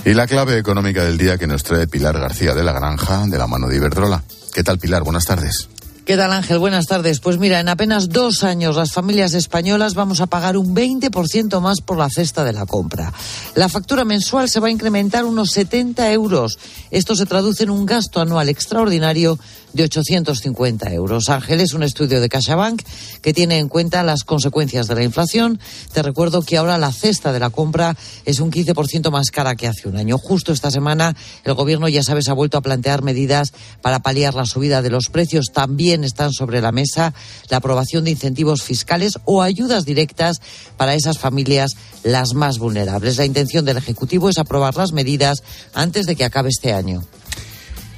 Y 0.07 0.13
la 0.13 0.27
clave 0.27 0.59
económica 0.59 1.03
del 1.03 1.17
día 1.17 1.39
que 1.39 1.47
nos 1.47 1.63
trae 1.63 1.87
Pilar 1.87 2.19
García 2.19 2.53
de 2.53 2.63
la 2.63 2.73
Granja, 2.73 3.25
de 3.27 3.39
la 3.39 3.47
mano 3.47 3.69
de 3.69 3.77
Iberdrola. 3.77 4.23
¿Qué 4.53 4.63
tal, 4.63 4.79
Pilar? 4.79 5.03
Buenas 5.03 5.25
tardes. 5.25 5.71
¿Qué 6.05 6.19
tal 6.19 6.31
Ángel? 6.35 6.59
Buenas 6.59 6.87
tardes. 6.87 7.21
Pues 7.21 7.39
mira, 7.39 7.61
en 7.61 7.71
apenas 7.71 8.11
dos 8.11 8.45
años 8.45 8.77
las 8.77 8.93
familias 8.93 9.33
españolas 9.33 9.95
vamos 9.95 10.21
a 10.21 10.27
pagar 10.27 10.59
un 10.59 10.77
20% 10.77 11.59
más 11.63 11.81
por 11.81 11.97
la 11.97 12.11
cesta 12.11 12.45
de 12.45 12.53
la 12.53 12.67
compra. 12.67 13.11
La 13.55 13.71
factura 13.71 14.05
mensual 14.05 14.51
se 14.51 14.61
va 14.61 14.69
a 14.69 14.71
incrementar 14.71 15.25
unos 15.25 15.53
70 15.53 16.13
euros. 16.13 16.59
Esto 16.91 17.17
se 17.17 17.25
traduce 17.25 17.63
en 17.63 17.71
un 17.71 17.87
gasto 17.87 18.21
anual 18.21 18.51
extraordinario 18.51 19.39
de 19.75 19.83
850 19.83 20.93
euros. 20.93 21.29
Ángel 21.29 21.61
es 21.61 21.75
un 21.75 21.83
estudio 21.83 22.21
de 22.21 22.29
CaixaBank 22.29 22.83
que 23.21 23.35
tiene 23.35 23.59
en 23.59 23.69
cuenta 23.69 24.03
las 24.03 24.25
consecuencias 24.25 24.87
de 24.87 24.95
la 24.95 25.03
inflación. 25.03 25.61
Te 25.93 26.03
recuerdo 26.03 26.43
que 26.43 26.57
ahora 26.57 26.79
la 26.79 26.93
cesta 26.93 27.33
de 27.33 27.41
la 27.41 27.51
compra 27.51 27.97
es 28.25 28.41
un 28.41 28.51
15% 28.51 29.11
más 29.11 29.31
cara 29.31 29.57
que 29.57 29.67
hace 29.67 29.89
un 29.89 29.97
año. 29.97 30.17
Justo 30.17 30.53
esta 30.53 30.71
semana 30.71 31.17
el 31.45 31.55
gobierno, 31.55 31.89
ya 31.89 32.03
sabes, 32.03 32.29
ha 32.29 32.33
vuelto 32.33 32.57
a 32.57 32.63
plantear 32.63 33.03
medidas 33.03 33.53
para 33.83 33.99
paliar 33.99 34.35
la 34.35 34.47
subida 34.47 34.81
de 34.81 34.91
los 34.91 35.09
precios. 35.11 35.47
También 35.53 36.05
están 36.05 36.33
sobre 36.33 36.61
la 36.61 36.73
mesa 36.73 37.13
la 37.49 37.59
aprobación 37.59 38.05
de 38.05 38.13
incentivos 38.13 38.63
fiscales 38.63 39.19
o 39.25 39.43
ayudas 39.43 39.85
directas 39.85 40.41
para 40.77 40.95
esas 40.95 41.19
familias 41.19 41.77
las 42.05 42.35
más 42.35 42.59
vulnerables. 42.59 43.19
La 43.19 43.25
intención 43.25 43.65
del 43.65 43.77
Ejecutivo 43.77 44.29
es 44.29 44.39
aprobar 44.39 44.77
las 44.77 44.93
medidas 44.93 45.43
antes 45.73 46.07
de 46.07 46.17
que 46.17 46.25
acabe 46.25 46.51
este 46.51 46.73
año. 46.73 47.05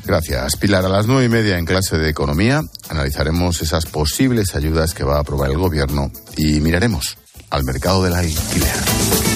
Gracias, 0.07 0.57
Pilar. 0.57 0.85
A 0.85 0.89
las 0.89 1.09
nueve 1.09 1.25
y 1.25 1.29
media 1.29 1.59
en 1.59 1.65
clase 1.65 1.99
de 1.99 2.09
economía 2.09 2.63
analizaremos 2.89 3.61
esas 3.61 3.87
posibles 3.87 4.55
ayudas 4.55 4.95
que 4.95 5.03
va 5.03 5.17
a 5.17 5.21
aprobar 5.21 5.51
el 5.51 5.59
gobierno 5.59 6.13
y 6.37 6.61
miraremos 6.61 7.19
al 7.51 7.65
mercado 7.65 8.05
del 8.05 8.15
alquiler. 8.15 9.36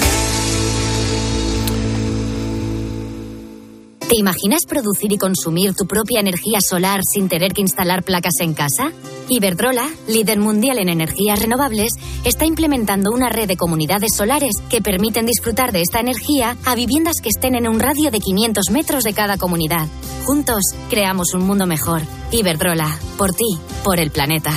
¿Te 4.11 4.19
imaginas 4.19 4.67
producir 4.67 5.13
y 5.13 5.19
consumir 5.19 5.73
tu 5.73 5.87
propia 5.87 6.19
energía 6.19 6.61
solar 6.61 7.01
sin 7.05 7.29
tener 7.29 7.53
que 7.53 7.61
instalar 7.61 8.03
placas 8.03 8.41
en 8.41 8.55
casa? 8.55 8.91
Iberdrola, 9.29 9.89
líder 10.09 10.41
mundial 10.41 10.81
en 10.81 10.89
energías 10.89 11.41
renovables, 11.41 11.93
está 12.25 12.45
implementando 12.45 13.13
una 13.13 13.29
red 13.29 13.47
de 13.47 13.57
comunidades 13.57 14.17
solares 14.17 14.57
que 14.69 14.83
permiten 14.83 15.27
disfrutar 15.27 15.71
de 15.71 15.83
esta 15.83 16.01
energía 16.01 16.57
a 16.65 16.75
viviendas 16.75 17.21
que 17.23 17.29
estén 17.29 17.55
en 17.55 17.69
un 17.69 17.79
radio 17.79 18.11
de 18.11 18.19
500 18.19 18.71
metros 18.73 19.05
de 19.05 19.15
cada 19.15 19.37
comunidad. 19.37 19.87
Juntos, 20.25 20.63
creamos 20.89 21.33
un 21.33 21.47
mundo 21.47 21.69
mejor. 21.69 22.03
Iberdrola, 22.33 22.99
por 23.17 23.33
ti, 23.33 23.61
por 23.85 24.01
el 24.01 24.11
planeta. 24.11 24.55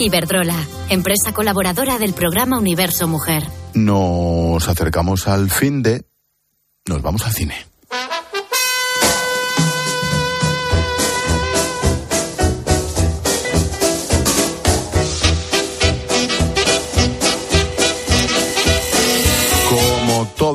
Iberdrola, 0.00 0.56
empresa 0.88 1.32
colaboradora 1.32 2.00
del 2.00 2.12
programa 2.12 2.58
Universo 2.58 3.06
Mujer. 3.06 3.44
Nos 3.72 4.66
acercamos 4.66 5.28
al 5.28 5.48
fin 5.48 5.84
de... 5.84 6.06
Nos 6.86 7.02
vamos 7.02 7.24
al 7.24 7.34
cine. 7.34 7.75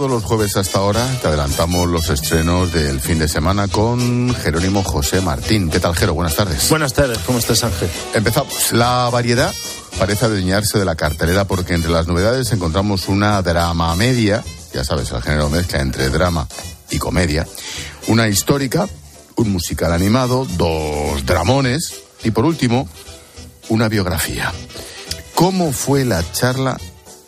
Todos 0.01 0.09
los 0.09 0.23
jueves 0.23 0.57
hasta 0.57 0.79
ahora, 0.79 1.05
te 1.21 1.27
adelantamos 1.27 1.87
los 1.87 2.09
estrenos 2.09 2.73
del 2.73 2.99
fin 2.99 3.19
de 3.19 3.27
semana 3.27 3.67
con 3.67 4.33
Jerónimo 4.33 4.81
José 4.83 5.21
Martín. 5.21 5.69
¿Qué 5.69 5.79
tal, 5.79 5.95
Jero? 5.95 6.15
Buenas 6.15 6.35
tardes. 6.35 6.67
Buenas 6.71 6.93
tardes, 6.93 7.19
¿cómo 7.19 7.37
estás, 7.37 7.63
Ángel? 7.63 7.87
Empezamos. 8.15 8.71
La 8.71 9.09
variedad 9.11 9.53
parece 9.99 10.25
adueñarse 10.25 10.79
de 10.79 10.85
la 10.85 10.95
cartelera 10.95 11.45
porque 11.45 11.75
entre 11.75 11.91
las 11.91 12.07
novedades 12.07 12.51
encontramos 12.51 13.09
una 13.09 13.39
drama 13.43 13.95
media, 13.95 14.43
ya 14.73 14.83
sabes, 14.83 15.11
el 15.11 15.21
género 15.21 15.51
mezcla 15.51 15.81
entre 15.81 16.09
drama 16.09 16.47
y 16.89 16.97
comedia, 16.97 17.45
una 18.07 18.27
histórica, 18.27 18.89
un 19.35 19.51
musical 19.51 19.93
animado, 19.93 20.47
dos 20.57 21.23
dramones 21.27 21.93
y 22.23 22.31
por 22.31 22.45
último, 22.45 22.89
una 23.69 23.87
biografía. 23.87 24.51
¿Cómo 25.35 25.71
fue 25.71 26.05
la 26.05 26.23
charla 26.31 26.79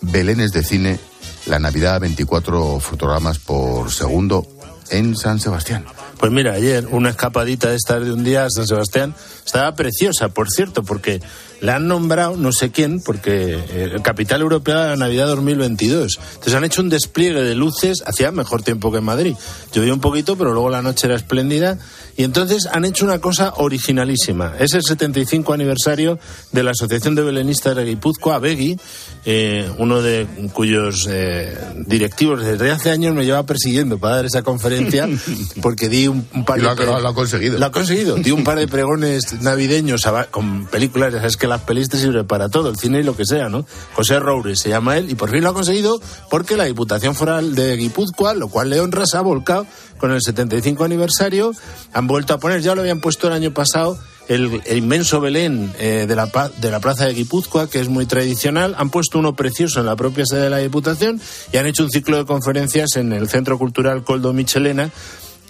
Belénes 0.02 0.52
de 0.54 0.64
Cine, 0.64 1.00
la 1.46 1.60
Navidad 1.60 2.00
24 2.00 2.80
fotogramas 2.80 3.40
por 3.40 3.92
segundo 3.92 4.48
en 4.90 5.16
San 5.16 5.40
Sebastián? 5.40 5.86
Pues 6.18 6.32
mira, 6.32 6.54
ayer 6.54 6.88
una 6.92 7.10
escapadita 7.10 7.70
de 7.70 7.76
estar 7.76 8.04
de 8.04 8.12
un 8.12 8.24
día 8.24 8.46
a 8.46 8.50
San 8.50 8.68
Sebastián 8.68 9.16
estaba 9.46 9.76
preciosa, 9.76 10.30
por 10.30 10.50
cierto, 10.50 10.84
porque 10.84 11.22
la 11.64 11.78
han 11.78 11.88
nombrado 11.88 12.36
no 12.36 12.52
sé 12.52 12.72
quién, 12.72 13.02
porque 13.02 13.58
eh, 13.70 13.96
Capital 14.04 14.42
Europea 14.42 14.84
de 14.84 14.90
la 14.90 14.96
Navidad 14.98 15.28
2022. 15.28 16.20
Entonces 16.34 16.54
han 16.54 16.64
hecho 16.66 16.82
un 16.82 16.90
despliegue 16.90 17.42
de 17.42 17.56
luces, 17.56 18.04
hacía 18.06 18.32
mejor 18.32 18.64
tiempo 18.64 18.92
que 18.92 18.98
en 18.98 19.06
Madrid. 19.06 19.36
Llovía 19.74 19.94
un 19.94 20.02
poquito, 20.02 20.36
pero 20.38 20.52
luego 20.52 20.70
la 20.70 20.82
noche 20.82 21.08
era 21.08 21.16
espléndida. 21.16 21.78
Y 22.16 22.24
entonces 22.24 22.68
han 22.72 22.86
hecho 22.86 23.06
una 23.06 23.20
cosa 23.20 23.54
originalísima. 23.58 24.54
Es 24.60 24.74
el 24.74 24.84
75 24.84 25.54
aniversario 25.54 26.20
de 26.52 26.64
la 26.64 26.72
Asociación 26.72 27.16
de 27.16 27.24
Belenistas 27.24 27.76
de 27.76 27.86
Guipúzcoa, 27.86 28.40
BEGI, 28.40 28.78
eh, 29.26 29.70
uno 29.78 30.02
de 30.02 30.28
cuyos 30.54 31.08
eh, 31.10 31.58
directivos 31.88 32.44
desde 32.44 32.72
hace 32.72 32.92
años 32.92 33.16
me 33.16 33.26
lleva 33.26 33.46
persiguiendo 33.46 33.98
para 33.98 34.18
dar 34.18 34.26
esa 34.26 34.44
conferencia, 34.44 35.08
porque 35.62 35.90
di 35.90 36.08
un, 36.14 36.28
un 36.34 36.46
par 36.46 36.60
Y 36.60 36.62
lo 36.62 36.74
de... 36.76 36.84
ha- 36.84 37.00
lo 37.00 37.08
ha 37.10 37.14
conseguido. 37.14 37.60
Lo 37.60 37.66
ha 37.66 37.72
conseguido. 37.72 38.16
Di 38.16 38.32
un 38.32 38.44
par 38.44 38.58
de 38.58 38.68
pregones 38.68 39.42
navideños 39.42 40.02
con 40.32 40.66
películas, 40.68 41.14
sabes 41.14 41.36
que 41.38 41.48
las 41.48 41.62
pelis 41.62 41.90
te 41.90 41.98
sirven 41.98 42.26
para 42.26 42.50
todo, 42.50 42.70
el 42.70 42.78
cine 42.78 43.00
y 43.00 43.04
lo 43.04 43.16
que 43.16 43.26
sea, 43.26 43.50
¿no? 43.50 43.66
José 43.94 44.20
Roures 44.20 44.60
se 44.60 44.70
llama 44.70 44.98
él 44.98 45.10
y 45.10 45.16
por 45.16 45.30
fin 45.30 45.44
lo 45.44 45.50
ha 45.50 45.54
conseguido 45.54 46.00
porque 46.30 46.56
la 46.58 46.64
Diputación 46.66 47.16
Foral 47.16 47.56
de 47.56 47.76
Guipúzcoa, 47.76 48.34
lo 48.34 48.48
cual 48.48 48.70
le 48.70 48.80
honra, 48.80 49.06
se 49.06 49.18
ha 49.18 49.22
volcado 49.22 49.66
con 49.98 50.12
el 50.12 50.22
75 50.22 50.84
aniversario. 50.84 51.52
Han 51.94 52.08
vuelto 52.08 52.34
a 52.34 52.40
poner, 52.40 52.62
ya 52.62 52.76
lo 52.76 52.82
habían 52.82 53.00
puesto 53.02 53.28
el 53.28 53.34
año 53.34 53.54
pasado, 53.54 53.98
el, 54.30 54.62
el 54.66 54.78
inmenso 54.78 55.20
Belén 55.20 55.74
eh, 55.80 56.06
de, 56.08 56.16
la, 56.16 56.30
de 56.58 56.72
la 56.72 56.80
Plaza 56.80 57.06
de 57.06 57.14
Guipúzcoa, 57.14 57.70
que 57.70 57.80
es 57.82 57.90
muy 57.90 58.06
tradicional. 58.06 58.74
Han 58.78 58.90
puesto 58.90 59.20
uno 59.20 59.36
precioso 59.36 59.80
en 59.82 59.86
la 59.86 59.96
propia 59.96 60.26
sede 60.26 60.42
de 60.44 60.50
la 60.50 60.58
Diputación 60.58 61.20
y 61.52 61.58
han 61.58 61.66
hecho 61.66 61.84
un 61.84 61.90
ciclo 61.92 62.18
de 62.18 62.26
conferencias 62.26 62.96
en 62.96 63.12
el 63.14 63.28
Centro 63.30 63.58
Cultural 63.58 64.04
Coldo 64.04 64.32
Michelena 64.34 64.90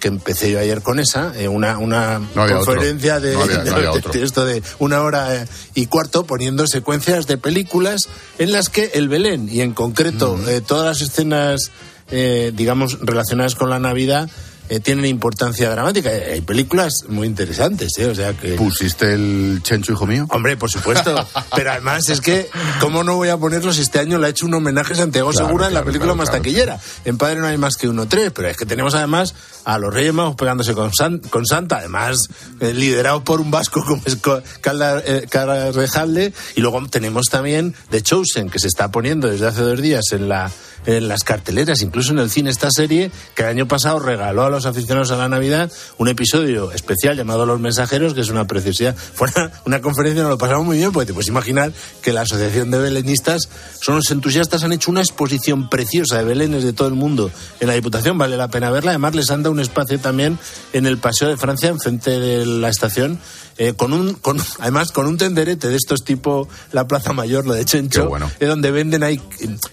que 0.04 0.08
empecé 0.08 0.50
yo 0.50 0.58
ayer 0.60 0.82
con 0.82 1.00
esa, 1.00 1.32
eh, 1.34 1.48
una, 1.48 1.78
una 1.78 2.18
No 2.34 2.42
había 2.42 2.58
otro. 2.58 2.74
conferencia 2.74 3.20
de, 3.20 3.32
No 3.32 3.40
había- 3.40 3.56
no 3.58 3.64
de- 3.64 3.70
había 3.70 3.82
de- 3.92 3.98
otro. 3.98 4.12
de 4.12 4.22
esto 4.22 4.44
de 4.44 4.62
una 4.78 5.00
hora 5.00 5.34
eh, 5.34 5.46
y 5.74 5.86
cuarto 5.86 6.24
poniendo 6.24 6.66
secuencias 6.66 7.26
de 7.26 7.38
películas 7.38 8.10
en 8.38 8.52
las 8.52 8.68
que 8.68 8.90
el 8.92 9.08
Belén 9.08 9.48
y 9.50 9.62
en 9.62 9.72
concreto 9.72 10.38
eh, 10.46 10.60
todas 10.60 10.84
las 10.84 11.08
escenas 11.08 11.70
eh, 12.10 12.52
digamos 12.54 12.98
relacionadas 13.00 13.54
con 13.54 13.70
la 13.70 13.78
Navidad 13.78 14.28
eh, 14.70 14.80
tienen 14.80 15.04
importancia 15.04 15.68
dramática. 15.70 16.08
Hay 16.08 16.40
películas 16.40 17.04
muy 17.08 17.26
interesantes, 17.26 17.90
¿eh? 17.98 18.06
O 18.06 18.14
sea 18.14 18.32
que... 18.32 18.54
¿Pusiste 18.54 19.12
el 19.12 19.60
Chencho, 19.62 19.92
hijo 19.92 20.06
mío? 20.06 20.26
Hombre, 20.30 20.56
por 20.56 20.70
supuesto. 20.70 21.14
Pero 21.54 21.72
además 21.72 22.08
es 22.08 22.22
que, 22.22 22.48
¿cómo 22.80 23.04
no 23.04 23.14
voy 23.16 23.28
a 23.28 23.36
ponerlo 23.36 23.74
si 23.74 23.82
este 23.82 23.98
año 23.98 24.16
le 24.18 24.26
ha 24.26 24.30
hecho 24.30 24.46
un 24.46 24.54
homenaje 24.54 24.94
a 24.94 24.96
Santiago 24.96 25.30
Claro, 25.32 25.46
Segura 25.46 25.68
en 25.68 25.74
la 25.74 25.82
película 25.84 26.14
claro, 26.14 26.16
más 26.16 26.30
taquillera? 26.30 26.80
En 27.04 27.18
Padre 27.18 27.40
no 27.40 27.46
hay 27.46 27.58
más 27.58 27.76
que 27.76 27.88
uno 27.88 28.08
tres, 28.08 28.32
pero 28.34 28.48
es 28.48 28.56
que 28.56 28.64
tenemos 28.64 28.94
además 28.94 29.34
a 29.64 29.78
los 29.78 29.92
Reyes 29.92 30.12
Magos 30.14 30.36
pegándose 30.36 30.74
con, 30.74 30.92
San- 30.92 31.18
con 31.18 31.46
Santa, 31.46 31.78
además 31.78 32.28
eh, 32.60 32.72
liderado 32.74 33.24
por 33.24 33.40
un 33.40 33.50
vasco 33.50 33.84
como 33.84 34.02
es 34.04 34.18
Calda, 34.60 35.02
eh, 35.04 35.26
Carrejalde, 35.30 36.32
y 36.56 36.60
luego 36.60 36.84
tenemos 36.88 37.26
también 37.30 37.74
The 37.90 38.02
Chosen, 38.02 38.50
que 38.50 38.58
se 38.58 38.68
está 38.68 38.90
poniendo 38.90 39.28
desde 39.28 39.46
hace 39.46 39.62
dos 39.62 39.80
días 39.80 40.04
en 40.12 40.28
la 40.28 40.50
en 40.86 41.08
las 41.08 41.24
carteleras, 41.24 41.80
incluso 41.80 42.12
en 42.12 42.18
el 42.18 42.28
cine, 42.28 42.50
esta 42.50 42.68
serie 42.70 43.10
que 43.34 43.40
el 43.42 43.48
año 43.48 43.66
pasado 43.66 44.00
regaló 44.00 44.42
a 44.42 44.50
los 44.50 44.66
aficionados 44.66 45.10
a 45.12 45.16
la 45.16 45.30
Navidad 45.30 45.72
un 45.96 46.08
episodio 46.08 46.72
especial 46.72 47.16
llamado 47.16 47.46
Los 47.46 47.58
Mensajeros, 47.58 48.12
que 48.12 48.20
es 48.20 48.28
una 48.28 48.46
preciosidad. 48.46 48.94
Fue 49.14 49.28
una, 49.34 49.50
una 49.64 49.80
conferencia, 49.80 50.20
nos 50.22 50.32
lo 50.32 50.36
pasamos 50.36 50.66
muy 50.66 50.76
bien, 50.76 50.92
porque 50.92 51.06
te 51.06 51.14
puedes 51.14 51.28
imaginar 51.28 51.72
que 52.02 52.12
la 52.12 52.20
Asociación 52.20 52.70
de 52.70 52.76
Belenistas 52.76 53.48
son 53.80 53.94
los 53.96 54.10
entusiastas, 54.10 54.62
han 54.62 54.74
hecho 54.74 54.90
una 54.90 55.00
exposición 55.00 55.70
preciosa 55.70 56.18
de 56.18 56.24
Belenes 56.24 56.64
de 56.64 56.74
todo 56.74 56.88
el 56.88 56.94
mundo 56.94 57.30
en 57.60 57.68
la 57.68 57.72
Diputación, 57.72 58.18
vale 58.18 58.36
la 58.36 58.48
pena 58.48 58.70
verla. 58.70 58.90
Además, 58.90 59.14
les 59.14 59.30
han 59.30 59.42
dado 59.42 59.52
un 59.54 59.60
espacio 59.60 59.98
también 59.98 60.38
en 60.72 60.86
el 60.86 60.98
Paseo 60.98 61.28
de 61.28 61.36
Francia, 61.36 61.70
enfrente 61.70 62.10
de 62.10 62.44
la 62.44 62.68
estación, 62.68 63.18
eh, 63.56 63.72
con 63.74 63.92
un, 63.92 64.14
con, 64.14 64.38
además 64.58 64.92
con 64.92 65.06
un 65.06 65.16
tenderete 65.16 65.68
de 65.68 65.76
estos 65.76 66.04
tipo 66.04 66.48
la 66.72 66.86
Plaza 66.86 67.12
Mayor, 67.12 67.46
lo 67.46 67.54
de 67.54 67.64
Chencho, 67.64 68.08
bueno. 68.08 68.30
eh, 68.40 68.46
donde 68.46 68.70
venden 68.70 69.02
ahí 69.02 69.20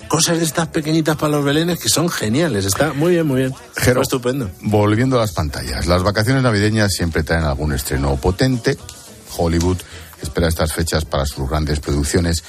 cosas 0.07 0.39
de 0.39 0.45
estas 0.45 0.67
pequeñitas 0.67 1.17
para 1.17 1.33
los 1.33 1.43
belenes 1.43 1.79
que 1.79 1.89
son 1.89 2.09
geniales. 2.09 2.65
Está 2.65 2.93
muy 2.93 3.11
bien, 3.13 3.27
muy 3.27 3.41
bien. 3.41 3.55
Jero, 3.75 4.01
estupendo. 4.01 4.49
Volviendo 4.61 5.17
a 5.17 5.21
las 5.21 5.33
pantallas, 5.33 5.87
las 5.87 6.03
vacaciones 6.03 6.43
navideñas 6.43 6.93
siempre 6.93 7.23
traen 7.23 7.43
algún 7.43 7.73
estreno 7.73 8.15
potente. 8.17 8.77
Hollywood 9.37 9.77
espera 10.21 10.47
estas 10.47 10.73
fechas 10.73 11.05
para 11.05 11.25
sus 11.25 11.49
grandes 11.49 11.79
producciones. 11.79 12.43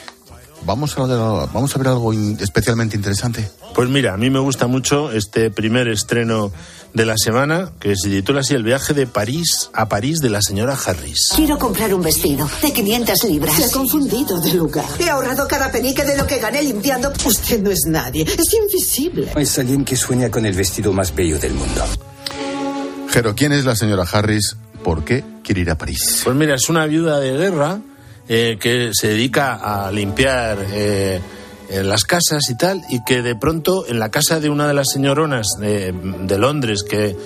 Vamos 0.65 0.97
a, 0.97 1.03
vamos 1.07 1.75
a 1.75 1.79
ver 1.79 1.89
algo 1.89 2.13
in- 2.13 2.39
especialmente 2.41 2.97
interesante. 2.97 3.49
Pues 3.75 3.89
mira, 3.89 4.15
a 4.15 4.17
mí 4.17 4.31
me 4.31 4.39
gusta 4.39 4.67
mucho 4.69 5.11
este 5.11 5.51
primer 5.51 5.89
estreno 5.89 6.53
de 6.95 7.07
la 7.07 7.15
semana, 7.17 7.73
que 7.81 7.97
se 7.97 8.11
titula 8.11 8.41
así 8.41 8.55
El 8.55 8.63
viaje 8.63 8.93
de 8.95 9.07
París 9.07 9.71
a 9.73 9.89
París 9.89 10.19
de 10.21 10.29
la 10.31 10.41
señora 10.43 10.77
Harris. 10.87 11.31
Quiero 11.35 11.59
comprar 11.59 11.93
un 11.95 12.03
vestido 12.03 12.49
de 12.61 12.73
500 12.73 13.25
libras. 13.25 13.57
Se 13.57 13.65
ha 13.65 13.71
confundido 13.71 14.41
de 14.41 14.53
lugar. 14.55 14.85
He 15.01 15.09
ahorrado 15.09 15.49
cada 15.49 15.73
penique 15.73 16.05
de 16.05 16.17
lo 16.17 16.27
que 16.27 16.39
gané 16.39 16.63
limpiando. 16.63 17.11
Usted 17.27 17.61
no 17.63 17.71
es 17.71 17.81
nadie. 17.87 18.23
Es 18.23 18.53
invisible. 18.55 19.33
Es 19.37 19.59
alguien 19.59 19.85
que 19.85 19.97
sueña 19.97 20.31
con 20.31 20.45
el 20.47 20.55
vestido 20.55 20.93
más 20.93 21.15
bello 21.15 21.39
del 21.39 21.55
mundo. 21.55 21.83
Jero, 23.09 23.35
¿quién 23.35 23.53
es 23.53 23.65
la 23.65 23.75
señora 23.75 24.05
Harris? 24.11 24.57
¿Por 24.85 25.05
qué 25.05 25.25
quiere 25.43 25.61
ir 25.63 25.71
a 25.71 25.79
París? 25.79 26.21
Pues 26.25 26.37
mira, 26.37 26.55
es 26.57 26.69
una 26.69 26.87
viuda 26.87 27.21
de 27.21 27.33
guerra 27.33 27.81
eh, 28.29 28.59
que 28.61 28.91
se 28.93 29.09
dedica 29.09 29.55
a 29.55 29.91
limpiar 29.91 30.59
eh, 30.73 31.21
eh, 31.71 31.83
las 31.83 32.05
casas 32.05 32.49
y 32.51 32.57
tal, 32.57 32.83
y 32.89 33.03
que 33.05 33.23
de 33.23 33.35
pronto 33.35 33.87
en 33.87 33.99
la 33.99 34.11
casa 34.11 34.41
de 34.41 34.51
una 34.51 34.67
de 34.69 34.75
las 34.75 34.91
señoronas 34.91 35.47
de, 35.59 36.39
Londres 36.39 36.83
que, 36.83 37.17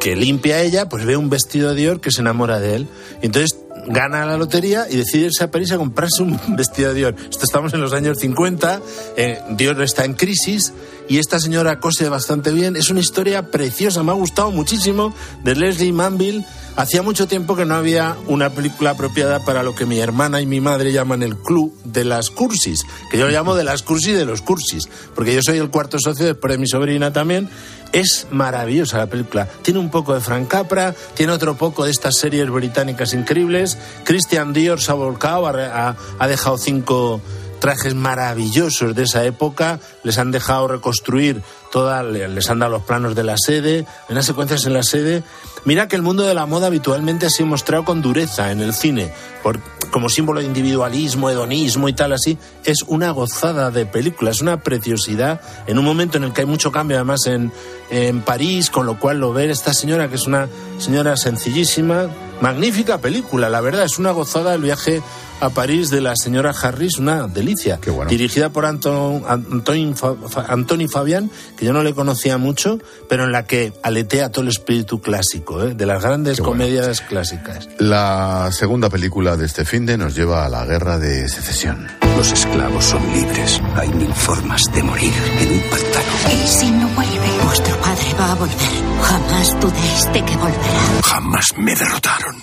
que 0.00 0.16
limpia 0.16 0.60
ella, 0.62 0.88
pues 0.88 1.04
ve 1.04 1.16
un 1.16 1.30
vestido 1.30 1.70
de 1.70 1.76
Dior 1.76 2.00
que 2.00 2.10
se 2.10 2.20
enamora 2.20 2.60
de 2.60 2.76
él. 2.76 2.88
Entonces 3.22 3.58
gana 3.86 4.24
la 4.26 4.36
lotería 4.36 4.86
y 4.88 4.96
decide 4.96 5.26
irse 5.26 5.44
a 5.44 5.50
París 5.50 5.72
a 5.72 5.76
comprarse 5.76 6.22
un 6.22 6.38
vestido 6.56 6.90
de 6.90 6.94
Dior. 6.94 7.16
Esto 7.30 7.44
estamos 7.44 7.74
en 7.74 7.80
los 7.80 7.92
años 7.92 8.18
50, 8.18 8.80
eh, 9.16 9.40
Dior 9.50 9.80
está 9.82 10.04
en 10.04 10.14
crisis 10.14 10.72
y 11.12 11.18
esta 11.18 11.38
señora 11.38 11.78
cose 11.78 12.08
bastante 12.08 12.52
bien. 12.52 12.74
Es 12.74 12.88
una 12.88 13.00
historia 13.00 13.50
preciosa, 13.50 14.02
me 14.02 14.12
ha 14.12 14.14
gustado 14.14 14.50
muchísimo, 14.50 15.14
de 15.44 15.54
Leslie 15.54 15.92
Manville. 15.92 16.46
Hacía 16.74 17.02
mucho 17.02 17.28
tiempo 17.28 17.54
que 17.54 17.66
no 17.66 17.74
había 17.74 18.16
una 18.28 18.48
película 18.48 18.92
apropiada 18.92 19.44
para 19.44 19.62
lo 19.62 19.74
que 19.74 19.84
mi 19.84 19.98
hermana 19.98 20.40
y 20.40 20.46
mi 20.46 20.62
madre 20.62 20.90
llaman 20.90 21.22
el 21.22 21.36
club 21.36 21.78
de 21.84 22.06
las 22.06 22.30
cursis, 22.30 22.80
que 23.10 23.18
yo 23.18 23.26
lo 23.26 23.30
llamo 23.30 23.54
de 23.54 23.62
las 23.64 23.82
cursis 23.82 24.16
de 24.16 24.24
los 24.24 24.40
cursis, 24.40 24.88
porque 25.14 25.34
yo 25.34 25.40
soy 25.44 25.58
el 25.58 25.68
cuarto 25.68 25.98
socio 26.00 26.24
después 26.24 26.50
de 26.50 26.56
mi 26.56 26.66
sobrina 26.66 27.12
también. 27.12 27.50
Es 27.92 28.26
maravillosa 28.30 28.96
la 28.96 29.06
película. 29.06 29.46
Tiene 29.60 29.80
un 29.80 29.90
poco 29.90 30.14
de 30.14 30.22
Frank 30.22 30.48
Capra, 30.48 30.94
tiene 31.12 31.32
otro 31.34 31.58
poco 31.58 31.84
de 31.84 31.90
estas 31.90 32.16
series 32.16 32.48
británicas 32.48 33.12
increíbles. 33.12 33.76
Christian 34.04 34.54
Dior 34.54 34.80
se 34.80 34.92
ha 34.92 34.94
volcado, 34.94 35.46
ha, 35.46 35.94
ha- 36.18 36.26
dejado 36.26 36.56
cinco 36.56 37.20
trajes 37.62 37.94
maravillosos 37.94 38.92
de 38.96 39.04
esa 39.04 39.24
época, 39.24 39.78
les 40.02 40.18
han 40.18 40.32
dejado 40.32 40.66
reconstruir 40.66 41.42
toda, 41.70 42.02
les 42.02 42.50
han 42.50 42.58
dado 42.58 42.72
los 42.72 42.82
planos 42.82 43.14
de 43.14 43.22
la 43.22 43.36
sede, 43.38 43.86
unas 44.08 44.26
secuencias 44.26 44.66
en 44.66 44.72
la 44.72 44.82
sede. 44.82 45.22
Mira 45.64 45.86
que 45.86 45.94
el 45.94 46.02
mundo 46.02 46.24
de 46.24 46.34
la 46.34 46.44
moda 46.44 46.66
habitualmente 46.66 47.26
ha 47.26 47.30
sido 47.30 47.46
mostrado 47.46 47.84
con 47.84 48.02
dureza 48.02 48.50
en 48.50 48.60
el 48.62 48.74
cine, 48.74 49.12
por, 49.44 49.60
como 49.92 50.08
símbolo 50.08 50.40
de 50.40 50.46
individualismo, 50.46 51.30
hedonismo 51.30 51.88
y 51.88 51.92
tal 51.92 52.12
así. 52.14 52.36
Es 52.64 52.82
una 52.88 53.12
gozada 53.12 53.70
de 53.70 53.86
película, 53.86 54.32
es 54.32 54.42
una 54.42 54.60
preciosidad 54.60 55.40
en 55.68 55.78
un 55.78 55.84
momento 55.84 56.16
en 56.16 56.24
el 56.24 56.32
que 56.32 56.40
hay 56.40 56.48
mucho 56.48 56.72
cambio 56.72 56.96
además 56.96 57.26
en, 57.26 57.52
en 57.92 58.22
París, 58.22 58.70
con 58.70 58.86
lo 58.86 58.98
cual 58.98 59.20
lo 59.20 59.32
ver 59.34 59.50
esta 59.50 59.74
señora, 59.74 60.08
que 60.08 60.14
es 60.16 60.26
una 60.26 60.48
señora 60.78 61.16
sencillísima, 61.16 62.08
magnífica 62.40 62.98
película, 62.98 63.50
la 63.50 63.60
verdad, 63.60 63.84
es 63.84 63.98
una 63.98 64.10
gozada 64.12 64.54
el 64.54 64.62
viaje 64.62 65.02
a 65.40 65.50
París 65.50 65.90
de 65.90 66.00
la 66.00 66.16
señora 66.16 66.50
Harris, 66.50 66.98
una 66.98 67.26
delicia. 67.26 67.78
Dirigida 68.08 68.48
por 68.48 68.64
Anton, 68.64 69.24
Antoni 69.28 70.88
Fabián, 70.88 71.30
que 71.56 71.66
yo 71.66 71.72
no 71.74 71.82
le 71.82 71.94
conocía 71.94 72.38
mucho, 72.38 72.78
pero 73.08 73.24
en 73.24 73.32
la 73.32 73.44
que 73.44 73.74
aletea 73.82 74.30
todo 74.30 74.42
el 74.42 74.48
espíritu 74.48 75.02
clásico, 75.02 75.62
¿eh? 75.62 75.74
de 75.74 75.84
las 75.84 76.02
grandes 76.02 76.40
comedias 76.40 77.02
clásicas. 77.02 77.68
La 77.78 78.48
segunda 78.52 78.88
película 78.88 79.36
de 79.36 79.44
este 79.44 79.66
fin 79.66 79.84
de 79.84 79.98
nos 79.98 80.14
lleva 80.14 80.46
a 80.46 80.48
la 80.48 80.64
guerra 80.64 80.98
de 80.98 81.28
secesión. 81.28 82.01
Los 82.16 82.32
esclavos 82.32 82.84
son 82.84 83.02
libres. 83.12 83.60
Hay 83.76 83.88
mil 83.88 84.12
formas 84.12 84.62
de 84.74 84.82
morir 84.82 85.12
en 85.40 85.52
un 85.52 85.60
pantano. 85.70 86.12
¿Y 86.32 86.46
si 86.46 86.70
no 86.70 86.88
vuelve? 86.90 87.44
Vuestro 87.44 87.76
padre 87.80 88.14
va 88.18 88.32
a 88.32 88.34
volver. 88.34 89.02
Jamás 89.02 89.60
dudéis 89.60 90.12
de 90.12 90.24
que 90.24 90.36
volverá. 90.36 91.02
Jamás 91.04 91.56
me 91.56 91.74
derrotaron. 91.74 92.36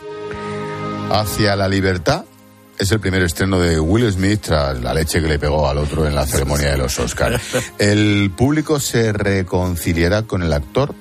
Hacia 1.12 1.56
la 1.56 1.68
libertad 1.68 2.26
es 2.78 2.92
el 2.92 3.00
primer 3.00 3.22
estreno 3.24 3.60
de 3.60 3.80
Will 3.80 4.12
Smith 4.12 4.42
tras 4.42 4.82
la 4.82 4.94
leche 4.94 5.22
que 5.22 5.28
le 5.28 5.40
pegó 5.40 5.68
al 5.70 5.78
otro 5.78 6.08
en 6.08 6.16
la 6.16 6.26
ceremonia 6.26 6.72
de 6.72 6.78
los 6.78 6.98
Oscars. 7.00 7.42
¿El 7.78 8.32
público 8.36 8.80
se 8.80 9.12
reconciliará 9.14 10.24
con 10.24 10.44
el 10.44 10.54
actor? 10.54 10.96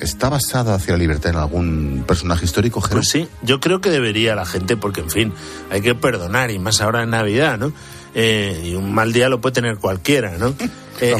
¿Está 0.00 0.28
basado 0.28 0.72
hacia 0.72 0.92
la 0.94 0.98
libertad 0.98 1.32
en 1.32 1.36
algún 1.36 2.04
personaje 2.06 2.46
histórico? 2.46 2.80
Pues 2.80 3.08
sí, 3.08 3.28
yo 3.42 3.60
creo 3.60 3.80
que 3.80 3.90
debería 3.90 4.34
la 4.34 4.46
gente, 4.46 4.76
porque 4.76 5.02
en 5.02 5.10
fin, 5.10 5.32
hay 5.70 5.82
que 5.82 5.94
perdonar, 5.94 6.50
y 6.50 6.58
más 6.58 6.80
ahora 6.80 7.02
en 7.02 7.10
Navidad, 7.10 7.58
¿no? 7.58 7.72
Eh, 8.14 8.62
y 8.64 8.74
un 8.74 8.92
mal 8.92 9.12
día 9.12 9.28
lo 9.28 9.40
puede 9.40 9.54
tener 9.54 9.78
cualquiera, 9.78 10.36
¿no? 10.38 10.54
Eh, 11.02 11.16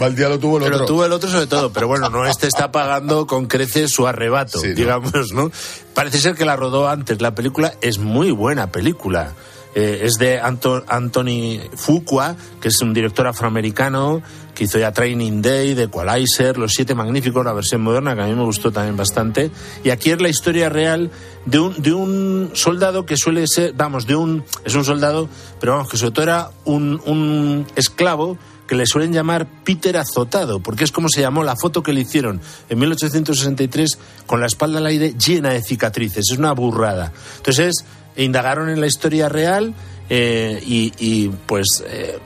mal, 0.00 0.16
día, 0.16 0.28
lo 0.28 0.40
tuvo 0.40 0.58
el 0.58 0.64
otro. 0.64 0.78
Lo 0.78 0.84
tuvo 0.86 1.04
el 1.04 1.12
otro 1.12 1.30
sobre 1.30 1.46
todo, 1.46 1.72
pero 1.72 1.86
bueno, 1.86 2.10
no 2.10 2.26
este 2.26 2.48
está 2.48 2.72
pagando 2.72 3.28
con 3.28 3.46
creces 3.46 3.92
su 3.92 4.08
arrebato, 4.08 4.60
digamos, 4.60 5.32
¿no? 5.32 5.52
Parece 5.94 6.18
ser 6.18 6.34
que 6.34 6.44
la 6.44 6.56
rodó 6.56 6.88
antes. 6.88 7.22
La 7.22 7.32
película 7.32 7.74
es 7.80 7.98
muy 7.98 8.32
buena 8.32 8.72
película. 8.72 9.34
Eh, 9.74 10.00
es 10.02 10.14
de 10.14 10.40
Anthony 10.40 11.60
Fuqua, 11.76 12.36
que 12.60 12.68
es 12.68 12.80
un 12.80 12.92
director 12.92 13.26
afroamericano 13.26 14.20
que 14.54 14.64
hizo 14.64 14.78
ya 14.78 14.92
Training 14.92 15.40
Day, 15.42 15.74
The 15.74 15.84
Equalizer, 15.84 16.58
Los 16.58 16.72
Siete 16.72 16.94
Magníficos, 16.94 17.44
la 17.44 17.52
versión 17.52 17.80
moderna, 17.80 18.14
que 18.14 18.22
a 18.22 18.26
mí 18.26 18.34
me 18.34 18.44
gustó 18.44 18.72
también 18.72 18.96
bastante. 18.96 19.50
Y 19.84 19.90
aquí 19.90 20.10
es 20.10 20.20
la 20.20 20.28
historia 20.28 20.68
real 20.68 21.10
de 21.46 21.60
un, 21.60 21.80
de 21.80 21.92
un 21.92 22.50
soldado 22.54 23.06
que 23.06 23.16
suele 23.16 23.46
ser, 23.46 23.72
vamos, 23.74 24.06
de 24.06 24.16
un, 24.16 24.44
es 24.64 24.74
un 24.74 24.84
soldado, 24.84 25.28
pero 25.60 25.72
vamos, 25.72 25.88
que 25.88 25.96
sobre 25.96 26.12
todo 26.12 26.22
era 26.24 26.50
un, 26.64 27.00
un 27.06 27.66
esclavo 27.76 28.36
que 28.66 28.76
le 28.76 28.86
suelen 28.86 29.12
llamar 29.12 29.48
Peter 29.64 29.96
Azotado, 29.96 30.60
porque 30.60 30.84
es 30.84 30.92
como 30.92 31.08
se 31.08 31.20
llamó 31.20 31.42
la 31.42 31.56
foto 31.56 31.82
que 31.82 31.92
le 31.92 32.02
hicieron 32.02 32.40
en 32.68 32.78
1863 32.78 33.98
con 34.26 34.40
la 34.40 34.46
espalda 34.46 34.78
al 34.78 34.86
aire 34.86 35.14
llena 35.14 35.50
de 35.50 35.60
cicatrices. 35.60 36.30
Es 36.30 36.38
una 36.38 36.52
burrada. 36.52 37.12
Entonces, 37.38 37.84
indagaron 38.16 38.68
en 38.68 38.80
la 38.80 38.86
historia 38.86 39.28
real 39.28 39.74
eh, 40.12 40.60
y, 40.66 41.28
pues 41.46 41.84
eh, 41.86 42.18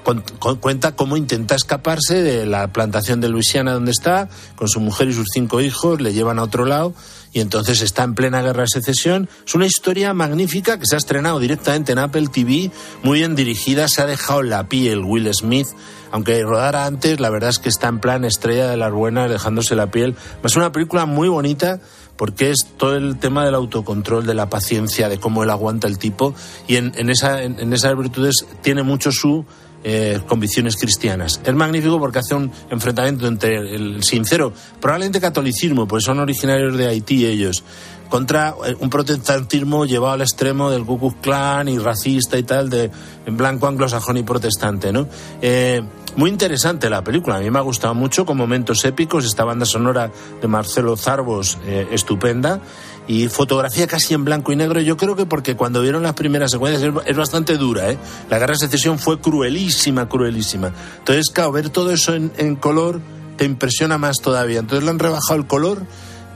cuenta 0.60 0.96
cómo 0.96 1.18
intenta 1.18 1.54
escaparse 1.54 2.22
de 2.22 2.46
la 2.46 2.72
plantación 2.72 3.20
de 3.20 3.28
Luisiana 3.28 3.74
donde 3.74 3.90
está, 3.90 4.30
con 4.56 4.68
su 4.68 4.80
mujer 4.80 5.08
y 5.08 5.12
sus 5.12 5.28
cinco 5.30 5.60
hijos, 5.60 6.00
le 6.00 6.14
llevan 6.14 6.38
a 6.38 6.44
otro 6.44 6.64
lado 6.64 6.94
y 7.34 7.40
entonces 7.40 7.82
está 7.82 8.04
en 8.04 8.14
plena 8.14 8.40
guerra 8.40 8.62
de 8.62 8.68
secesión. 8.68 9.28
Es 9.46 9.54
una 9.54 9.66
historia 9.66 10.14
magnífica 10.14 10.78
que 10.78 10.86
se 10.86 10.94
ha 10.94 10.98
estrenado 10.98 11.38
directamente 11.40 11.92
en 11.92 11.98
Apple 11.98 12.28
TV, 12.32 12.70
muy 13.02 13.18
bien 13.18 13.34
dirigida, 13.34 13.86
se 13.88 14.00
ha 14.00 14.06
dejado 14.06 14.42
la 14.42 14.66
piel 14.66 15.00
Will 15.00 15.28
Smith, 15.34 15.66
aunque 16.10 16.42
rodara 16.42 16.86
antes, 16.86 17.20
la 17.20 17.28
verdad 17.28 17.50
es 17.50 17.58
que 17.58 17.68
está 17.68 17.88
en 17.88 17.98
plan 17.98 18.24
estrella 18.24 18.70
de 18.70 18.78
las 18.78 18.92
buenas, 18.92 19.28
dejándose 19.28 19.74
la 19.74 19.90
piel. 19.90 20.14
Es 20.42 20.56
una 20.56 20.72
película 20.72 21.04
muy 21.04 21.28
bonita 21.28 21.80
porque 22.16 22.50
es 22.50 22.66
todo 22.76 22.96
el 22.96 23.18
tema 23.18 23.44
del 23.44 23.54
autocontrol, 23.54 24.26
de 24.26 24.34
la 24.34 24.48
paciencia, 24.48 25.08
de 25.08 25.18
cómo 25.18 25.42
él 25.42 25.50
aguanta 25.50 25.88
el 25.88 25.98
tipo, 25.98 26.34
y 26.66 26.76
en, 26.76 26.92
esa, 27.10 27.42
en, 27.42 27.72
esas 27.72 27.96
virtudes 27.96 28.46
tiene 28.62 28.82
mucho 28.82 29.10
su 29.12 29.44
eh, 29.82 30.20
convicciones 30.26 30.76
cristianas. 30.76 31.40
Es 31.44 31.54
magnífico 31.54 31.98
porque 31.98 32.20
hace 32.20 32.34
un 32.34 32.50
enfrentamiento 32.70 33.26
entre 33.26 33.56
el 33.74 34.02
sincero, 34.02 34.52
probablemente 34.80 35.20
catolicismo, 35.20 35.86
pues 35.86 36.04
son 36.04 36.20
originarios 36.20 36.76
de 36.76 36.86
Haití 36.86 37.26
ellos, 37.26 37.64
contra 38.08 38.54
eh, 38.66 38.76
un 38.78 38.90
protestantismo 38.90 39.84
llevado 39.86 40.14
al 40.14 40.22
extremo 40.22 40.70
del 40.70 40.84
Ku 40.84 41.14
Klux 41.20 41.68
y 41.68 41.78
racista 41.78 42.38
y 42.38 42.42
tal, 42.42 42.70
de 42.70 42.90
blanco 43.26 43.66
anglosajón 43.66 44.16
y 44.16 44.22
protestante, 44.22 44.92
¿no? 44.92 45.08
Eh, 45.42 45.82
muy 46.16 46.30
interesante 46.30 46.88
la 46.88 47.02
película, 47.02 47.36
a 47.36 47.40
mí 47.40 47.50
me 47.50 47.58
ha 47.58 47.62
gustado 47.62 47.92
mucho 47.92 48.24
con 48.24 48.36
momentos 48.36 48.84
épicos, 48.84 49.24
esta 49.24 49.42
banda 49.42 49.66
sonora 49.66 50.12
de 50.40 50.46
Marcelo 50.46 50.96
Zarbos 50.96 51.58
eh, 51.66 51.88
estupenda 51.90 52.60
y 53.08 53.26
fotografía 53.26 53.88
casi 53.88 54.14
en 54.14 54.24
blanco 54.24 54.52
y 54.52 54.56
negro. 54.56 54.80
Yo 54.80 54.96
creo 54.96 55.16
que 55.16 55.26
porque 55.26 55.56
cuando 55.56 55.82
vieron 55.82 56.04
las 56.04 56.14
primeras 56.14 56.52
secuencias 56.52 56.94
es, 57.04 57.16
bastante 57.16 57.56
dura. 57.56 57.86
La 58.30 58.38
guerra 58.38 58.52
de 58.52 58.60
secesión 58.60 58.98
fue 58.98 59.20
cruelísima, 59.20 60.08
cruelísima. 60.08 60.72
Entonces, 60.98 61.30
claro, 61.32 61.52
ver 61.52 61.70
todo 61.70 61.90
eso 61.90 62.14
en, 62.14 62.32
en 62.36 62.56
color 62.56 63.00
te 63.36 63.44
impresiona 63.44 63.98
más 63.98 64.18
todavía. 64.22 64.60
Entonces 64.60 64.84
le 64.84 64.90
han 64.90 64.98
rebajado 65.00 65.34
el 65.34 65.46
color 65.46 65.82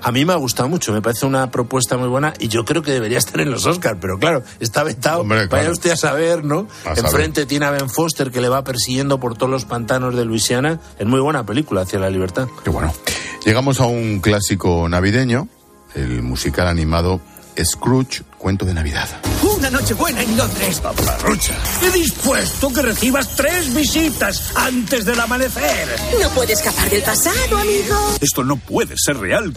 a 0.03 0.12
mí 0.12 0.24
me 0.24 0.32
ha 0.32 0.36
gustado 0.36 0.68
mucho, 0.68 0.92
me 0.92 1.03
parece 1.03 1.26
una 1.26 1.51
propuesta 1.51 1.96
muy 1.96 2.09
buena 2.09 2.34
y 2.38 2.49
yo 2.49 2.64
creo 2.64 2.82
que 2.82 2.92
debería 2.92 3.18
estar 3.18 3.40
en 3.40 3.51
los 3.51 3.66
Oscars, 3.66 3.99
pero 4.01 4.18
claro, 4.18 4.42
está 4.61 4.82
vetado. 4.82 5.24
Vaya 5.24 5.70
usted 5.70 5.90
a 5.90 5.96
saber, 5.96 6.44
¿no? 6.44 6.66
Enfrente 6.96 7.46
tiene 7.46 7.66
a 7.66 7.70
Ben 7.70 7.90
Foster 7.90 8.30
que 8.30 8.40
le 8.40 8.49
va 8.49 8.64
persiguiendo 8.64 9.18
por 9.20 9.36
todos 9.36 9.51
los 9.51 9.64
pantanos 9.64 10.14
de 10.14 10.24
Luisiana. 10.24 10.80
Es 10.99 11.07
muy 11.07 11.20
buena 11.20 11.44
película 11.44 11.82
hacia 11.82 11.99
la 11.99 12.11
libertad. 12.11 12.49
Qué 12.64 12.70
bueno. 12.70 12.92
Llegamos 13.44 13.80
a 13.80 13.86
un 13.86 14.20
clásico 14.20 14.88
navideño, 14.88 15.49
el 15.94 16.22
musical 16.22 16.68
animado 16.68 17.20
Scrooge, 17.64 18.22
cuento 18.36 18.64
de 18.64 18.74
Navidad. 18.74 19.09
Una 19.42 19.70
noche 19.70 19.94
buena 19.94 20.22
en 20.22 20.36
Londres. 20.36 20.80
Paparrucha. 20.80 21.57
He 21.82 21.90
dispuesto 21.90 22.72
que 22.72 22.82
recibas 22.82 23.34
tres 23.34 23.74
visitas 23.74 24.53
antes 24.55 25.05
del 25.05 25.18
amanecer. 25.18 25.88
No 26.20 26.28
puede 26.30 26.53
escapar 26.53 26.88
del 26.90 27.03
pasado, 27.03 27.59
amigo. 27.59 28.14
Esto 28.20 28.44
no 28.44 28.57
puede 28.57 28.94
ser 28.96 29.18
real. 29.18 29.57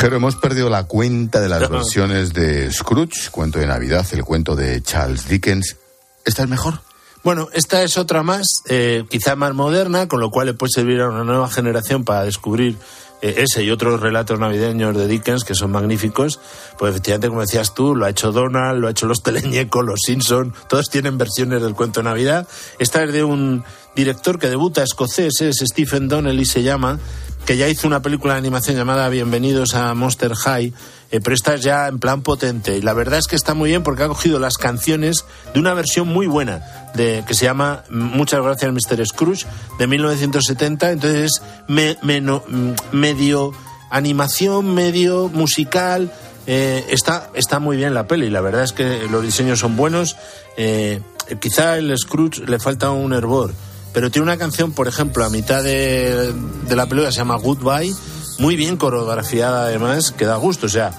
Pero 0.00 0.16
hemos 0.16 0.36
perdido 0.36 0.70
la 0.70 0.84
cuenta 0.84 1.40
de 1.40 1.48
las 1.48 1.68
versiones 1.68 2.32
de 2.32 2.72
Scrooge, 2.72 3.30
cuento 3.30 3.58
de 3.58 3.66
Navidad, 3.66 4.06
el 4.12 4.24
cuento 4.24 4.54
de 4.54 4.80
Charles 4.82 5.28
Dickens. 5.28 5.76
¿Esta 6.24 6.44
es 6.44 6.48
mejor? 6.48 6.80
Bueno, 7.24 7.48
esta 7.52 7.82
es 7.82 7.98
otra 7.98 8.22
más, 8.22 8.46
eh, 8.68 9.04
quizá 9.10 9.34
más 9.34 9.54
moderna, 9.54 10.06
con 10.06 10.20
lo 10.20 10.30
cual 10.30 10.46
le 10.46 10.54
puede 10.54 10.70
servir 10.72 11.00
a 11.00 11.08
una 11.08 11.24
nueva 11.24 11.50
generación 11.50 12.04
para 12.04 12.22
descubrir 12.22 12.78
eh, 13.20 13.34
ese 13.38 13.64
y 13.64 13.70
otros 13.72 14.00
relatos 14.00 14.38
navideños 14.38 14.96
de 14.96 15.08
Dickens 15.08 15.42
que 15.42 15.56
son 15.56 15.72
magníficos. 15.72 16.38
Pues 16.78 16.92
efectivamente, 16.92 17.28
como 17.28 17.40
decías 17.40 17.74
tú, 17.74 17.96
lo 17.96 18.06
ha 18.06 18.10
hecho 18.10 18.30
Donald, 18.30 18.80
lo 18.80 18.86
ha 18.86 18.92
hecho 18.92 19.06
los 19.06 19.22
Teleñecos, 19.24 19.84
los 19.84 20.00
Simpson, 20.06 20.54
todos 20.68 20.90
tienen 20.90 21.18
versiones 21.18 21.60
del 21.60 21.74
cuento 21.74 22.00
de 22.00 22.04
Navidad. 22.04 22.46
Esta 22.78 23.02
es 23.02 23.12
de 23.12 23.24
un 23.24 23.64
director 23.96 24.38
que 24.38 24.48
debuta 24.48 24.84
escocés, 24.84 25.40
es 25.40 25.56
Stephen 25.56 26.06
Donnelly 26.06 26.44
se 26.44 26.62
llama, 26.62 27.00
que 27.48 27.56
ya 27.56 27.66
hizo 27.66 27.86
una 27.86 28.02
película 28.02 28.34
de 28.34 28.40
animación 28.40 28.76
llamada 28.76 29.08
Bienvenidos 29.08 29.74
a 29.74 29.94
Monster 29.94 30.34
High, 30.34 30.74
eh, 31.10 31.20
pero 31.24 31.34
esta 31.34 31.54
es 31.54 31.62
ya 31.62 31.88
en 31.88 31.98
plan 31.98 32.20
potente. 32.20 32.76
Y 32.76 32.82
la 32.82 32.92
verdad 32.92 33.18
es 33.18 33.26
que 33.26 33.36
está 33.36 33.54
muy 33.54 33.70
bien 33.70 33.82
porque 33.82 34.02
ha 34.02 34.08
cogido 34.08 34.38
las 34.38 34.58
canciones 34.58 35.24
de 35.54 35.60
una 35.60 35.72
versión 35.72 36.08
muy 36.08 36.26
buena 36.26 36.90
de, 36.94 37.24
que 37.26 37.32
se 37.32 37.46
llama 37.46 37.84
Muchas 37.88 38.42
gracias 38.42 38.70
Mr. 38.70 39.06
Scrooge 39.06 39.46
de 39.78 39.86
1970. 39.86 40.90
Entonces 40.90 41.40
me, 41.68 41.96
mm, 42.02 42.72
medio 42.92 43.54
animación, 43.88 44.74
medio 44.74 45.30
musical. 45.30 46.12
Eh, 46.46 46.84
está, 46.90 47.30
está 47.32 47.60
muy 47.60 47.78
bien 47.78 47.94
la 47.94 48.06
peli. 48.06 48.28
La 48.28 48.42
verdad 48.42 48.62
es 48.62 48.74
que 48.74 49.06
los 49.10 49.22
diseños 49.22 49.60
son 49.60 49.74
buenos. 49.74 50.18
Eh, 50.58 51.00
quizá 51.40 51.78
el 51.78 51.96
Scrooge 51.96 52.44
le 52.46 52.58
falta 52.58 52.90
un 52.90 53.14
hervor 53.14 53.54
pero 53.98 54.12
tiene 54.12 54.22
una 54.22 54.36
canción, 54.36 54.70
por 54.70 54.86
ejemplo, 54.86 55.24
a 55.24 55.28
mitad 55.28 55.60
de, 55.60 56.32
la 56.68 56.86
película, 56.86 57.10
se 57.10 57.18
llama 57.18 57.34
Goodbye, 57.34 57.92
muy 58.38 58.54
bien 58.54 58.76
coreografiada 58.76 59.64
además, 59.64 60.12
que 60.12 60.24
da 60.24 60.36
gusto, 60.36 60.66
o 60.66 60.68
sea, 60.68 60.92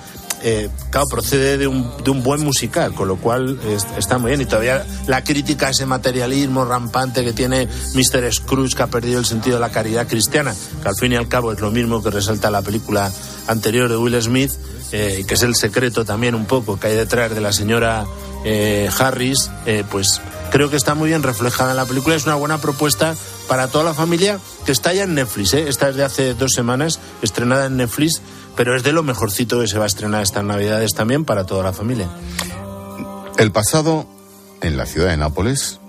eh, 0.44 0.70
procede 1.10 1.58
de 1.58 1.68
un, 1.68 1.90
de 2.04 2.12
un, 2.12 2.24
buen 2.24 2.42
musical, 2.42 2.94
con 2.94 3.08
lo 3.08 3.18
cual 3.18 3.60
está 3.98 4.18
muy 4.18 4.32
bien. 4.32 4.42
Y 4.42 4.46
todavía 4.46 4.86
la 5.08 5.24
crítica 5.24 5.68
a 5.68 5.70
ese 5.72 5.86
materialismo 5.86 6.66
rampante 6.66 7.24
que 7.24 7.34
tiene 7.34 7.68
Mr. 7.94 8.32
Scrooge, 8.34 8.76
que 8.76 8.84
ha 8.84 8.88
perdido 8.88 9.20
el 9.20 9.26
sentido 9.26 9.56
de 9.56 9.62
la 9.62 9.70
caridad 9.70 10.08
cristiana, 10.08 10.56
que 10.82 10.88
al 10.88 10.96
fin 10.96 11.14
y 11.14 11.16
al 11.16 11.28
cabo 11.28 11.52
es 11.52 11.60
lo 11.60 11.72
mismo 11.72 12.04
que 12.04 12.10
resalta 12.10 12.50
la 12.50 12.62
película 12.62 13.12
anterior 13.48 13.90
de 13.90 13.98
Will 13.98 14.22
Smith, 14.22 14.52
eh, 14.92 15.24
que 15.28 15.34
es 15.34 15.44
el 15.44 15.56
secreto 15.56 16.06
también 16.06 16.36
un 16.36 16.46
poco 16.46 16.80
que 16.80 16.88
hay 16.88 16.96
detrás 16.96 17.34
de 17.34 17.42
la 17.42 17.54
señora 17.54 18.06
eh, 18.46 18.90
Harris, 18.98 19.52
pues 19.92 20.22
creo 20.50 20.70
que 20.70 20.76
está 20.76 20.96
muy 20.96 21.10
bien 21.10 21.24
reflejada 21.24 21.72
en 21.72 21.78
la 21.78 21.86
película. 21.86 22.16
Es 22.16 22.26
una 22.26 22.36
buena 22.36 22.60
propuesta 22.60 23.16
para 23.48 23.68
toda 23.68 23.84
la 23.84 23.94
familia 23.94 24.40
que 24.66 24.72
está 24.72 24.94
ya 24.94 25.04
en 25.04 25.16
Netflix. 25.16 25.54
¿eh? 25.54 25.66
Esta 25.68 25.90
es 25.90 25.96
de 25.96 26.04
hace 26.04 26.34
dos 26.34 26.52
semanas, 26.54 27.00
estrenada 27.22 27.66
en 27.66 27.78
Netflix, 27.78 28.22
pero 28.60 28.76
es 28.76 28.84
de 28.84 28.92
lo 28.92 29.04
mejorcito 29.04 29.62
que 29.62 29.70
se 29.70 29.78
va 29.78 29.86
a 29.86 29.88
estrenar 29.88 30.22
estas 30.22 30.44
Navidades 30.44 30.94
también 30.94 31.24
para 31.24 31.46
toda 31.46 31.64
la 31.64 31.72
familia. 31.72 32.10
El 33.38 33.54
pasado 33.54 34.06
en 34.60 34.76
la 34.76 34.86
ciudad 34.86 35.12
de 35.12 35.16
Nápoles, 35.16 35.80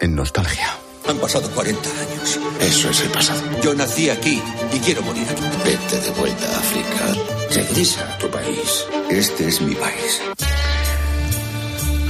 en 0.00 0.16
nostalgia. 0.16 0.66
Han 1.08 1.18
pasado 1.18 1.48
40 1.50 1.88
años. 1.88 2.40
Eso 2.58 2.90
es 2.90 3.02
el 3.02 3.08
pasado. 3.10 3.40
Yo 3.62 3.76
nací 3.76 4.10
aquí 4.10 4.42
y 4.72 4.80
quiero 4.80 5.02
morir 5.02 5.28
aquí. 5.30 5.44
Vete 5.64 6.00
de 6.00 6.10
vuelta 6.18 6.44
a 6.44 6.58
África. 6.58 7.54
Regresa 7.54 8.12
a 8.12 8.18
tu 8.18 8.28
país. 8.28 8.84
Este 9.08 9.46
es 9.46 9.60
mi 9.60 9.76
país. 9.76 10.20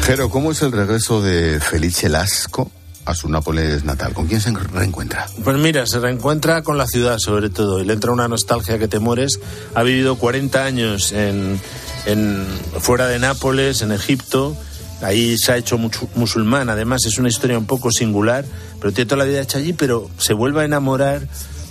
Jero, 0.05 0.31
¿cómo 0.31 0.53
es 0.53 0.63
el 0.63 0.73
regreso 0.73 1.21
de 1.21 1.61
Felice 1.61 2.09
Lasco 2.09 2.71
a 3.05 3.15
su 3.15 3.29
Nápoles 3.29 3.85
natal? 3.85 4.15
¿Con 4.15 4.27
quién 4.27 4.41
se 4.41 4.51
reencuentra? 4.51 5.27
Pues 5.45 5.57
mira, 5.57 5.87
se 5.87 5.99
reencuentra 5.99 6.63
con 6.63 6.79
la 6.79 6.87
ciudad 6.87 7.19
sobre 7.19 7.51
todo 7.51 7.81
y 7.81 7.85
le 7.85 7.93
entra 7.93 8.13
una 8.13 8.29
nostalgia 8.29 8.79
que 8.79 8.89
te 8.89 8.99
mueres. 8.99 9.41
Ha 9.75 9.83
vivido 9.83 10.17
40 10.17 10.65
años 10.65 11.13
en, 11.13 11.61
en 12.07 12.47
fuera 12.81 13.07
de 13.07 13.19
Nápoles, 13.19 13.83
en 13.83 13.93
Egipto. 13.93 14.57
Ahí 15.03 15.37
se 15.37 15.53
ha 15.53 15.57
hecho 15.57 15.79
musulmán, 16.15 16.71
además 16.71 17.05
es 17.07 17.19
una 17.19 17.29
historia 17.29 17.59
un 17.59 17.67
poco 17.67 17.91
singular, 17.91 18.45
pero 18.81 18.93
tiene 18.93 19.09
toda 19.09 19.25
la 19.25 19.25
vida 19.25 19.43
hecha 19.43 19.59
allí, 19.59 19.73
pero 19.73 20.09
se 20.19 20.33
vuelve 20.33 20.63
a 20.63 20.65
enamorar 20.65 21.27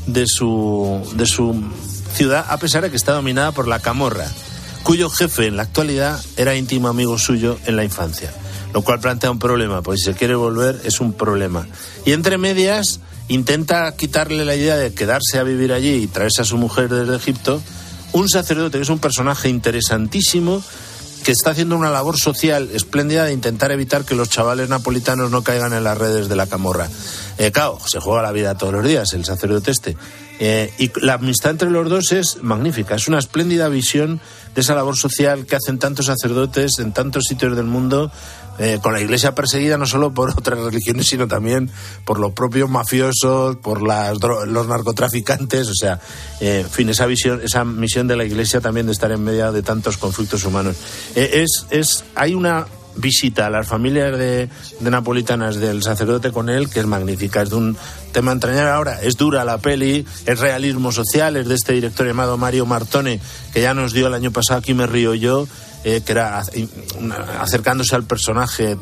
de 0.06 0.28
su, 0.28 1.02
de 1.16 1.26
su 1.26 1.64
ciudad 2.14 2.46
a 2.50 2.58
pesar 2.58 2.84
de 2.84 2.90
que 2.90 2.98
está 2.98 3.14
dominada 3.14 3.54
por 3.54 3.70
la 3.70 3.80
camorra 3.80 4.28
cuyo 4.84 5.10
jefe 5.10 5.48
en 5.48 5.58
la 5.58 5.64
actualidad 5.64 6.20
era 6.38 6.56
íntimo 6.56 6.88
amigo 6.88 7.18
suyo 7.18 7.58
en 7.66 7.76
la 7.76 7.84
infancia, 7.84 8.34
lo 8.74 8.82
cual 8.82 9.00
plantea 9.00 9.32
un 9.32 9.40
problema, 9.40 9.82
pues 9.82 10.02
si 10.02 10.12
se 10.12 10.18
quiere 10.18 10.36
volver 10.36 10.82
es 10.84 11.00
un 11.00 11.14
problema. 11.14 11.68
Y 12.06 12.14
entre 12.14 12.38
medias 12.38 13.00
intenta 13.28 13.96
quitarle 13.96 14.46
la 14.46 14.56
idea 14.56 14.78
de 14.78 14.94
quedarse 14.94 15.40
a 15.40 15.44
vivir 15.44 15.74
allí 15.74 15.94
y 15.94 16.08
traerse 16.08 16.42
a 16.42 16.46
su 16.46 16.58
mujer 16.58 16.90
desde 16.90 17.16
Egipto, 17.16 17.62
un 18.14 18.30
sacerdote 18.30 18.78
que 18.78 18.84
es 18.84 18.90
un 18.90 19.00
personaje 19.00 19.50
interesantísimo 19.50 20.62
que 21.24 21.32
está 21.32 21.52
haciendo 21.52 21.76
una 21.76 21.92
labor 21.92 22.18
social 22.18 22.70
espléndida 22.74 23.26
de 23.26 23.34
intentar 23.34 23.72
evitar 23.72 24.06
que 24.06 24.16
los 24.16 24.30
chavales 24.30 24.70
napolitanos 24.70 25.30
no 25.30 25.44
caigan 25.44 25.74
en 25.74 25.84
las 25.84 25.98
redes 25.98 26.30
de 26.30 26.36
la 26.36 26.48
camorra. 26.48 26.90
Eh, 27.38 27.52
se 27.86 28.00
juega 28.00 28.22
la 28.22 28.32
vida 28.32 28.56
todos 28.56 28.74
los 28.74 28.86
días 28.86 29.14
el 29.14 29.26
sacerdote 29.26 29.72
este. 29.72 29.98
Eh, 30.40 30.74
y 30.80 30.92
la 31.02 31.14
amistad 31.14 31.52
entre 31.52 31.70
los 31.70 31.88
dos 31.88 32.12
es 32.12 32.42
magnífica, 32.42 32.96
es 32.96 33.08
una 33.08 33.20
espléndida 33.20 33.70
visión 33.70 34.20
de 34.56 34.62
esa 34.62 34.74
labor 34.74 34.98
social 34.98 35.46
que 35.46 35.56
hacen 35.56 35.78
tantos 35.78 36.08
sacerdotes 36.08 36.80
en 36.80 36.94
tantos 36.94 37.26
sitios 37.26 37.56
del 37.56 37.66
mundo, 37.66 38.12
eh, 38.62 38.78
con 38.80 38.94
la 38.94 39.02
iglesia 39.02 39.34
perseguida 39.34 39.76
no 39.76 39.88
solo 39.88 40.14
por 40.14 40.30
otras 40.38 40.60
religiones, 40.60 41.08
sino 41.08 41.28
también 41.28 41.72
por 42.06 42.20
los 42.20 42.34
propios 42.34 42.70
mafiosos, 42.70 43.56
por 43.58 43.82
las, 43.82 44.18
los 44.22 44.68
narcotraficantes, 44.68 45.68
o 45.68 45.74
sea, 45.74 46.00
eh, 46.40 46.62
en 46.62 46.70
fin, 46.70 46.88
esa 46.90 47.08
visión, 47.08 47.42
esa 47.44 47.66
misión 47.66 48.08
de 48.08 48.16
la 48.16 48.24
iglesia 48.24 48.62
también 48.62 48.86
de 48.86 48.92
estar 48.92 49.12
en 49.12 49.24
medio 49.24 49.52
de 49.52 49.64
tantos 49.64 49.98
conflictos 49.98 50.46
humanos. 50.46 50.76
Eh, 51.16 51.44
es, 51.44 51.66
es, 51.72 52.04
hay 52.14 52.36
una 52.36 52.68
visita 52.96 53.48
a 53.48 53.50
las 53.50 53.68
familias 53.68 54.18
de, 54.18 54.50
napolitanas 54.82 55.56
del 55.56 55.82
sacerdote 55.82 56.32
con 56.32 56.50
él, 56.50 56.70
que 56.70 56.82
es 56.82 56.86
magnífica, 56.86 57.42
es 57.42 57.50
de 57.50 57.56
un 57.56 57.78
tema 58.12 58.32
entrañable. 58.32 58.70
Ahora, 58.70 59.02
es 59.02 59.18
dura 59.18 59.44
la 59.44 59.58
peli, 59.58 60.06
es 60.26 60.40
realismo 60.40 60.92
social, 60.92 61.38
es 61.38 61.48
de 61.48 61.56
este 61.56 61.74
director 61.74 62.06
llamado 62.06 62.38
Mario 62.38 62.66
Martone, 62.66 63.20
que 63.54 63.62
ya 63.62 63.74
nos 63.74 63.94
dio 63.94 64.08
el 64.08 64.14
año 64.14 64.32
pasado 64.32 64.60
Aquí 64.60 64.74
me 64.74 64.86
río 64.86 65.16
yo, 65.16 65.48
eh, 65.84 66.02
que 66.06 66.12
era 66.12 66.44
acercándose 67.40 67.96
al 67.96 68.04
personaje 68.04 68.78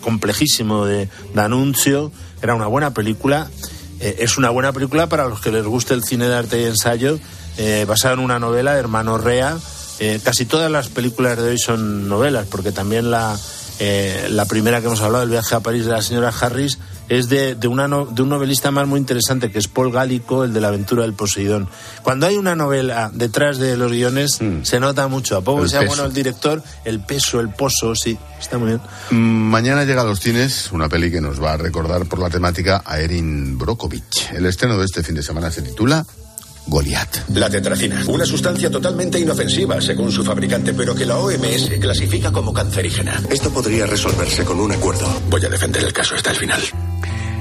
complejísimo 0.00 0.84
de 0.84 1.08
D'Annunzio, 1.34 2.10
era 2.42 2.54
una 2.54 2.66
buena 2.66 2.92
película. 2.92 3.48
Eh, 4.00 4.16
es 4.20 4.38
una 4.38 4.50
buena 4.50 4.72
película 4.72 5.08
para 5.08 5.28
los 5.28 5.40
que 5.40 5.52
les 5.52 5.64
guste 5.64 5.94
el 5.94 6.02
cine 6.02 6.28
de 6.28 6.34
arte 6.34 6.60
y 6.60 6.64
ensayo, 6.64 7.18
eh, 7.58 7.84
basada 7.86 8.14
en 8.14 8.20
una 8.20 8.38
novela 8.38 8.72
de 8.74 8.80
Hermano 8.80 9.18
Rea, 9.18 9.58
casi 10.24 10.46
todas 10.46 10.70
las 10.70 10.88
películas 10.88 11.36
de 11.36 11.50
hoy 11.50 11.58
son 11.58 12.08
novelas, 12.08 12.46
porque 12.50 12.72
también 12.72 13.10
la, 13.10 13.38
la 14.30 14.44
primera 14.46 14.80
que 14.80 14.86
hemos 14.86 15.02
hablado, 15.02 15.24
El 15.24 15.30
viaje 15.30 15.54
a 15.54 15.60
París 15.60 15.84
de 15.84 15.92
la 15.92 16.00
señora 16.00 16.32
Harris, 16.40 16.78
es 17.10 17.28
de, 17.28 17.56
de, 17.56 17.68
una 17.68 17.88
de 17.88 18.22
un 18.22 18.28
novelista 18.28 18.70
más 18.70 18.86
muy 18.86 19.00
interesante, 19.00 19.50
que 19.50 19.58
es 19.58 19.66
Paul 19.66 19.90
Gálico, 19.90 20.44
el 20.44 20.52
de 20.54 20.60
la 20.60 20.68
aventura 20.68 21.02
del 21.02 21.12
Poseidón. 21.12 21.68
Cuando 22.02 22.26
hay 22.26 22.36
una 22.36 22.54
novela 22.54 23.10
detrás 23.12 23.58
de 23.58 23.76
los 23.76 23.90
guiones, 23.90 24.40
mm. 24.40 24.62
se 24.62 24.78
nota 24.78 25.08
mucho. 25.08 25.36
A 25.36 25.40
poco 25.42 25.66
sea 25.66 25.82
bueno 25.82 26.04
el 26.04 26.12
director, 26.12 26.62
el 26.84 27.00
peso, 27.00 27.40
el 27.40 27.50
pozo, 27.50 27.96
sí, 27.96 28.16
está 28.38 28.58
muy 28.58 28.68
bien. 28.68 28.80
Mm, 29.10 29.50
mañana 29.50 29.84
llega 29.84 30.02
a 30.02 30.04
los 30.04 30.20
cines 30.20 30.70
una 30.70 30.88
peli 30.88 31.10
que 31.10 31.20
nos 31.20 31.42
va 31.42 31.54
a 31.54 31.56
recordar 31.56 32.06
por 32.06 32.20
la 32.20 32.30
temática 32.30 32.82
a 32.86 33.00
Erin 33.00 33.58
Brokovich. 33.58 34.30
El 34.32 34.46
estreno 34.46 34.78
de 34.78 34.84
este 34.84 35.02
fin 35.02 35.16
de 35.16 35.24
semana 35.24 35.50
se 35.50 35.62
titula 35.62 36.06
Goliat. 36.68 37.28
La 37.34 37.50
tetracina, 37.50 38.04
una 38.06 38.24
sustancia 38.24 38.70
totalmente 38.70 39.18
inofensiva 39.18 39.80
según 39.80 40.12
su 40.12 40.22
fabricante, 40.22 40.74
pero 40.74 40.94
que 40.94 41.06
la 41.06 41.18
OMS 41.18 41.70
clasifica 41.80 42.30
como 42.30 42.52
cancerígena. 42.52 43.20
Esto 43.28 43.50
podría 43.50 43.86
resolverse 43.86 44.44
con 44.44 44.60
un 44.60 44.70
acuerdo. 44.70 45.08
Voy 45.28 45.44
a 45.44 45.48
defender 45.48 45.82
el 45.82 45.92
caso 45.92 46.14
hasta 46.14 46.30
el 46.30 46.36
final. 46.36 46.60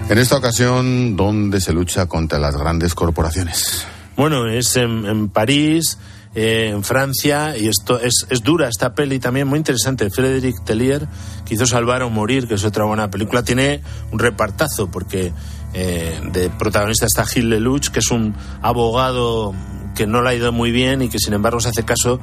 En 0.09 0.17
esta 0.17 0.37
ocasión, 0.37 1.15
¿dónde 1.15 1.61
se 1.61 1.71
lucha 1.71 2.07
contra 2.07 2.39
las 2.39 2.57
grandes 2.57 2.95
corporaciones? 2.95 3.85
Bueno, 4.17 4.47
es 4.47 4.75
en, 4.75 5.29
París, 5.29 5.99
eh, 6.33 6.71
en 6.73 6.83
Francia, 6.83 7.55
y 7.55 7.67
esto 7.67 7.99
es, 7.99 8.25
es, 8.27 8.41
dura 8.41 8.69
esta 8.69 8.95
peli 8.95 9.19
también, 9.19 9.47
muy 9.47 9.57
interesante. 9.57 10.09
Frédéric 10.09 10.63
Tellier, 10.65 11.07
que 11.45 11.53
hizo 11.53 11.67
Salvar 11.67 12.01
o 12.01 12.09
Morir, 12.09 12.47
que 12.47 12.55
es 12.55 12.65
otra 12.65 12.85
buena 12.85 13.11
película, 13.11 13.43
tiene 13.43 13.83
un 14.11 14.17
repartazo, 14.17 14.89
porque 14.89 15.31
eh, 15.75 16.19
de 16.31 16.49
protagonista 16.49 17.05
está 17.05 17.23
Gil 17.27 17.51
Lelouch, 17.51 17.89
que 17.89 17.99
es 17.99 18.09
un 18.09 18.33
abogado 18.63 19.53
que 19.93 20.07
no 20.07 20.23
le 20.23 20.29
ha 20.29 20.33
ido 20.33 20.51
muy 20.51 20.71
bien 20.71 21.03
y 21.03 21.09
que 21.09 21.19
sin 21.19 21.33
embargo 21.33 21.59
se 21.59 21.69
hace 21.69 21.83
caso 21.85 22.19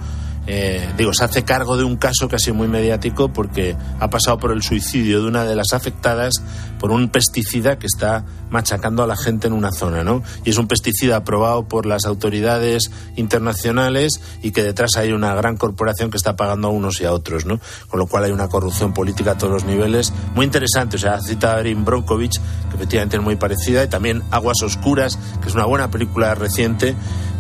eh, 0.49 0.89
digo, 0.97 1.13
se 1.13 1.25
hace 1.25 1.45
cargo 1.45 1.77
de 1.77 1.83
un 1.83 1.97
caso 1.97 2.29
que 2.29 2.37
ha 2.37 2.39
sido 2.39 2.55
muy 2.55 2.69
mediático 2.69 3.33
porque 3.33 3.77
ha 3.99 4.11
pasado 4.11 4.39
por 4.39 4.53
el 4.53 4.63
suicidio 4.63 5.21
de 5.21 5.27
una 5.27 5.45
de 5.45 5.57
las 5.57 5.73
afectadas 5.73 6.35
por 6.79 6.91
un 6.91 7.09
pesticida 7.09 7.79
que 7.79 7.87
está 7.87 8.25
machacando 8.51 9.03
a 9.03 9.07
la 9.07 9.17
gente 9.17 9.47
en 9.47 9.53
una 9.53 9.73
zona, 9.73 10.05
¿no? 10.05 10.23
Y 10.45 10.51
es 10.51 10.59
un 10.59 10.69
pesticida 10.69 11.17
aprobado 11.17 11.67
por 11.67 11.87
las 11.87 12.05
autoridades 12.05 12.91
internacionales 13.17 14.21
y 14.43 14.53
que 14.53 14.63
detrás 14.63 14.97
hay 14.97 15.13
una 15.13 15.35
gran 15.35 15.57
corporación 15.57 16.11
que 16.11 16.17
está 16.17 16.37
pagando 16.37 16.69
a 16.69 16.71
unos 16.71 17.01
y 17.01 17.05
a 17.05 17.13
otros, 17.13 17.47
¿no? 17.47 17.61
Con 17.89 17.99
lo 17.99 18.07
cual 18.07 18.25
hay 18.25 18.33
una 18.33 18.49
corrupción 18.49 18.93
política 18.93 19.33
a 19.33 19.39
todos 19.39 19.53
los 19.53 19.65
niveles 19.65 20.13
muy 20.35 20.45
interesante. 20.45 20.97
O 20.97 20.99
sea, 20.99 21.15
ha 21.15 21.21
citado 21.21 21.57
a 21.57 21.61
Erin 21.61 21.85
Bronkovich, 21.85 22.39
que 22.71 22.77
efectivamente 22.77 23.17
es 23.17 23.23
muy 23.23 23.37
parecida, 23.37 23.85
y 23.85 23.89
también 23.89 24.23
Aguas 24.31 24.63
Oscuras, 24.63 25.19
que 25.43 25.49
es 25.49 25.55
una 25.55 25.65
buena 25.65 25.91
película 25.91 26.35
reciente 26.35 26.95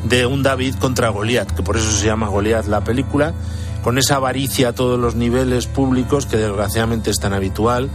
de 0.04 0.26
un 0.26 0.42
David 0.42 0.76
contra 0.76 1.08
Goliat, 1.08 1.50
que 1.52 1.62
por 1.62 1.76
eso 1.76 1.90
se 1.90 2.06
llama 2.06 2.28
Goliat 2.28 2.66
la 2.66 2.82
película, 2.82 3.34
con 3.82 3.98
esa 3.98 4.16
avaricia 4.16 4.70
a 4.70 4.72
todos 4.72 4.98
los 4.98 5.14
niveles 5.14 5.66
públicos 5.66 6.26
que 6.26 6.36
desgraciadamente 6.36 7.10
es 7.10 7.18
tan 7.18 7.32
habitual 7.32 7.88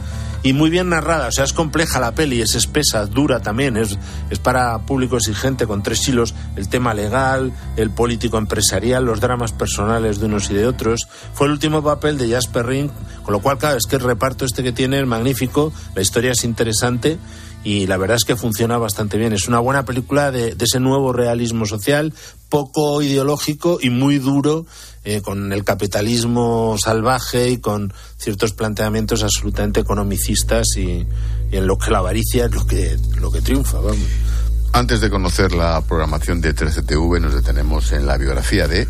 y 0.43 0.53
muy 0.53 0.69
bien 0.69 0.89
narrada, 0.89 1.27
o 1.27 1.31
sea, 1.31 1.43
es 1.43 1.53
compleja 1.53 1.99
la 1.99 2.13
peli, 2.13 2.41
es 2.41 2.55
espesa, 2.55 3.05
dura 3.05 3.41
también, 3.41 3.77
es, 3.77 3.97
es 4.29 4.39
para 4.39 4.79
público 4.85 5.17
exigente 5.17 5.67
con 5.67 5.83
tres 5.83 6.07
hilos, 6.07 6.33
el 6.55 6.67
tema 6.67 6.93
legal, 6.93 7.53
el 7.77 7.91
político 7.91 8.37
empresarial, 8.37 9.05
los 9.05 9.21
dramas 9.21 9.51
personales 9.51 10.19
de 10.19 10.25
unos 10.25 10.49
y 10.49 10.55
de 10.55 10.65
otros. 10.65 11.07
Fue 11.33 11.47
el 11.47 11.53
último 11.53 11.83
papel 11.83 12.17
de 12.17 12.29
Jasper 12.29 12.65
Ring, 12.65 12.89
con 13.23 13.33
lo 13.33 13.41
cual, 13.41 13.57
claro, 13.57 13.77
es 13.77 13.85
que 13.87 13.97
el 13.97 14.03
reparto 14.03 14.45
este 14.45 14.63
que 14.63 14.71
tiene 14.71 14.99
es 14.99 15.05
magnífico, 15.05 15.71
la 15.95 16.01
historia 16.01 16.31
es 16.31 16.43
interesante 16.43 17.19
y 17.63 17.85
la 17.87 17.97
verdad 17.97 18.17
es 18.17 18.25
que 18.25 18.35
funciona 18.35 18.77
bastante 18.77 19.17
bien. 19.17 19.33
Es 19.33 19.47
una 19.47 19.59
buena 19.59 19.85
película 19.85 20.31
de, 20.31 20.55
ese 20.59 20.79
nuevo 20.79 21.13
realismo 21.13 21.65
social, 21.65 22.13
poco 22.49 23.01
ideológico 23.01 23.79
y 23.81 23.89
muy 23.89 24.17
duro, 24.17 24.65
eh, 25.03 25.21
con 25.21 25.51
el 25.51 25.63
capitalismo 25.63 26.75
salvaje 26.77 27.49
y 27.49 27.57
con 27.57 27.93
ciertos 28.17 28.53
planteamientos 28.53 29.23
absolutamente 29.23 29.79
economicistas 29.79 30.67
y, 30.77 31.05
en 31.51 31.67
lo 31.67 31.77
que 31.77 31.91
la 31.91 31.97
avaricia 31.99 32.45
es 32.45 32.51
lo 32.53 32.65
que, 32.65 32.97
lo 33.19 33.31
que 33.31 33.41
triunfa. 33.41 33.79
Antes 34.73 35.01
de 35.01 35.09
conocer 35.09 35.53
la 35.53 35.81
programación 35.81 36.39
de 36.39 36.55
13TV, 36.55 37.19
nos 37.19 37.33
detenemos 37.33 37.91
en 37.91 38.05
la 38.05 38.17
biografía 38.17 38.67
de 38.67 38.87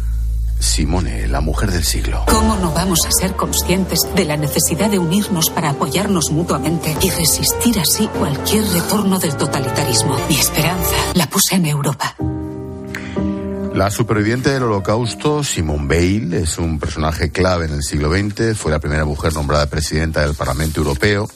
Simone, 0.60 1.28
la 1.28 1.42
mujer 1.42 1.72
del 1.72 1.84
siglo. 1.84 2.24
¿Cómo 2.28 2.56
no 2.58 2.72
vamos 2.72 3.00
a 3.08 3.12
ser 3.12 3.36
conscientes 3.36 4.00
de 4.16 4.26
la 4.26 4.38
necesidad 4.38 4.92
de 4.92 5.00
unirnos 5.00 5.50
para 5.50 5.72
apoyarnos 5.72 6.30
mutuamente 6.30 6.96
y 7.02 7.10
resistir 7.10 7.80
así 7.80 8.08
cualquier 8.08 8.66
retorno 8.66 9.18
del 9.18 9.36
totalitarismo? 9.36 10.18
Mi 10.30 10.36
esperanza 10.36 10.96
la 11.16 11.28
puse 11.28 11.56
en 11.56 11.66
Europa. 11.66 12.16
La 13.82 13.90
superviviente 13.90 14.52
del 14.52 14.62
holocausto, 14.62 15.44
Simone 15.44 15.88
Veil, 15.88 16.34
es 16.36 16.60
un 16.60 16.78
personaje 16.78 17.32
clave 17.32 17.66
en 17.66 17.74
el 17.74 17.82
siglo 17.82 18.12
XX. 18.12 18.56
Fue 18.56 18.72
la 18.72 18.78
primera 18.78 19.06
mujer 19.06 19.34
nombrada 19.34 19.66
presidenta 19.72 20.22
del 20.22 20.36
Parlamento 20.36 20.82
Europeo, 20.82 21.28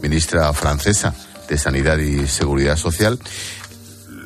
ministra 0.00 0.50
francesa 0.54 1.14
de 1.50 1.58
Sanidad 1.58 1.98
y 1.98 2.26
Seguridad 2.28 2.76
Social. 2.78 3.18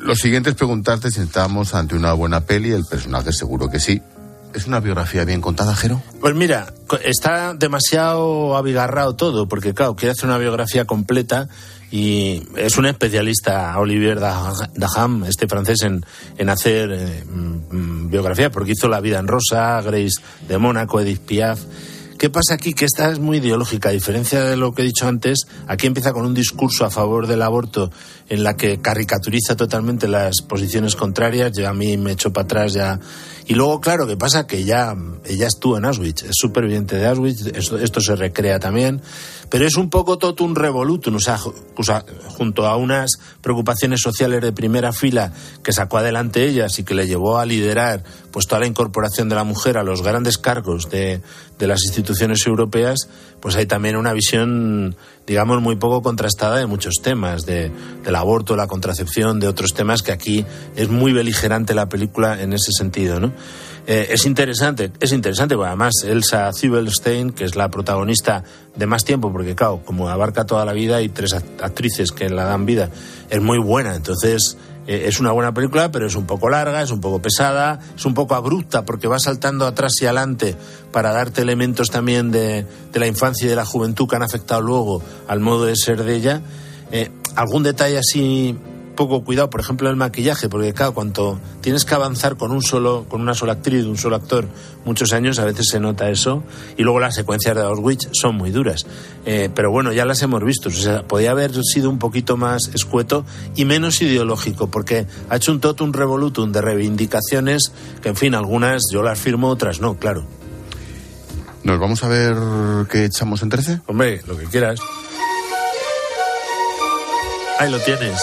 Lo 0.01 0.15
siguiente 0.15 0.51
es 0.51 0.55
preguntarte 0.55 1.11
si 1.11 1.19
estamos 1.19 1.73
ante 1.73 1.97
una 1.97 2.13
buena 2.13 2.45
peli. 2.45 2.71
El 2.71 2.85
personaje 2.85 3.33
seguro 3.33 3.69
que 3.69 3.81
sí, 3.81 4.01
¿Es 4.53 4.65
una 4.65 4.79
biografía 4.79 5.25
bien 5.25 5.41
contada, 5.41 5.75
Jero? 5.75 6.01
Pues 6.21 6.33
mira, 6.33 6.73
está 7.03 7.53
demasiado 7.53 8.55
abigarrado 8.55 9.15
todo, 9.15 9.47
porque 9.47 9.73
claro, 9.73 9.95
quiere 9.95 10.13
hacer 10.13 10.25
una 10.25 10.37
biografía 10.37 10.85
completa 10.85 11.49
y 11.89 12.43
es 12.57 12.77
un 12.77 12.85
especialista, 12.85 13.77
Olivier 13.79 14.19
Daham, 14.19 15.23
este 15.25 15.47
francés, 15.47 15.83
en, 15.83 16.05
en 16.37 16.49
hacer 16.49 16.91
eh, 16.91 17.23
mm, 17.23 18.09
biografía, 18.09 18.51
porque 18.51 18.71
hizo 18.71 18.89
La 18.89 18.99
vida 18.99 19.19
en 19.19 19.27
rosa, 19.27 19.81
Grace 19.81 20.21
de 20.47 20.57
Mónaco, 20.57 20.99
Edith 20.99 21.21
Piaf. 21.21 21.59
¿Qué 22.17 22.29
pasa 22.31 22.55
aquí? 22.55 22.73
Que 22.73 22.85
esta 22.85 23.11
es 23.11 23.19
muy 23.19 23.37
ideológica. 23.37 23.89
A 23.89 23.91
diferencia 23.91 24.43
de 24.43 24.57
lo 24.57 24.73
que 24.73 24.81
he 24.81 24.85
dicho 24.85 25.07
antes, 25.07 25.45
aquí 25.67 25.85
empieza 25.85 26.13
con 26.13 26.25
un 26.25 26.33
discurso 26.33 26.83
a 26.83 26.89
favor 26.89 27.27
del 27.27 27.43
aborto 27.43 27.91
en 28.29 28.43
la 28.43 28.55
que 28.55 28.79
caricaturiza 28.79 29.55
totalmente 29.55 30.07
las 30.07 30.41
posiciones 30.41 30.95
contrarias. 30.95 31.51
Ya 31.53 31.69
a 31.69 31.73
mí 31.73 31.97
me 31.97 32.11
echo 32.11 32.33
para 32.33 32.45
atrás 32.45 32.73
ya. 32.73 32.99
Y 33.45 33.53
luego, 33.53 33.79
claro, 33.79 34.05
¿qué 34.07 34.17
pasa? 34.17 34.45
Que 34.45 34.63
ya 34.63 34.95
ella 35.25 35.47
estuvo 35.47 35.77
en 35.77 35.85
Auschwitz, 35.85 36.23
es 36.23 36.35
superviviente 36.35 36.97
de 36.97 37.07
Auschwitz, 37.07 37.45
esto, 37.47 37.77
esto 37.77 38.01
se 38.01 38.15
recrea 38.15 38.59
también 38.59 39.01
pero 39.49 39.65
es 39.65 39.77
un 39.77 39.89
poco 39.89 40.17
totum 40.17 40.55
revolutum, 40.55 41.15
o 41.15 41.19
sea, 41.19 41.37
junto 41.37 42.65
a 42.65 42.75
unas 42.75 43.11
preocupaciones 43.41 44.01
sociales 44.01 44.41
de 44.41 44.51
primera 44.51 44.91
fila 44.91 45.31
que 45.63 45.71
sacó 45.71 45.97
adelante 45.97 46.45
ellas 46.45 46.77
y 46.79 46.83
que 46.83 46.93
le 46.93 47.07
llevó 47.07 47.37
a 47.37 47.45
liderar 47.45 48.03
pues 48.31 48.47
toda 48.47 48.61
la 48.61 48.67
incorporación 48.67 49.29
de 49.29 49.35
la 49.35 49.43
mujer 49.43 49.77
a 49.77 49.83
los 49.83 50.01
grandes 50.01 50.37
cargos 50.37 50.89
de, 50.89 51.21
de 51.57 51.67
las 51.67 51.83
instituciones 51.85 52.45
europeas, 52.45 53.09
pues 53.39 53.55
hay 53.55 53.65
también 53.65 53.95
una 53.95 54.13
visión, 54.13 54.95
digamos, 55.25 55.61
muy 55.61 55.75
poco 55.75 56.01
contrastada 56.01 56.57
de 56.57 56.65
muchos 56.65 56.95
temas, 57.01 57.45
de, 57.45 57.71
del 58.03 58.15
aborto, 58.15 58.55
la 58.55 58.67
contracepción, 58.67 59.39
de 59.39 59.47
otros 59.47 59.73
temas 59.73 60.03
que 60.03 60.11
aquí 60.11 60.45
es 60.75 60.89
muy 60.89 61.13
beligerante 61.13 61.73
la 61.73 61.89
película 61.89 62.41
en 62.41 62.53
ese 62.53 62.71
sentido, 62.71 63.19
¿no? 63.19 63.33
Eh, 63.89 64.09
es 64.11 64.25
interesante, 64.25 64.91
es 64.99 65.13
interesante, 65.13 65.55
porque 65.55 65.69
además 65.69 65.93
Elsa 66.05 66.51
Zibelstein, 66.53 67.29
que 67.29 67.45
es 67.45 67.55
la 67.55 67.69
protagonista 67.69 68.43
de 68.75 68.85
más 68.85 69.05
tiempo, 69.05 69.31
porque 69.31 69.55
claro, 69.55 69.81
como 69.85 70.09
abarca 70.09 70.45
toda 70.45 70.65
la 70.65 70.73
vida 70.73 71.01
y 71.01 71.07
tres 71.07 71.33
actrices 71.33 72.11
que 72.11 72.29
la 72.29 72.43
dan 72.43 72.65
vida, 72.65 72.89
es 73.29 73.41
muy 73.41 73.59
buena, 73.59 73.95
entonces 73.95 74.57
eh, 74.87 75.03
es 75.07 75.19
una 75.19 75.31
buena 75.31 75.53
película, 75.53 75.91
pero 75.91 76.07
es 76.07 76.15
un 76.15 76.25
poco 76.25 76.49
larga, 76.49 76.81
es 76.81 76.91
un 76.91 77.01
poco 77.01 77.21
pesada, 77.21 77.79
es 77.95 78.05
un 78.05 78.13
poco 78.13 78.35
abrupta 78.35 78.85
porque 78.85 79.07
va 79.07 79.19
saltando 79.19 79.65
atrás 79.65 79.93
y 80.01 80.05
adelante 80.05 80.55
para 80.91 81.11
darte 81.11 81.41
elementos 81.41 81.89
también 81.89 82.31
de, 82.31 82.65
de 82.91 82.99
la 82.99 83.07
infancia 83.07 83.45
y 83.45 83.49
de 83.49 83.55
la 83.55 83.65
juventud 83.65 84.07
que 84.07 84.15
han 84.15 84.23
afectado 84.23 84.61
luego 84.61 85.01
al 85.27 85.39
modo 85.41 85.65
de 85.65 85.75
ser 85.75 86.03
de 86.03 86.15
ella. 86.15 86.41
Eh, 86.91 87.11
algún 87.35 87.63
detalle 87.63 87.97
así 87.97 88.57
poco 88.97 89.23
cuidado, 89.23 89.49
por 89.49 89.61
ejemplo, 89.61 89.89
el 89.89 89.95
maquillaje, 89.95 90.49
porque 90.49 90.73
claro, 90.73 90.93
cuando 90.93 91.39
tienes 91.61 91.85
que 91.85 91.95
avanzar 91.95 92.35
con 92.35 92.51
un 92.51 92.61
solo, 92.61 93.05
con 93.07 93.21
una 93.21 93.33
sola 93.33 93.53
actriz, 93.53 93.85
un 93.85 93.97
solo 93.97 94.17
actor, 94.17 94.49
muchos 94.83 95.13
años, 95.13 95.39
a 95.39 95.45
veces 95.45 95.67
se 95.71 95.79
nota 95.79 96.09
eso, 96.09 96.43
y 96.75 96.83
luego 96.83 96.99
las 96.99 97.15
secuencias 97.15 97.55
de 97.55 97.61
Auschwitz 97.61 98.09
son 98.11 98.35
muy 98.35 98.51
duras. 98.51 98.85
Eh, 99.25 99.49
pero 99.55 99.71
bueno, 99.71 99.93
ya 99.93 100.03
las 100.03 100.21
hemos 100.21 100.43
visto, 100.43 100.67
o 100.67 100.71
sea, 100.73 101.03
podía 101.03 101.31
haber 101.31 101.51
sido 101.63 101.89
un 101.89 101.99
poquito 101.99 102.35
más 102.35 102.69
escueto 102.73 103.23
y 103.55 103.63
menos 103.63 104.01
ideológico, 104.01 104.67
porque 104.67 105.07
ha 105.29 105.37
hecho 105.37 105.53
un 105.53 105.61
totum 105.61 105.93
revolutum 105.93 106.51
de 106.51 106.59
reivindicaciones 106.59 107.71
que, 108.01 108.09
en 108.09 108.17
fin, 108.17 108.35
algunas 108.35 108.81
yo 108.91 109.01
las 109.01 109.17
firmo, 109.17 109.47
otras 109.47 109.79
no, 109.79 109.95
claro. 109.95 110.25
¿Nos 111.63 111.79
vamos 111.79 112.03
a 112.03 112.07
ver 112.07 112.35
qué 112.89 113.05
echamos 113.05 113.41
en 113.43 113.49
13? 113.49 113.81
Hombre, 113.87 114.21
lo 114.25 114.37
que 114.37 114.45
quieras. 114.45 114.79
Ahí 117.59 117.71
lo 117.71 117.79
tienes. 117.79 118.21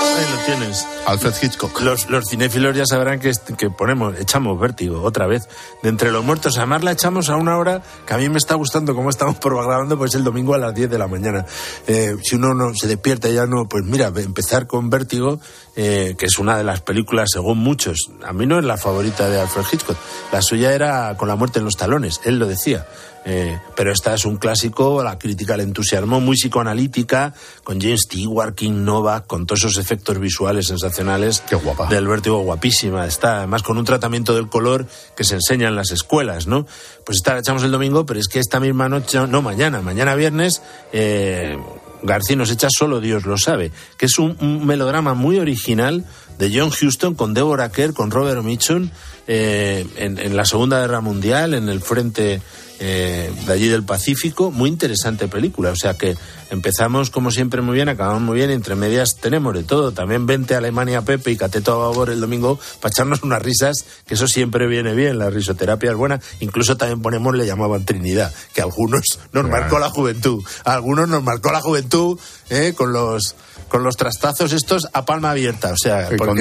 Ahí 0.00 0.24
lo 0.32 0.44
tienes. 0.44 0.86
Alfred 1.06 1.34
Hitchcock. 1.42 1.80
Los, 1.80 2.08
los 2.10 2.24
cinéfilos 2.28 2.76
ya 2.76 2.84
sabrán 2.86 3.20
que, 3.20 3.32
que 3.56 3.70
ponemos, 3.70 4.18
echamos 4.18 4.58
vértigo 4.58 5.02
otra 5.02 5.26
vez. 5.26 5.48
De 5.82 5.88
entre 5.88 6.10
los 6.10 6.24
muertos, 6.24 6.56
además 6.58 6.84
la 6.84 6.92
echamos 6.92 7.30
a 7.30 7.36
una 7.36 7.56
hora 7.58 7.82
que 8.06 8.14
a 8.14 8.18
mí 8.18 8.28
me 8.28 8.38
está 8.38 8.54
gustando 8.54 8.94
como 8.94 9.10
estamos 9.10 9.36
programando, 9.40 9.96
pues 9.98 10.14
el 10.14 10.24
domingo 10.24 10.54
a 10.54 10.58
las 10.58 10.74
10 10.74 10.90
de 10.90 10.98
la 10.98 11.08
mañana. 11.08 11.44
Eh, 11.86 12.16
si 12.22 12.36
uno 12.36 12.54
no 12.54 12.74
se 12.74 12.86
despierta 12.86 13.28
ya 13.28 13.46
no, 13.46 13.68
pues 13.68 13.84
mira, 13.84 14.12
empezar 14.16 14.66
con 14.66 14.90
vértigo, 14.90 15.40
eh, 15.76 16.14
que 16.18 16.26
es 16.26 16.38
una 16.38 16.56
de 16.56 16.64
las 16.64 16.80
películas, 16.80 17.30
según 17.32 17.58
muchos, 17.58 18.10
a 18.24 18.32
mí 18.32 18.46
no 18.46 18.58
es 18.58 18.64
la 18.64 18.76
favorita 18.76 19.28
de 19.28 19.40
Alfred 19.40 19.64
Hitchcock. 19.72 19.96
La 20.32 20.42
suya 20.42 20.72
era 20.72 21.16
Con 21.16 21.28
la 21.28 21.36
muerte 21.36 21.58
en 21.58 21.64
los 21.64 21.76
talones, 21.76 22.20
él 22.24 22.38
lo 22.38 22.46
decía. 22.46 22.86
Eh, 23.30 23.60
pero 23.76 23.92
esta 23.92 24.14
es 24.14 24.24
un 24.24 24.38
clásico, 24.38 25.02
la 25.02 25.18
crítica 25.18 25.54
le 25.54 25.62
entusiasmó, 25.62 26.18
muy 26.18 26.34
psicoanalítica, 26.34 27.34
con 27.62 27.78
James 27.78 28.04
Stewart, 28.06 28.54
King 28.54 28.84
Novak, 28.84 29.26
con 29.26 29.44
todos 29.44 29.64
esos 29.64 29.76
efectos 29.76 30.18
visuales 30.18 30.68
sensacionales 30.68 31.42
Qué 31.46 31.54
guapa. 31.56 31.88
del 31.88 32.08
vértigo, 32.08 32.38
guapísima. 32.40 33.06
Está 33.06 33.36
además 33.36 33.62
con 33.62 33.76
un 33.76 33.84
tratamiento 33.84 34.34
del 34.34 34.48
color 34.48 34.86
que 35.14 35.24
se 35.24 35.34
enseña 35.34 35.68
en 35.68 35.76
las 35.76 35.90
escuelas, 35.90 36.46
¿no? 36.46 36.66
Pues 37.04 37.16
esta 37.16 37.34
la 37.34 37.40
echamos 37.40 37.62
el 37.64 37.70
domingo, 37.70 38.06
pero 38.06 38.18
es 38.18 38.28
que 38.28 38.38
esta 38.38 38.60
misma 38.60 38.88
noche, 38.88 39.18
no, 39.28 39.42
mañana, 39.42 39.82
mañana 39.82 40.14
viernes, 40.14 40.62
eh, 40.94 41.58
García 42.02 42.36
nos 42.36 42.50
echa 42.50 42.68
Solo 42.70 42.98
Dios 42.98 43.26
lo 43.26 43.36
sabe, 43.36 43.72
que 43.98 44.06
es 44.06 44.18
un, 44.18 44.38
un 44.40 44.66
melodrama 44.66 45.12
muy 45.12 45.38
original 45.38 46.06
de 46.38 46.50
John 46.54 46.70
Huston 46.70 47.14
con 47.14 47.34
Deborah 47.34 47.70
Kerr, 47.70 47.92
con 47.92 48.10
Robert 48.10 48.42
Mitchum, 48.42 48.88
eh, 49.26 49.86
en, 49.96 50.18
en, 50.18 50.34
la 50.34 50.46
Segunda 50.46 50.80
Guerra 50.80 51.02
Mundial, 51.02 51.52
en 51.52 51.68
el 51.68 51.82
frente 51.82 52.40
eh, 52.80 53.32
de 53.46 53.52
allí 53.52 53.68
del 53.68 53.82
Pacífico. 53.84 54.50
Muy 54.50 54.68
interesante 54.70 55.28
película. 55.28 55.70
O 55.70 55.76
sea 55.76 55.94
que 55.94 56.16
empezamos 56.50 57.10
como 57.10 57.30
siempre 57.30 57.60
muy 57.60 57.74
bien, 57.74 57.88
acabamos 57.88 58.22
muy 58.22 58.36
bien. 58.36 58.50
Entre 58.50 58.74
medias 58.74 59.16
tenemos 59.16 59.54
de 59.54 59.64
todo. 59.64 59.92
También 59.92 60.26
vente 60.26 60.54
a 60.54 60.58
Alemania 60.58 61.02
Pepe 61.02 61.30
y 61.32 61.36
Cateto 61.36 61.72
a 61.82 61.90
favor 61.92 62.10
el 62.10 62.20
domingo 62.20 62.58
para 62.80 62.90
echarnos 62.92 63.22
unas 63.22 63.42
risas, 63.42 63.84
que 64.06 64.14
eso 64.14 64.28
siempre 64.28 64.66
viene 64.66 64.94
bien. 64.94 65.18
La 65.18 65.30
risoterapia 65.30 65.90
es 65.90 65.96
buena. 65.96 66.20
Incluso 66.40 66.76
también 66.76 67.02
ponemos, 67.02 67.34
le 67.34 67.46
llamaban 67.46 67.84
Trinidad, 67.84 68.32
que 68.54 68.60
a 68.60 68.64
algunos 68.64 69.02
nos 69.32 69.44
Claro. 69.44 69.48
marcó 69.48 69.78
la 69.78 69.90
juventud. 69.90 70.42
A 70.64 70.74
algunos 70.74 71.08
nos 71.08 71.22
marcó 71.22 71.52
la 71.52 71.60
juventud 71.60 72.18
eh, 72.50 72.74
con 72.76 72.92
los 72.92 73.34
con 73.68 73.82
los 73.82 73.96
trastazos 73.96 74.52
estos 74.52 74.88
a 74.92 75.04
palma 75.04 75.30
abierta, 75.30 75.72
o 75.72 75.76
sea, 75.76 76.08
con 76.16 76.36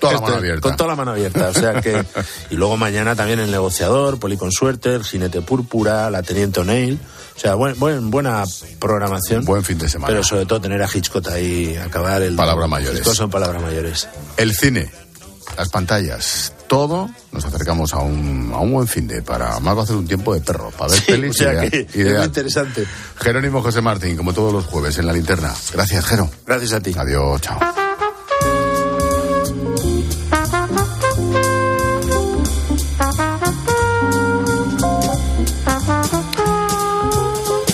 toda 0.00 0.12
la 0.14 0.20
mano 0.20 0.36
abierta. 0.36 0.60
con 0.60 0.76
toda 0.76 0.88
la 0.90 0.96
mano 0.96 1.10
abierta, 1.12 1.48
o 1.48 1.54
sea 1.54 1.80
que 1.80 2.04
y 2.50 2.56
luego 2.56 2.76
mañana 2.76 3.14
también 3.16 3.38
el 3.40 3.50
negociador, 3.50 4.18
Poli 4.18 4.36
con 4.36 4.50
suerte, 4.52 4.94
el 4.94 5.04
jinete 5.04 5.40
púrpura, 5.42 6.10
la 6.10 6.22
teniente 6.22 6.60
O'Neill, 6.60 6.98
o 7.36 7.38
sea, 7.40 7.54
buen, 7.54 7.78
buen- 7.78 8.10
buena 8.10 8.44
programación. 8.78 9.44
Buen 9.44 9.64
fin 9.64 9.78
de 9.78 9.88
semana. 9.88 10.12
Pero 10.12 10.22
sobre 10.24 10.44
todo 10.46 10.60
tener 10.60 10.82
a 10.82 10.88
Hitchcock 10.92 11.26
ahí 11.28 11.76
acabar 11.76 12.20
el 12.22 12.36
Palabras 12.36 12.68
mayores. 12.68 12.98
Hitchcock 13.00 13.14
son 13.14 13.30
palabras 13.30 13.62
mayores. 13.62 14.08
El 14.36 14.52
cine, 14.54 14.90
las 15.56 15.68
pantallas, 15.70 16.52
todo, 16.72 17.10
nos 17.32 17.44
acercamos 17.44 17.92
a 17.92 17.98
un, 17.98 18.50
a 18.54 18.58
un 18.60 18.72
buen 18.72 18.88
fin 18.88 19.06
de 19.06 19.20
para 19.20 19.60
más 19.60 19.76
va 19.76 19.82
a 19.82 19.86
ser 19.86 19.96
un 19.96 20.06
tiempo 20.08 20.32
de 20.32 20.40
perro, 20.40 20.70
para 20.70 20.90
ver 20.90 21.00
Sí, 21.00 21.04
pelis 21.12 21.30
o 21.32 21.34
sea 21.34 21.52
ideal- 21.52 21.70
que 21.70 21.86
es 22.00 22.16
muy 22.16 22.24
interesante. 22.24 22.86
Jerónimo 23.20 23.60
José 23.60 23.82
Martín, 23.82 24.16
como 24.16 24.32
todos 24.32 24.54
los 24.54 24.64
jueves 24.64 24.96
en 24.96 25.06
la 25.06 25.12
linterna. 25.12 25.52
Gracias, 25.70 26.06
Jero. 26.06 26.30
Gracias 26.46 26.72
a 26.72 26.80
ti. 26.80 26.94
Adiós, 26.96 27.42
chao. 27.42 27.58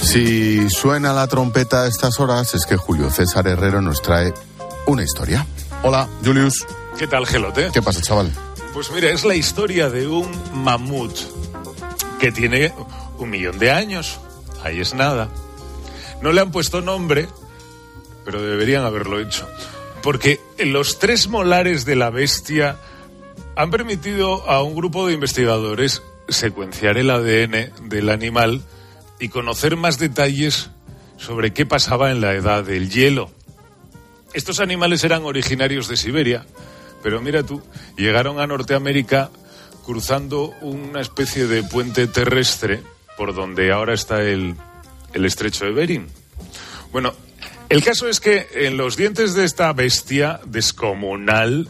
Si 0.03 0.69
suena 0.71 1.13
la 1.13 1.27
trompeta 1.27 1.83
a 1.83 1.87
estas 1.87 2.19
horas, 2.19 2.55
es 2.55 2.65
que 2.67 2.77
Julio 2.77 3.11
César 3.11 3.47
Herrero 3.47 3.83
nos 3.83 4.01
trae 4.01 4.33
una 4.87 5.03
historia. 5.03 5.47
Hola, 5.83 6.09
Julius. 6.25 6.67
¿Qué 6.99 7.07
tal, 7.07 7.27
Gelote? 7.27 7.71
¿Qué 7.73 7.83
pasa, 7.83 8.01
chaval? 8.01 8.31
Pues 8.79 8.93
mira, 8.93 9.11
es 9.11 9.25
la 9.25 9.35
historia 9.35 9.91
de 9.91 10.07
un 10.07 10.31
mamut 10.55 11.13
que 12.21 12.31
tiene 12.31 12.73
un 13.19 13.29
millón 13.29 13.59
de 13.59 13.73
años. 13.73 14.21
Ahí 14.63 14.79
es 14.79 14.95
nada. 14.95 15.29
No 16.23 16.31
le 16.31 16.41
han 16.41 16.53
puesto 16.53 16.81
nombre, 16.81 17.27
pero 18.25 18.41
deberían 18.41 18.85
haberlo 18.85 19.19
hecho. 19.19 19.49
Porque 20.01 20.39
los 20.59 21.01
tres 21.01 21.27
molares 21.27 21.87
de 21.87 21.97
la 21.97 22.11
bestia 22.11 22.77
han 23.57 23.73
permitido 23.73 24.49
a 24.49 24.63
un 24.63 24.77
grupo 24.77 25.09
de 25.09 25.15
investigadores 25.15 26.01
secuenciar 26.29 26.99
el 26.99 27.11
ADN 27.11 27.89
del 27.89 28.11
animal 28.11 28.63
y 29.19 29.29
conocer 29.29 29.75
más 29.75 29.99
detalles 29.99 30.71
sobre 31.17 31.53
qué 31.53 31.67
pasaba 31.67 32.13
en 32.13 32.21
la 32.21 32.33
edad 32.35 32.63
del 32.63 32.91
hielo. 32.91 33.29
Estos 34.35 34.61
animales 34.61 35.03
eran 35.03 35.25
originarios 35.25 35.89
de 35.89 35.97
Siberia, 35.97 36.47
pero 37.03 37.21
mira 37.21 37.43
tú, 37.43 37.63
llegaron 37.97 38.41
a 38.41 38.47
Norteamérica 38.47 39.31
cruzando 39.85 40.55
una 40.61 41.01
especie 41.01 41.47
de 41.47 41.63
puente 41.63 42.07
terrestre 42.07 42.83
por 43.17 43.35
donde 43.35 43.73
ahora 43.73 43.95
está 43.95 44.23
el, 44.23 44.55
el 45.13 45.25
estrecho 45.25 45.65
de 45.65 45.73
Bering. 45.73 46.07
Bueno, 46.93 47.15
el 47.69 47.83
caso 47.83 48.09
es 48.09 48.21
que 48.21 48.47
en 48.53 48.77
los 48.77 48.97
dientes 48.97 49.35
de 49.35 49.45
esta 49.45 49.73
bestia 49.73 50.41
descomunal 50.47 51.69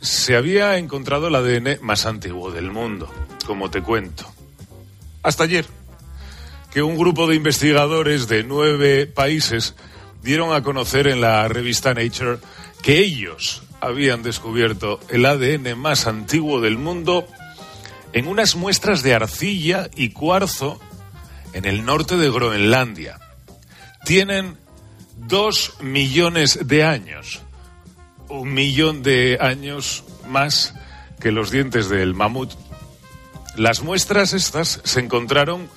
se 0.00 0.36
había 0.36 0.76
encontrado 0.78 1.28
el 1.28 1.34
ADN 1.34 1.78
más 1.82 2.06
antiguo 2.06 2.50
del 2.50 2.70
mundo, 2.70 3.12
como 3.44 3.70
te 3.70 3.82
cuento. 3.82 4.30
Hasta 5.22 5.44
ayer, 5.44 5.66
que 6.72 6.82
un 6.82 6.96
grupo 6.96 7.26
de 7.26 7.36
investigadores 7.36 8.28
de 8.28 8.44
nueve 8.44 9.06
países 9.06 9.74
dieron 10.22 10.52
a 10.52 10.62
conocer 10.62 11.06
en 11.06 11.20
la 11.20 11.48
revista 11.48 11.94
Nature 11.94 12.38
que 12.82 12.98
ellos 12.98 13.62
habían 13.80 14.22
descubierto 14.22 15.00
el 15.08 15.26
ADN 15.26 15.78
más 15.78 16.06
antiguo 16.06 16.60
del 16.60 16.78
mundo 16.78 17.26
en 18.12 18.26
unas 18.26 18.56
muestras 18.56 19.02
de 19.02 19.14
arcilla 19.14 19.90
y 19.94 20.10
cuarzo 20.10 20.80
en 21.52 21.64
el 21.64 21.84
norte 21.84 22.16
de 22.16 22.30
Groenlandia. 22.30 23.18
Tienen 24.04 24.56
dos 25.16 25.74
millones 25.80 26.66
de 26.66 26.84
años, 26.84 27.42
un 28.28 28.52
millón 28.54 29.02
de 29.02 29.38
años 29.40 30.04
más 30.28 30.74
que 31.20 31.32
los 31.32 31.50
dientes 31.50 31.88
del 31.88 32.14
mamut. 32.14 32.52
Las 33.56 33.82
muestras 33.82 34.32
estas 34.32 34.80
se 34.84 35.00
encontraron 35.00 35.68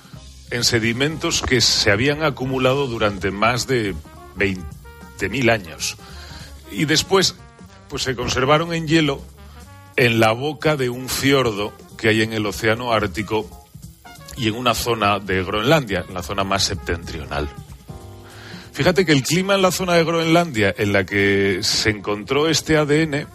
en 0.50 0.64
sedimentos 0.64 1.42
que 1.42 1.60
se 1.60 1.90
habían 1.90 2.22
acumulado 2.22 2.86
durante 2.86 3.30
más 3.30 3.66
de 3.66 3.94
20.000 4.36 5.50
años. 5.50 5.96
Y 6.70 6.84
después, 6.84 7.36
pues 7.90 8.04
se 8.04 8.14
conservaron 8.14 8.72
en 8.72 8.86
hielo 8.86 9.20
en 9.96 10.20
la 10.20 10.30
boca 10.32 10.76
de 10.76 10.88
un 10.88 11.08
fiordo 11.08 11.74
que 11.98 12.08
hay 12.08 12.22
en 12.22 12.32
el 12.32 12.46
Océano 12.46 12.92
Ártico 12.92 13.50
y 14.36 14.48
en 14.48 14.54
una 14.54 14.74
zona 14.74 15.18
de 15.18 15.42
Groenlandia, 15.42 16.04
en 16.08 16.14
la 16.14 16.22
zona 16.22 16.44
más 16.44 16.64
septentrional. 16.64 17.50
Fíjate 18.72 19.04
que 19.04 19.12
el 19.12 19.24
clima 19.24 19.56
en 19.56 19.62
la 19.62 19.72
zona 19.72 19.94
de 19.94 20.04
Groenlandia 20.04 20.74
en 20.78 20.92
la 20.92 21.04
que 21.04 21.58
se 21.62 21.90
encontró 21.90 22.48
este 22.48 22.78
ADN 22.78 23.26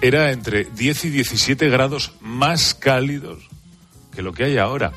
era 0.00 0.32
entre 0.32 0.64
10 0.64 1.04
y 1.04 1.10
17 1.10 1.68
grados 1.68 2.12
más 2.20 2.74
cálidos 2.74 3.38
que 4.14 4.22
lo 4.22 4.32
que 4.32 4.44
hay 4.44 4.56
ahora. 4.56 4.92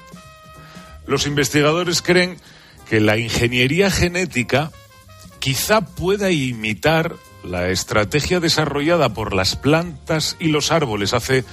Los 1.05 1.27
investigadores 1.27 2.01
creen 2.01 2.37
que 2.89 2.99
la 2.99 3.17
ingeniería 3.17 3.91
genética 3.91 4.71
quizá 5.39 5.81
pueda 5.81 6.31
imitar 6.31 7.15
la 7.45 7.69
estrategia 7.69 8.39
desarrollada 8.39 9.13
por 9.13 9.33
las 9.33 9.55
plantas 9.55 10.35
y 10.39 10.47
los 10.47 10.71
árboles 10.71 11.13
hace 11.13 11.45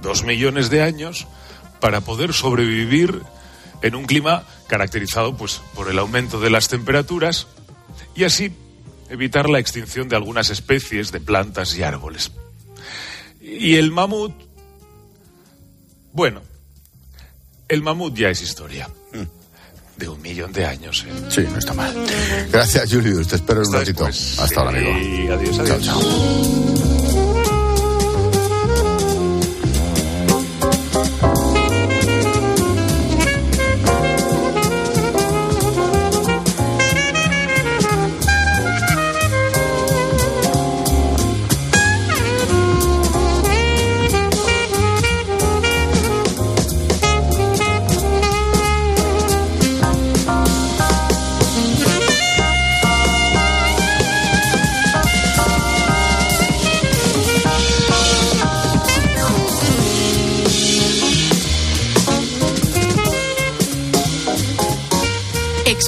dos 0.00 0.24
millones 0.24 0.70
de 0.70 0.82
años 0.82 1.26
para 1.80 2.00
poder 2.00 2.32
sobrevivir 2.32 3.22
en 3.82 3.94
un 3.94 4.04
clima 4.04 4.44
caracterizado 4.68 5.36
pues, 5.36 5.60
por 5.74 5.90
el 5.90 5.98
aumento 5.98 6.40
de 6.40 6.50
las 6.50 6.68
temperaturas 6.68 7.46
y 8.14 8.24
así 8.24 8.52
evitar 9.10 9.50
la 9.50 9.58
extinción 9.58 10.08
de 10.08 10.16
algunas 10.16 10.50
especies 10.50 11.12
de 11.12 11.20
plantas 11.20 11.76
y 11.76 11.82
árboles. 11.82 12.32
Y 13.40 13.74
el 13.74 13.90
mamut, 13.90 14.32
bueno, 16.12 16.40
el 17.68 17.82
mamut 17.82 18.14
ya 18.14 18.30
es 18.30 18.42
historia. 18.42 18.88
De 19.96 20.08
un 20.08 20.20
millón 20.20 20.52
de 20.52 20.64
años. 20.64 21.04
¿eh? 21.08 21.12
Sí, 21.28 21.46
no 21.50 21.58
está 21.58 21.74
mal. 21.74 21.92
Gracias, 22.50 22.90
Julius. 22.92 23.28
Te 23.28 23.36
espero 23.36 23.62
en 23.62 23.68
un 23.68 23.74
ratito. 23.74 24.06
Hasta 24.06 24.60
ahora, 24.60 24.70
amigo. 24.70 24.90
Y 24.98 25.28
adiós, 25.28 25.58
adiós. 25.58 25.82
Chao, 25.82 26.00
chao. 26.00 26.71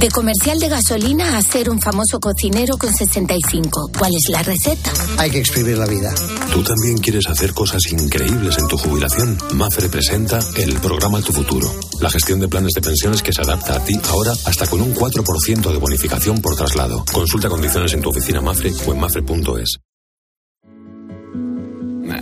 De 0.00 0.08
comercial 0.10 0.60
de 0.60 0.68
gasolina 0.68 1.36
a 1.36 1.42
ser 1.42 1.68
un 1.68 1.80
famoso 1.80 2.20
cocinero 2.20 2.76
con 2.76 2.92
65. 2.94 3.90
¿Cuál 3.98 4.12
es 4.14 4.28
la 4.30 4.44
receta? 4.44 4.92
Hay 5.18 5.28
que 5.28 5.40
exprimir 5.40 5.76
la 5.76 5.86
vida. 5.86 6.14
¿Tú 6.52 6.62
también 6.62 6.98
quieres 6.98 7.26
hacer 7.28 7.52
cosas 7.52 7.82
increíbles 7.90 8.58
en 8.58 8.68
tu 8.68 8.78
jubilación? 8.78 9.36
Mafre 9.54 9.88
presenta 9.88 10.38
el 10.56 10.74
programa 10.74 11.20
Tu 11.20 11.32
Futuro. 11.32 11.68
La 12.00 12.10
gestión 12.10 12.38
de 12.38 12.46
planes 12.46 12.74
de 12.74 12.80
pensiones 12.80 13.24
que 13.24 13.32
se 13.32 13.42
adapta 13.42 13.74
a 13.74 13.84
ti 13.84 13.94
ahora 14.08 14.32
hasta 14.46 14.68
con 14.68 14.80
un 14.82 14.94
4% 14.94 15.72
de 15.72 15.78
bonificación 15.78 16.40
por 16.40 16.54
traslado. 16.54 17.04
Consulta 17.12 17.48
condiciones 17.48 17.92
en 17.92 18.00
tu 18.00 18.10
oficina 18.10 18.40
Mafre 18.40 18.70
o 18.86 18.92
en 18.92 19.00
mafre.es. 19.00 19.78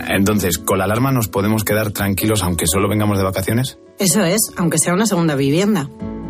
Entonces, 0.09 0.57
¿con 0.57 0.79
la 0.79 0.85
alarma 0.85 1.11
nos 1.11 1.27
podemos 1.27 1.63
quedar 1.63 1.91
tranquilos 1.91 2.41
aunque 2.41 2.65
solo 2.65 2.89
vengamos 2.89 3.19
de 3.19 3.23
vacaciones? 3.23 3.77
Eso 3.99 4.23
es, 4.23 4.51
aunque 4.57 4.79
sea 4.79 4.95
una 4.95 5.05
segunda 5.05 5.35
vivienda. 5.35 5.91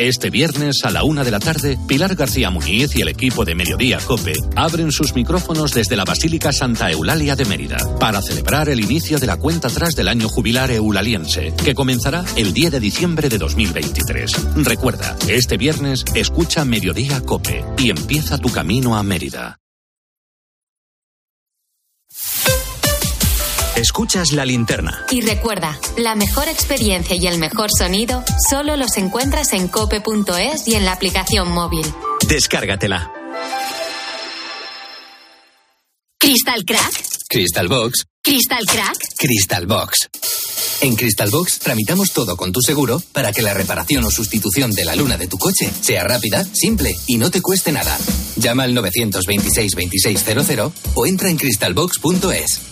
Este 0.00 0.30
viernes 0.30 0.82
a 0.84 0.90
la 0.90 1.04
una 1.04 1.24
de 1.24 1.30
la 1.30 1.38
tarde, 1.38 1.78
Pilar 1.86 2.14
García 2.14 2.48
Muñiz 2.48 2.96
y 2.96 3.02
el 3.02 3.08
equipo 3.08 3.44
de 3.44 3.54
Mediodía 3.54 3.98
Cope 3.98 4.32
abren 4.56 4.92
sus 4.92 5.14
micrófonos 5.14 5.74
desde 5.74 5.94
la 5.94 6.06
Basílica 6.06 6.54
Santa 6.54 6.90
Eulalia 6.90 7.36
de 7.36 7.44
Mérida 7.44 7.76
para 7.98 8.22
celebrar 8.22 8.70
el 8.70 8.80
inicio 8.80 9.18
de 9.18 9.26
la 9.26 9.36
cuenta 9.36 9.68
atrás 9.68 9.94
del 9.94 10.08
año 10.08 10.30
jubilar 10.30 10.70
eulaliense, 10.70 11.52
que 11.62 11.74
comenzará 11.74 12.24
el 12.34 12.54
10 12.54 12.72
de 12.72 12.80
diciembre 12.80 13.28
de 13.28 13.36
2023. 13.36 14.32
Recuerda, 14.64 15.18
este 15.28 15.58
viernes 15.58 16.02
escucha 16.14 16.64
Mediodía 16.64 17.20
Cope 17.20 17.62
y 17.76 17.90
empieza 17.90 18.38
tu 18.38 18.50
camino 18.50 18.96
a 18.96 19.02
Mérida. 19.02 19.59
Escuchas 23.80 24.32
la 24.32 24.44
linterna. 24.44 25.06
Y 25.10 25.22
recuerda, 25.22 25.80
la 25.96 26.14
mejor 26.14 26.48
experiencia 26.48 27.16
y 27.16 27.26
el 27.26 27.38
mejor 27.38 27.70
sonido 27.70 28.22
solo 28.50 28.76
los 28.76 28.98
encuentras 28.98 29.54
en 29.54 29.68
cope.es 29.68 30.68
y 30.68 30.74
en 30.74 30.84
la 30.84 30.92
aplicación 30.92 31.50
móvil. 31.50 31.86
Descárgatela. 32.28 33.10
¿Crystal 36.18 36.62
Crack? 36.66 37.04
Crystal 37.26 37.68
Box. 37.68 38.04
¿Crystal 38.22 38.66
Crack? 38.66 38.98
Crystal 39.16 39.66
Box. 39.66 40.10
En 40.82 40.94
Crystal 40.94 41.30
Box 41.30 41.58
tramitamos 41.60 42.12
todo 42.12 42.36
con 42.36 42.52
tu 42.52 42.60
seguro 42.60 43.02
para 43.12 43.32
que 43.32 43.40
la 43.40 43.54
reparación 43.54 44.04
o 44.04 44.10
sustitución 44.10 44.72
de 44.72 44.84
la 44.84 44.94
luna 44.94 45.16
de 45.16 45.26
tu 45.26 45.38
coche 45.38 45.70
sea 45.80 46.04
rápida, 46.04 46.44
simple 46.52 46.94
y 47.06 47.16
no 47.16 47.30
te 47.30 47.40
cueste 47.40 47.72
nada. 47.72 47.96
Llama 48.36 48.64
al 48.64 48.74
926 48.74 49.72
2600 49.72 50.72
o 50.94 51.06
entra 51.06 51.30
en 51.30 51.38
crystalbox.es. 51.38 52.69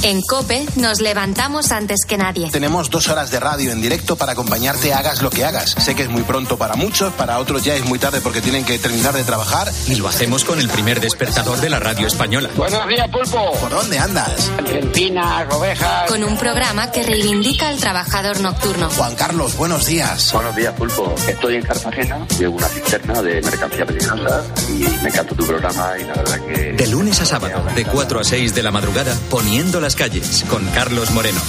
En 0.00 0.22
Cope 0.22 0.66
nos 0.76 1.00
levantamos 1.00 1.70
antes 1.70 2.06
que 2.08 2.16
nadie. 2.16 2.50
Tenemos 2.50 2.88
dos 2.88 3.08
horas 3.08 3.30
de 3.30 3.38
radio 3.38 3.70
en 3.70 3.80
directo 3.82 4.16
para 4.16 4.32
acompañarte 4.32 4.92
hagas 4.92 5.20
lo 5.22 5.28
que 5.30 5.44
hagas. 5.44 5.76
Sé 5.78 5.94
que 5.94 6.04
es 6.04 6.08
muy 6.08 6.22
pronto 6.22 6.56
para 6.56 6.74
muchos, 6.76 7.12
para 7.12 7.38
otros 7.38 7.62
ya 7.62 7.74
es 7.76 7.84
muy 7.84 7.98
tarde 7.98 8.20
porque 8.22 8.40
tienen 8.40 8.64
que 8.64 8.78
terminar 8.78 9.14
de 9.14 9.22
trabajar. 9.22 9.70
Y 9.86 9.96
lo 9.96 10.08
hacemos 10.08 10.44
con 10.44 10.58
el 10.58 10.68
primer 10.70 10.98
despertador 11.00 11.60
de 11.60 11.68
la 11.68 11.78
radio 11.78 12.06
española. 12.06 12.48
Buenos 12.56 12.88
días, 12.88 13.06
Pulpo. 13.10 13.52
¿Por 13.60 13.70
dónde 13.70 13.98
andas? 13.98 14.50
Argentina, 14.58 15.46
ovejas. 15.50 16.10
Con 16.10 16.24
un 16.24 16.36
programa 16.38 16.90
que 16.90 17.02
reivindica 17.02 17.68
al 17.68 17.76
trabajador 17.78 18.40
nocturno. 18.40 18.88
Juan 18.90 19.14
Carlos, 19.14 19.56
buenos 19.56 19.86
días. 19.86 20.32
Buenos 20.32 20.56
días, 20.56 20.74
Pulpo. 20.74 21.14
Estoy 21.28 21.56
en 21.56 21.62
Cartagena, 21.62 22.26
llevo 22.38 22.56
una 22.56 22.68
cisterna 22.68 23.22
de 23.22 23.42
mercancía 23.42 23.84
peligrosa 23.84 24.42
y 24.70 24.72
me 25.02 25.08
encanta 25.10 25.34
tu 25.36 25.46
programa 25.46 25.92
y 26.00 26.04
la 26.04 26.14
verdad 26.14 26.40
que... 26.46 26.72
De 26.72 26.86
lunes 26.86 27.20
a 27.20 27.26
sábado, 27.26 27.62
de 27.74 27.84
4 27.84 28.20
a 28.20 28.24
6 28.24 28.54
de 28.54 28.62
la 28.62 28.70
madrugada, 28.70 29.14
poniendo 29.30 29.81
las 29.82 29.96
calles, 29.96 30.44
con 30.48 30.64
Carlos 30.66 31.10
Moreno. 31.10 31.40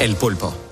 El 0.00 0.14
pulpo. 0.14 0.69